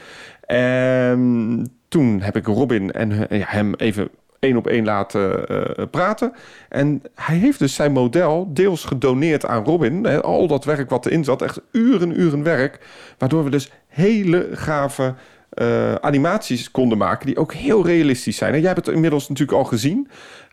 En 0.46 1.72
toen 1.88 2.20
heb 2.20 2.36
ik 2.36 2.46
Robin 2.46 2.92
en 2.92 3.28
eh, 3.28 3.42
hem 3.46 3.74
even 3.74 4.08
één 4.38 4.56
op 4.56 4.66
één 4.66 4.84
laten 4.84 5.44
uh, 5.50 5.84
praten. 5.90 6.32
En 6.68 7.02
hij 7.14 7.36
heeft 7.36 7.58
dus 7.58 7.74
zijn 7.74 7.92
model 7.92 8.50
deels 8.52 8.84
gedoneerd 8.84 9.46
aan 9.46 9.64
Robin. 9.64 10.22
Al 10.22 10.46
dat 10.46 10.64
werk 10.64 10.90
wat 10.90 11.06
erin 11.06 11.24
zat, 11.24 11.42
echt 11.42 11.60
uren, 11.72 12.20
uren 12.20 12.42
werk. 12.42 12.86
Waardoor 13.18 13.44
we 13.44 13.50
dus 13.50 13.72
hele 13.88 14.48
gave 14.52 15.14
uh, 15.54 15.94
animaties 15.94 16.70
konden 16.70 16.98
maken 16.98 17.26
die 17.26 17.36
ook 17.36 17.54
heel 17.54 17.86
realistisch 17.86 18.36
zijn. 18.36 18.52
En 18.52 18.58
jij 18.58 18.72
hebt 18.72 18.86
het 18.86 18.94
inmiddels 18.94 19.28
natuurlijk 19.28 19.58
al 19.58 19.64
gezien. 19.64 20.08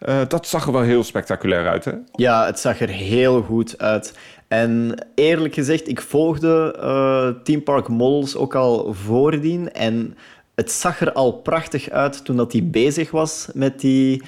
Uh, 0.08 0.22
dat 0.28 0.47
zag 0.47 0.66
er 0.66 0.72
wel 0.72 0.82
heel 0.82 1.04
spectaculair 1.04 1.68
uit, 1.68 1.86
hè? 1.86 1.91
Ja, 2.12 2.45
het 2.45 2.60
zag 2.60 2.82
er 2.82 2.89
heel 2.89 3.41
goed 3.41 3.78
uit. 3.78 4.14
En 4.47 5.06
eerlijk 5.16 5.54
gezegd, 5.54 5.88
ik 5.88 6.02
volgde 6.02 6.76
uh, 6.80 7.43
Team 7.43 7.64
Park 7.64 7.88
Models 7.88 8.36
ook 8.36 8.56
al 8.56 8.93
voordien. 8.93 9.72
En 9.72 10.18
het 10.56 10.72
zag 10.72 11.02
er 11.02 11.12
al 11.12 11.32
prachtig 11.34 11.89
uit 11.89 12.26
toen 12.26 12.38
dat 12.38 12.52
hij 12.52 12.64
bezig 12.64 13.12
was 13.12 13.47
met 13.54 13.80
die, 13.80 14.24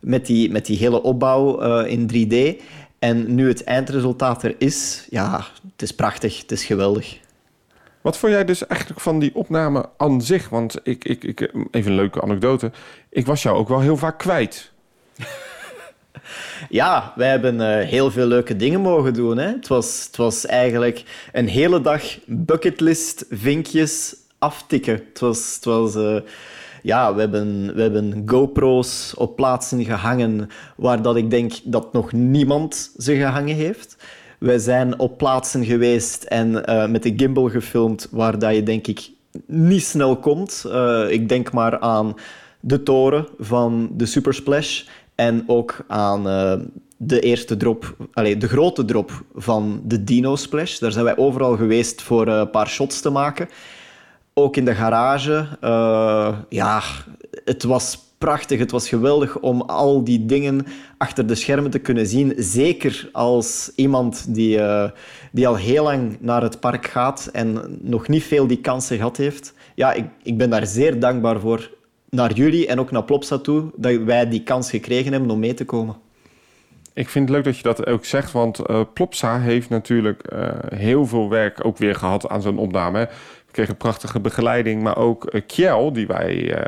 met 0.00 0.26
die, 0.26 0.50
met 0.50 0.66
die 0.66 0.78
hele 0.78 1.02
opbouw 1.02 1.60
in 1.82 2.10
3D. 2.12 2.62
En 2.98 3.34
nu 3.34 3.48
het 3.48 3.64
eindresultaat 3.64 4.42
er 4.42 4.54
is, 4.58 5.06
ja, 5.10 5.44
het 5.72 5.82
is 5.82 5.94
prachtig, 5.94 6.40
het 6.40 6.52
is 6.52 6.64
geweldig. 6.64 7.18
Wat 8.00 8.16
vond 8.16 8.32
jij 8.32 8.44
dus 8.44 8.66
eigenlijk 8.66 9.00
van 9.00 9.18
die 9.18 9.34
opname 9.34 9.88
aan 9.96 10.22
zich? 10.22 10.48
Want 10.48 10.80
ik, 10.82 11.04
ik, 11.04 11.24
ik, 11.24 11.40
even 11.70 11.90
een 11.90 11.96
leuke 11.96 12.22
anekdote. 12.22 12.70
Ik 13.08 13.26
was 13.26 13.42
jou 13.42 13.56
ook 13.56 13.68
wel 13.68 13.80
heel 13.80 13.96
vaak 13.96 14.18
kwijt. 14.18 14.70
Ja, 16.68 17.12
wij 17.16 17.28
hebben 17.28 17.54
uh, 17.54 17.88
heel 17.88 18.10
veel 18.10 18.26
leuke 18.26 18.56
dingen 18.56 18.80
mogen 18.80 19.14
doen. 19.14 19.38
Hè? 19.38 19.46
Het, 19.46 19.68
was, 19.68 20.04
het 20.06 20.16
was 20.16 20.46
eigenlijk 20.46 21.02
een 21.32 21.48
hele 21.48 21.80
dag 21.80 22.02
bucketlist, 22.26 23.24
vinkjes, 23.30 24.16
aftikken. 24.38 25.02
Het 25.08 25.20
was... 25.20 25.54
Het 25.54 25.64
was 25.64 25.96
uh, 25.96 26.16
ja, 26.82 27.14
we 27.14 27.20
hebben, 27.20 27.74
we 27.74 27.82
hebben 27.82 28.22
GoPro's 28.26 29.12
op 29.16 29.36
plaatsen 29.36 29.84
gehangen 29.84 30.48
waar 30.76 31.02
dat 31.02 31.16
ik 31.16 31.30
denk 31.30 31.52
dat 31.64 31.92
nog 31.92 32.12
niemand 32.12 32.92
ze 32.96 33.16
gehangen 33.16 33.56
heeft. 33.56 33.96
Wij 34.38 34.58
zijn 34.58 34.98
op 34.98 35.18
plaatsen 35.18 35.64
geweest 35.64 36.22
en 36.22 36.70
uh, 36.70 36.86
met 36.86 37.02
de 37.02 37.12
gimbal 37.16 37.48
gefilmd 37.48 38.08
waar 38.10 38.38
dat 38.38 38.54
je 38.54 38.62
denk 38.62 38.86
ik 38.86 39.10
niet 39.46 39.82
snel 39.82 40.16
komt. 40.16 40.64
Uh, 40.66 41.10
ik 41.10 41.28
denk 41.28 41.52
maar 41.52 41.78
aan 41.78 42.14
de 42.60 42.82
toren 42.82 43.26
van 43.38 43.90
de 43.92 44.06
Super 44.06 44.34
Splash 44.34 44.84
en 45.14 45.44
ook 45.46 45.84
aan 45.86 46.26
uh, 46.26 46.52
de 46.96 47.20
eerste 47.20 47.56
drop, 47.56 47.96
allez, 48.12 48.36
de 48.38 48.48
grote 48.48 48.84
drop 48.84 49.24
van 49.34 49.80
de 49.84 50.04
Dino 50.04 50.36
Splash. 50.36 50.78
Daar 50.78 50.92
zijn 50.92 51.04
wij 51.04 51.16
overal 51.16 51.56
geweest 51.56 52.02
voor 52.02 52.26
een 52.26 52.50
paar 52.50 52.68
shots 52.68 53.00
te 53.00 53.10
maken. 53.10 53.48
Ook 54.34 54.56
in 54.56 54.64
de 54.64 54.74
garage. 54.74 55.46
ja, 56.48 56.82
het 57.44 57.62
was 57.62 58.07
prachtig. 58.18 58.58
Het 58.58 58.70
was 58.70 58.88
geweldig 58.88 59.38
om 59.38 59.60
al 59.60 60.04
die 60.04 60.26
dingen 60.26 60.66
achter 60.98 61.26
de 61.26 61.34
schermen 61.34 61.70
te 61.70 61.78
kunnen 61.78 62.06
zien. 62.06 62.34
Zeker 62.36 63.08
als 63.12 63.72
iemand 63.74 64.34
die, 64.34 64.58
uh, 64.58 64.90
die 65.32 65.48
al 65.48 65.56
heel 65.56 65.84
lang 65.84 66.16
naar 66.20 66.42
het 66.42 66.60
park 66.60 66.86
gaat 66.86 67.28
en 67.32 67.78
nog 67.80 68.08
niet 68.08 68.22
veel 68.22 68.46
die 68.46 68.60
kansen 68.60 68.96
gehad 68.96 69.16
heeft. 69.16 69.54
Ja, 69.74 69.92
ik, 69.92 70.04
ik 70.22 70.38
ben 70.38 70.50
daar 70.50 70.66
zeer 70.66 71.00
dankbaar 71.00 71.40
voor. 71.40 71.76
Naar 72.10 72.32
jullie 72.32 72.66
en 72.66 72.80
ook 72.80 72.90
naar 72.90 73.04
Plopsa 73.04 73.38
toe, 73.38 73.70
dat 73.76 73.96
wij 73.96 74.28
die 74.28 74.42
kans 74.42 74.70
gekregen 74.70 75.12
hebben 75.12 75.30
om 75.30 75.38
mee 75.38 75.54
te 75.54 75.64
komen. 75.64 75.96
Ik 76.98 77.08
vind 77.08 77.28
het 77.28 77.36
leuk 77.36 77.44
dat 77.44 77.56
je 77.56 77.62
dat 77.62 77.86
ook 77.86 78.04
zegt, 78.04 78.32
want 78.32 78.70
uh, 78.70 78.80
Plopsa 78.94 79.40
heeft 79.40 79.68
natuurlijk 79.68 80.22
uh, 80.32 80.48
heel 80.74 81.06
veel 81.06 81.28
werk 81.28 81.64
ook 81.64 81.76
weer 81.76 81.94
gehad 81.94 82.28
aan 82.28 82.42
zo'n 82.42 82.58
opname 82.58 83.08
kregen 83.50 83.76
prachtige 83.76 84.20
begeleiding, 84.20 84.82
maar 84.82 84.96
ook 84.96 85.34
uh, 85.34 85.40
Kjell, 85.46 85.92
die 85.92 86.06
wij 86.06 86.58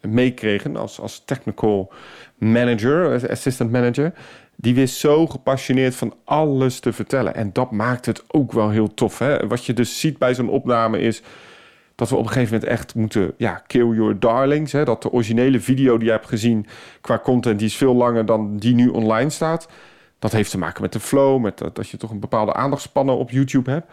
meekregen 0.00 0.76
als, 0.76 1.00
als 1.00 1.22
technical 1.24 1.92
manager, 2.38 3.30
assistant 3.30 3.70
manager. 3.70 4.12
Die 4.56 4.74
wist 4.74 4.96
zo 4.96 5.26
gepassioneerd 5.26 5.94
van 5.94 6.14
alles 6.24 6.80
te 6.80 6.92
vertellen. 6.92 7.34
En 7.34 7.50
dat 7.52 7.70
maakt 7.70 8.06
het 8.06 8.22
ook 8.28 8.52
wel 8.52 8.70
heel 8.70 8.94
tof. 8.94 9.18
Hè? 9.18 9.46
Wat 9.46 9.64
je 9.64 9.72
dus 9.72 10.00
ziet 10.00 10.18
bij 10.18 10.34
zo'n 10.34 10.48
opname 10.48 11.00
is 11.00 11.22
dat 11.98 12.08
we 12.08 12.16
op 12.16 12.24
een 12.24 12.32
gegeven 12.32 12.54
moment 12.54 12.70
echt 12.70 12.94
moeten, 12.94 13.32
ja, 13.36 13.62
kill 13.66 13.86
your 13.86 14.18
darlings. 14.18 14.72
Hè? 14.72 14.84
Dat 14.84 15.02
de 15.02 15.10
originele 15.10 15.60
video 15.60 15.96
die 15.96 16.06
je 16.06 16.12
hebt 16.12 16.26
gezien 16.26 16.66
qua 17.00 17.18
content, 17.18 17.58
die 17.58 17.68
is 17.68 17.76
veel 17.76 17.94
langer 17.94 18.26
dan 18.26 18.56
die 18.56 18.74
nu 18.74 18.88
online 18.88 19.30
staat. 19.30 19.68
Dat 20.18 20.32
heeft 20.32 20.50
te 20.50 20.58
maken 20.58 20.82
met 20.82 20.92
de 20.92 21.00
flow, 21.00 21.42
met 21.42 21.58
dat, 21.58 21.74
dat 21.74 21.88
je 21.88 21.96
toch 21.96 22.10
een 22.10 22.20
bepaalde 22.20 22.54
aandachtspannen 22.54 23.16
op 23.16 23.30
YouTube 23.30 23.70
hebt. 23.70 23.86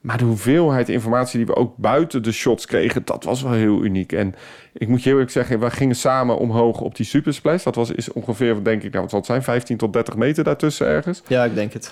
Maar 0.00 0.18
de 0.18 0.24
hoeveelheid 0.24 0.88
informatie 0.88 1.36
die 1.36 1.46
we 1.46 1.56
ook 1.56 1.76
buiten 1.76 2.22
de 2.22 2.32
shots 2.32 2.66
kregen, 2.66 3.02
dat 3.04 3.24
was 3.24 3.42
wel 3.42 3.52
heel 3.52 3.84
uniek. 3.84 4.12
En 4.12 4.34
ik 4.72 4.88
moet 4.88 4.98
je 4.98 5.04
heel 5.04 5.12
eerlijk 5.12 5.32
zeggen, 5.32 5.60
we 5.60 5.70
gingen 5.70 5.96
samen 5.96 6.38
omhoog 6.38 6.80
op 6.80 6.96
die 6.96 7.06
supersplash. 7.06 7.62
Dat 7.62 7.74
was 7.74 7.90
is 7.90 8.12
ongeveer, 8.12 8.64
denk 8.64 8.82
ik, 8.82 8.90
nou, 8.90 9.00
wat 9.00 9.10
zal 9.10 9.18
het 9.18 9.28
zijn, 9.28 9.42
15 9.42 9.76
tot 9.76 9.92
30 9.92 10.16
meter 10.16 10.44
daartussen 10.44 10.86
ergens. 10.86 11.22
Ja, 11.26 11.44
ik 11.44 11.54
denk 11.54 11.72
het. 11.72 11.90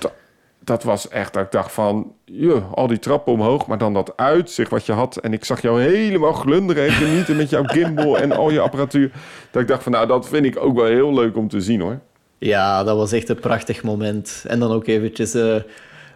Dat, 0.64 0.82
was 0.82 1.08
echt, 1.08 1.32
dat 1.32 1.44
ik 1.44 1.50
dacht 1.50 1.72
van, 1.72 2.12
joh, 2.24 2.72
al 2.72 2.86
die 2.86 2.98
trappen 2.98 3.32
omhoog, 3.32 3.66
maar 3.66 3.78
dan 3.78 3.94
dat 3.94 4.12
uitzicht 4.16 4.70
wat 4.70 4.86
je 4.86 4.92
had. 4.92 5.16
En 5.16 5.32
ik 5.32 5.44
zag 5.44 5.62
jou 5.62 5.82
helemaal 5.82 6.32
glunderen 6.32 6.86
en 6.86 6.92
genieten 6.92 7.36
met 7.36 7.50
jouw 7.50 7.64
gimbal 7.64 8.18
en 8.18 8.32
al 8.32 8.50
je 8.50 8.60
apparatuur. 8.60 9.10
Dat 9.50 9.62
ik 9.62 9.68
dacht 9.68 9.82
van, 9.82 9.92
nou, 9.92 10.06
dat 10.06 10.28
vind 10.28 10.44
ik 10.44 10.56
ook 10.58 10.76
wel 10.76 10.86
heel 10.86 11.14
leuk 11.14 11.36
om 11.36 11.48
te 11.48 11.60
zien 11.60 11.80
hoor. 11.80 11.98
Ja, 12.38 12.84
dat 12.84 12.96
was 12.96 13.12
echt 13.12 13.28
een 13.28 13.40
prachtig 13.40 13.82
moment. 13.82 14.44
En 14.46 14.58
dan 14.58 14.70
ook 14.70 14.86
eventjes... 14.86 15.34
Uh 15.34 15.54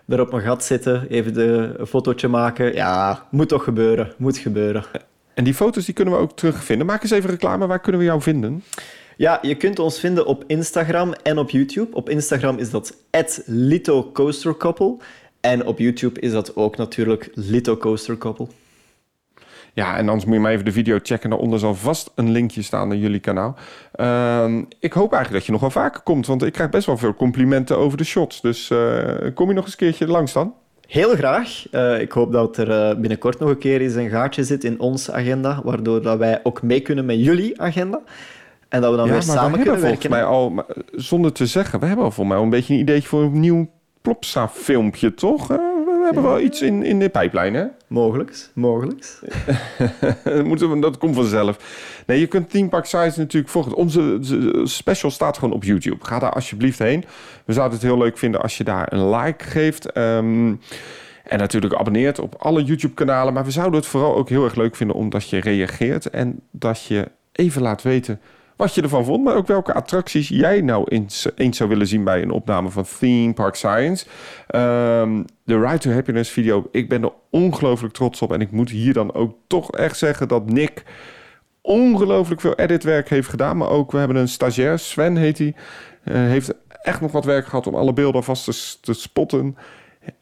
op 0.07 0.31
mijn 0.31 0.43
gat 0.43 0.65
zitten, 0.65 1.07
even 1.09 1.35
de, 1.35 1.75
een 1.77 1.87
fotootje 1.87 2.29
maken. 2.29 2.75
Ja, 2.75 3.27
moet 3.31 3.49
toch 3.49 3.65
gebeuren. 3.65 4.13
Moet 4.17 4.39
gebeuren. 4.39 4.85
En 5.35 5.45
die 5.45 5.55
foto's 5.55 5.85
die 5.85 5.95
kunnen 5.95 6.15
we 6.15 6.21
ook 6.21 6.37
terugvinden. 6.37 6.87
Maak 6.87 7.03
eens 7.03 7.11
even 7.11 7.31
reclame. 7.31 7.67
Waar 7.67 7.81
kunnen 7.81 8.01
we 8.01 8.07
jou 8.07 8.23
vinden? 8.23 8.63
Ja, 9.17 9.39
je 9.43 9.55
kunt 9.55 9.79
ons 9.79 10.01
vinden 10.01 10.27
op 10.27 10.45
Instagram 10.47 11.13
en 11.23 11.39
op 11.39 11.51
YouTube. 11.51 11.97
Op 11.97 12.09
Instagram 12.09 12.59
is 12.59 12.71
dat 12.71 12.97
@litocoastercouple 13.47 14.97
en 15.41 15.67
op 15.67 15.79
YouTube 15.79 16.21
is 16.21 16.33
dat 16.33 16.57
ook 16.57 16.77
natuurlijk 16.77 17.31
Lito 17.35 17.77
Coaster 17.77 18.19
Couple. 18.19 18.47
Ja, 19.73 19.97
en 19.97 20.09
anders 20.09 20.25
moet 20.25 20.35
je 20.35 20.41
maar 20.41 20.53
even 20.53 20.65
de 20.65 20.73
video 20.73 20.99
checken. 21.03 21.31
Daaronder 21.31 21.59
zal 21.59 21.75
vast 21.75 22.13
een 22.15 22.31
linkje 22.31 22.63
staan 22.63 22.89
naar 22.89 22.97
jullie 22.97 23.21
kanaal. 23.21 23.57
Uh, 23.97 24.59
ik 24.79 24.93
hoop 24.93 25.13
eigenlijk 25.13 25.33
dat 25.33 25.45
je 25.45 25.53
nog 25.53 25.61
wel 25.61 25.71
vaker 25.71 26.01
komt, 26.01 26.27
want 26.27 26.43
ik 26.43 26.53
krijg 26.53 26.71
best 26.71 26.87
wel 26.87 26.97
veel 26.97 27.15
complimenten 27.15 27.79
over 27.79 27.99
de 27.99 28.05
shots. 28.05 28.41
Dus 28.41 28.71
uh, 28.71 29.15
kom 29.35 29.49
je 29.49 29.55
nog 29.55 29.65
eens 29.65 29.73
een 29.73 29.79
keertje 29.79 30.07
langs 30.07 30.33
dan? 30.33 30.55
Heel 30.87 31.15
graag. 31.15 31.67
Uh, 31.73 32.01
ik 32.01 32.13
hoop 32.13 32.33
dat 32.33 32.57
er 32.57 32.69
uh, 32.69 33.01
binnenkort 33.01 33.39
nog 33.39 33.49
een 33.49 33.59
keer 33.59 33.81
eens 33.81 33.95
een 33.95 34.11
gaatje 34.11 34.45
zit 34.45 34.65
in 34.65 34.81
onze 34.81 35.13
agenda, 35.13 35.61
waardoor 35.65 36.03
dat 36.03 36.19
wij 36.19 36.41
ook 36.43 36.63
mee 36.63 36.81
kunnen 36.81 37.05
met 37.05 37.25
jullie 37.25 37.61
agenda. 37.61 38.01
En 38.75 38.81
dat 38.81 38.91
we 38.91 38.97
dan 38.97 39.07
ja, 39.07 39.13
weer 39.13 39.23
samen 39.23 39.61
kunnen 39.61 39.81
werken. 39.81 40.11
Mij 40.11 40.25
al, 40.25 40.51
maar, 40.51 40.65
zonder 40.93 41.33
te 41.33 41.47
zeggen, 41.47 41.81
we 41.81 41.87
hebben 41.87 42.05
al 42.05 42.11
voor 42.11 42.27
mij 42.27 42.39
een 42.39 42.51
beetje 42.51 42.75
een 42.75 42.81
ideetje 42.81 43.09
voor 43.09 43.23
een 43.23 43.41
nieuw 43.41 43.71
Plopsa-filmpje, 44.03 45.15
toch? 45.15 45.47
we 45.47 46.01
hebben 46.05 46.23
wel 46.23 46.41
iets 46.41 46.63
in, 46.63 46.83
in 46.83 46.99
de 46.99 47.09
pijplijn, 47.09 47.55
hè? 47.55 47.65
Mogelijks, 47.87 48.51
mogelijks. 48.55 49.21
dat 50.81 50.99
komt 50.99 51.15
vanzelf. 51.15 51.59
Nee, 52.07 52.21
je 52.21 52.27
kunt 52.27 52.51
Team 52.51 52.69
Park 52.69 52.85
Size 52.85 53.19
natuurlijk 53.19 53.53
volgen. 53.53 53.75
Onze 53.75 54.19
special 54.65 55.11
staat 55.11 55.39
gewoon 55.39 55.55
op 55.55 55.65
YouTube. 55.65 56.05
Ga 56.05 56.19
daar 56.19 56.33
alsjeblieft 56.33 56.79
heen. 56.79 57.05
We 57.45 57.53
zouden 57.53 57.79
het 57.79 57.87
heel 57.87 57.99
leuk 57.99 58.19
vinden 58.19 58.43
als 58.43 58.57
je 58.57 58.65
daar 58.65 58.93
een 58.93 59.11
like 59.11 59.45
geeft. 59.45 59.97
Um, 59.97 60.61
en 61.25 61.39
natuurlijk 61.39 61.75
abonneert 61.75 62.19
op 62.19 62.35
alle 62.39 62.63
YouTube-kanalen. 62.63 63.33
Maar 63.33 63.45
we 63.45 63.51
zouden 63.51 63.81
het 63.81 63.89
vooral 63.89 64.17
ook 64.17 64.29
heel 64.29 64.45
erg 64.45 64.55
leuk 64.55 64.77
vinden 64.77 64.97
omdat 64.97 65.29
je 65.29 65.41
reageert. 65.41 66.11
En 66.11 66.41
dat 66.51 66.85
je 66.85 67.11
even 67.33 67.63
laat 67.63 67.83
weten 67.83 68.21
wat 68.57 68.75
je 68.75 68.83
ervan 68.83 69.05
vond, 69.05 69.25
maar 69.25 69.35
ook 69.35 69.47
welke 69.47 69.75
attracties 69.75 70.29
jij 70.29 70.61
nou 70.61 70.85
eens, 70.89 71.29
eens 71.35 71.57
zou 71.57 71.69
willen 71.69 71.87
zien 71.87 72.05
bij 72.05 72.23
een 72.23 72.31
opname 72.31 72.71
van 72.71 72.85
Theme 72.99 73.33
Park 73.33 73.55
Science. 73.55 74.07
Um, 74.55 75.25
de 75.45 75.61
Ride 75.61 75.79
to 75.79 75.91
Happiness 75.91 76.31
video, 76.31 76.69
ik 76.71 76.89
ben 76.89 77.03
er 77.03 77.13
ongelooflijk 77.31 77.95
trots 77.95 78.23
op. 78.23 78.33
En 78.33 78.41
ik 78.41 78.51
moet 78.51 78.71
hier 78.71 78.93
dan 78.93 79.15
ook 79.15 79.37
toch 79.47 79.73
echt 79.73 79.99
zeggen 79.99 80.29
dat 80.29 80.51
Nick 80.51 80.83
ongelooflijk 81.61 82.41
veel 82.41 82.55
editwerk 82.55 83.09
heeft 83.09 83.29
gedaan. 83.29 83.57
Maar 83.57 83.69
ook, 83.69 83.93
we 83.93 83.99
hebben 83.99 84.17
een 84.17 84.29
stagiair, 84.29 84.79
Sven 84.79 85.17
heet 85.17 85.39
hij, 85.39 85.55
uh, 86.05 86.15
heeft 86.15 86.55
echt 86.83 87.01
nog 87.01 87.13
wat 87.13 87.25
werk 87.25 87.47
gehad 87.47 87.67
om 87.67 87.75
alle 87.75 87.93
beelden 87.93 88.25
vast 88.25 88.45
te, 88.45 88.81
te 88.81 88.93
spotten. 88.93 89.57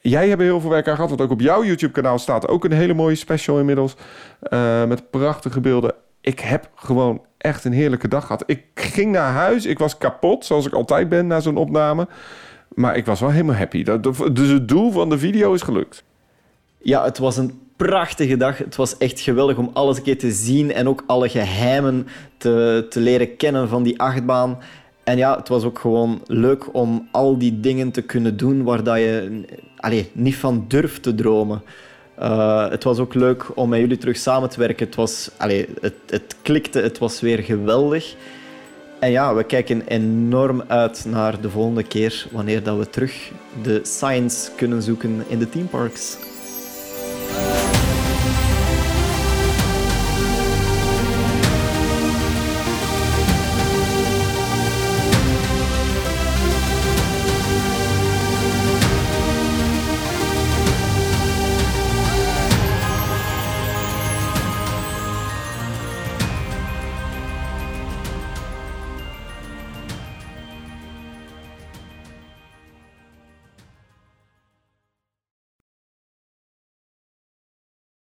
Jij 0.01 0.29
hebt 0.29 0.41
heel 0.41 0.61
veel 0.61 0.71
werk 0.71 0.89
aan 0.89 0.95
gehad, 0.95 1.11
want 1.11 1.23
ook 1.23 1.31
op 1.31 1.41
jouw 1.41 1.65
YouTube-kanaal 1.65 2.19
staat 2.19 2.49
ook 2.49 2.65
een 2.65 2.73
hele 2.73 2.95
mooie 2.95 3.15
special 3.15 3.59
inmiddels. 3.59 3.97
Uh, 4.53 4.85
met 4.85 5.11
prachtige 5.11 5.61
beelden. 5.61 5.95
Ik 6.21 6.41
heb 6.41 6.71
gewoon 6.75 7.23
echt 7.43 7.65
een 7.65 7.73
heerlijke 7.73 8.09
dag 8.09 8.27
gehad. 8.27 8.43
Ik 8.47 8.65
ging 8.75 9.13
naar 9.13 9.33
huis, 9.33 9.67
ik 9.67 9.79
was 9.79 9.99
kapot, 9.99 10.45
zoals 10.45 10.67
ik 10.67 10.73
altijd 10.73 11.09
ben 11.09 11.27
na 11.27 11.41
zo'n 11.41 11.57
opname. 11.57 12.09
Maar 12.75 12.97
ik 12.97 13.07
was 13.07 13.21
wel 13.21 13.31
helemaal 13.31 13.57
happy. 13.57 13.83
Dus 14.33 14.49
het 14.49 14.69
doel 14.69 14.91
van 14.91 15.09
de 15.09 15.19
video 15.19 15.53
is 15.53 15.63
gelukt. 15.63 16.05
Ja, 16.79 17.05
het 17.05 17.19
was 17.19 17.37
een 17.37 17.61
prachtige 17.77 18.37
dag. 18.37 18.59
Het 18.59 18.77
was 18.77 18.99
echt 18.99 19.21
geweldig 19.21 19.57
om 19.57 19.71
alles 19.73 19.97
een 19.97 20.03
keer 20.03 20.19
te 20.19 20.31
zien 20.31 20.73
en 20.73 20.89
ook 20.89 21.05
alle 21.07 21.29
geheimen 21.29 22.07
te, 22.37 22.87
te 22.91 23.01
leren 23.01 23.37
kennen 23.37 23.69
van 23.69 23.83
die 23.83 24.01
achtbaan. 24.01 24.59
En 25.05 25.17
ja, 25.17 25.37
het 25.37 25.49
was 25.49 25.65
ook 25.65 25.79
gewoon 25.79 26.23
leuk 26.27 26.75
om 26.75 27.09
al 27.11 27.39
die 27.39 27.61
dingen 27.61 27.91
te 27.91 28.03
kunnen 28.03 28.37
doen 28.37 28.63
waar 28.63 28.85
dat 28.85 28.97
je 28.97 29.43
allez, 29.77 30.07
niet 30.13 30.37
van 30.37 30.65
durft 30.69 31.03
te 31.03 31.15
dromen. 31.15 31.63
Eh, 32.23 32.69
het 32.69 32.85
was 32.85 32.99
ook 32.99 33.15
leuk 33.15 33.47
om 33.55 33.69
met 33.69 33.81
jullie 33.81 33.99
terug 33.99 34.17
samen 34.17 34.49
te 34.49 34.59
werken. 34.59 34.87
Het, 34.87 34.95
was, 34.95 35.31
allez, 35.37 35.67
het, 35.81 35.95
het 36.07 36.37
klikte, 36.43 36.81
het 36.81 36.99
was 36.99 37.21
weer 37.21 37.39
geweldig. 37.39 38.15
En 38.99 39.11
ja, 39.11 39.35
we 39.35 39.45
kijken 39.45 39.83
enorm 39.87 40.63
uit 40.67 41.05
naar 41.09 41.41
de 41.41 41.51
volgende 41.51 41.83
keer 41.83 42.27
wanneer 42.31 42.63
dat 42.63 42.79
we 42.79 42.91
terug 42.91 43.31
de 43.63 43.81
science 43.83 44.51
kunnen 44.57 44.83
zoeken 44.83 45.25
in 45.29 45.39
de 45.39 45.49
theme 45.49 45.67
parks. 45.67 46.17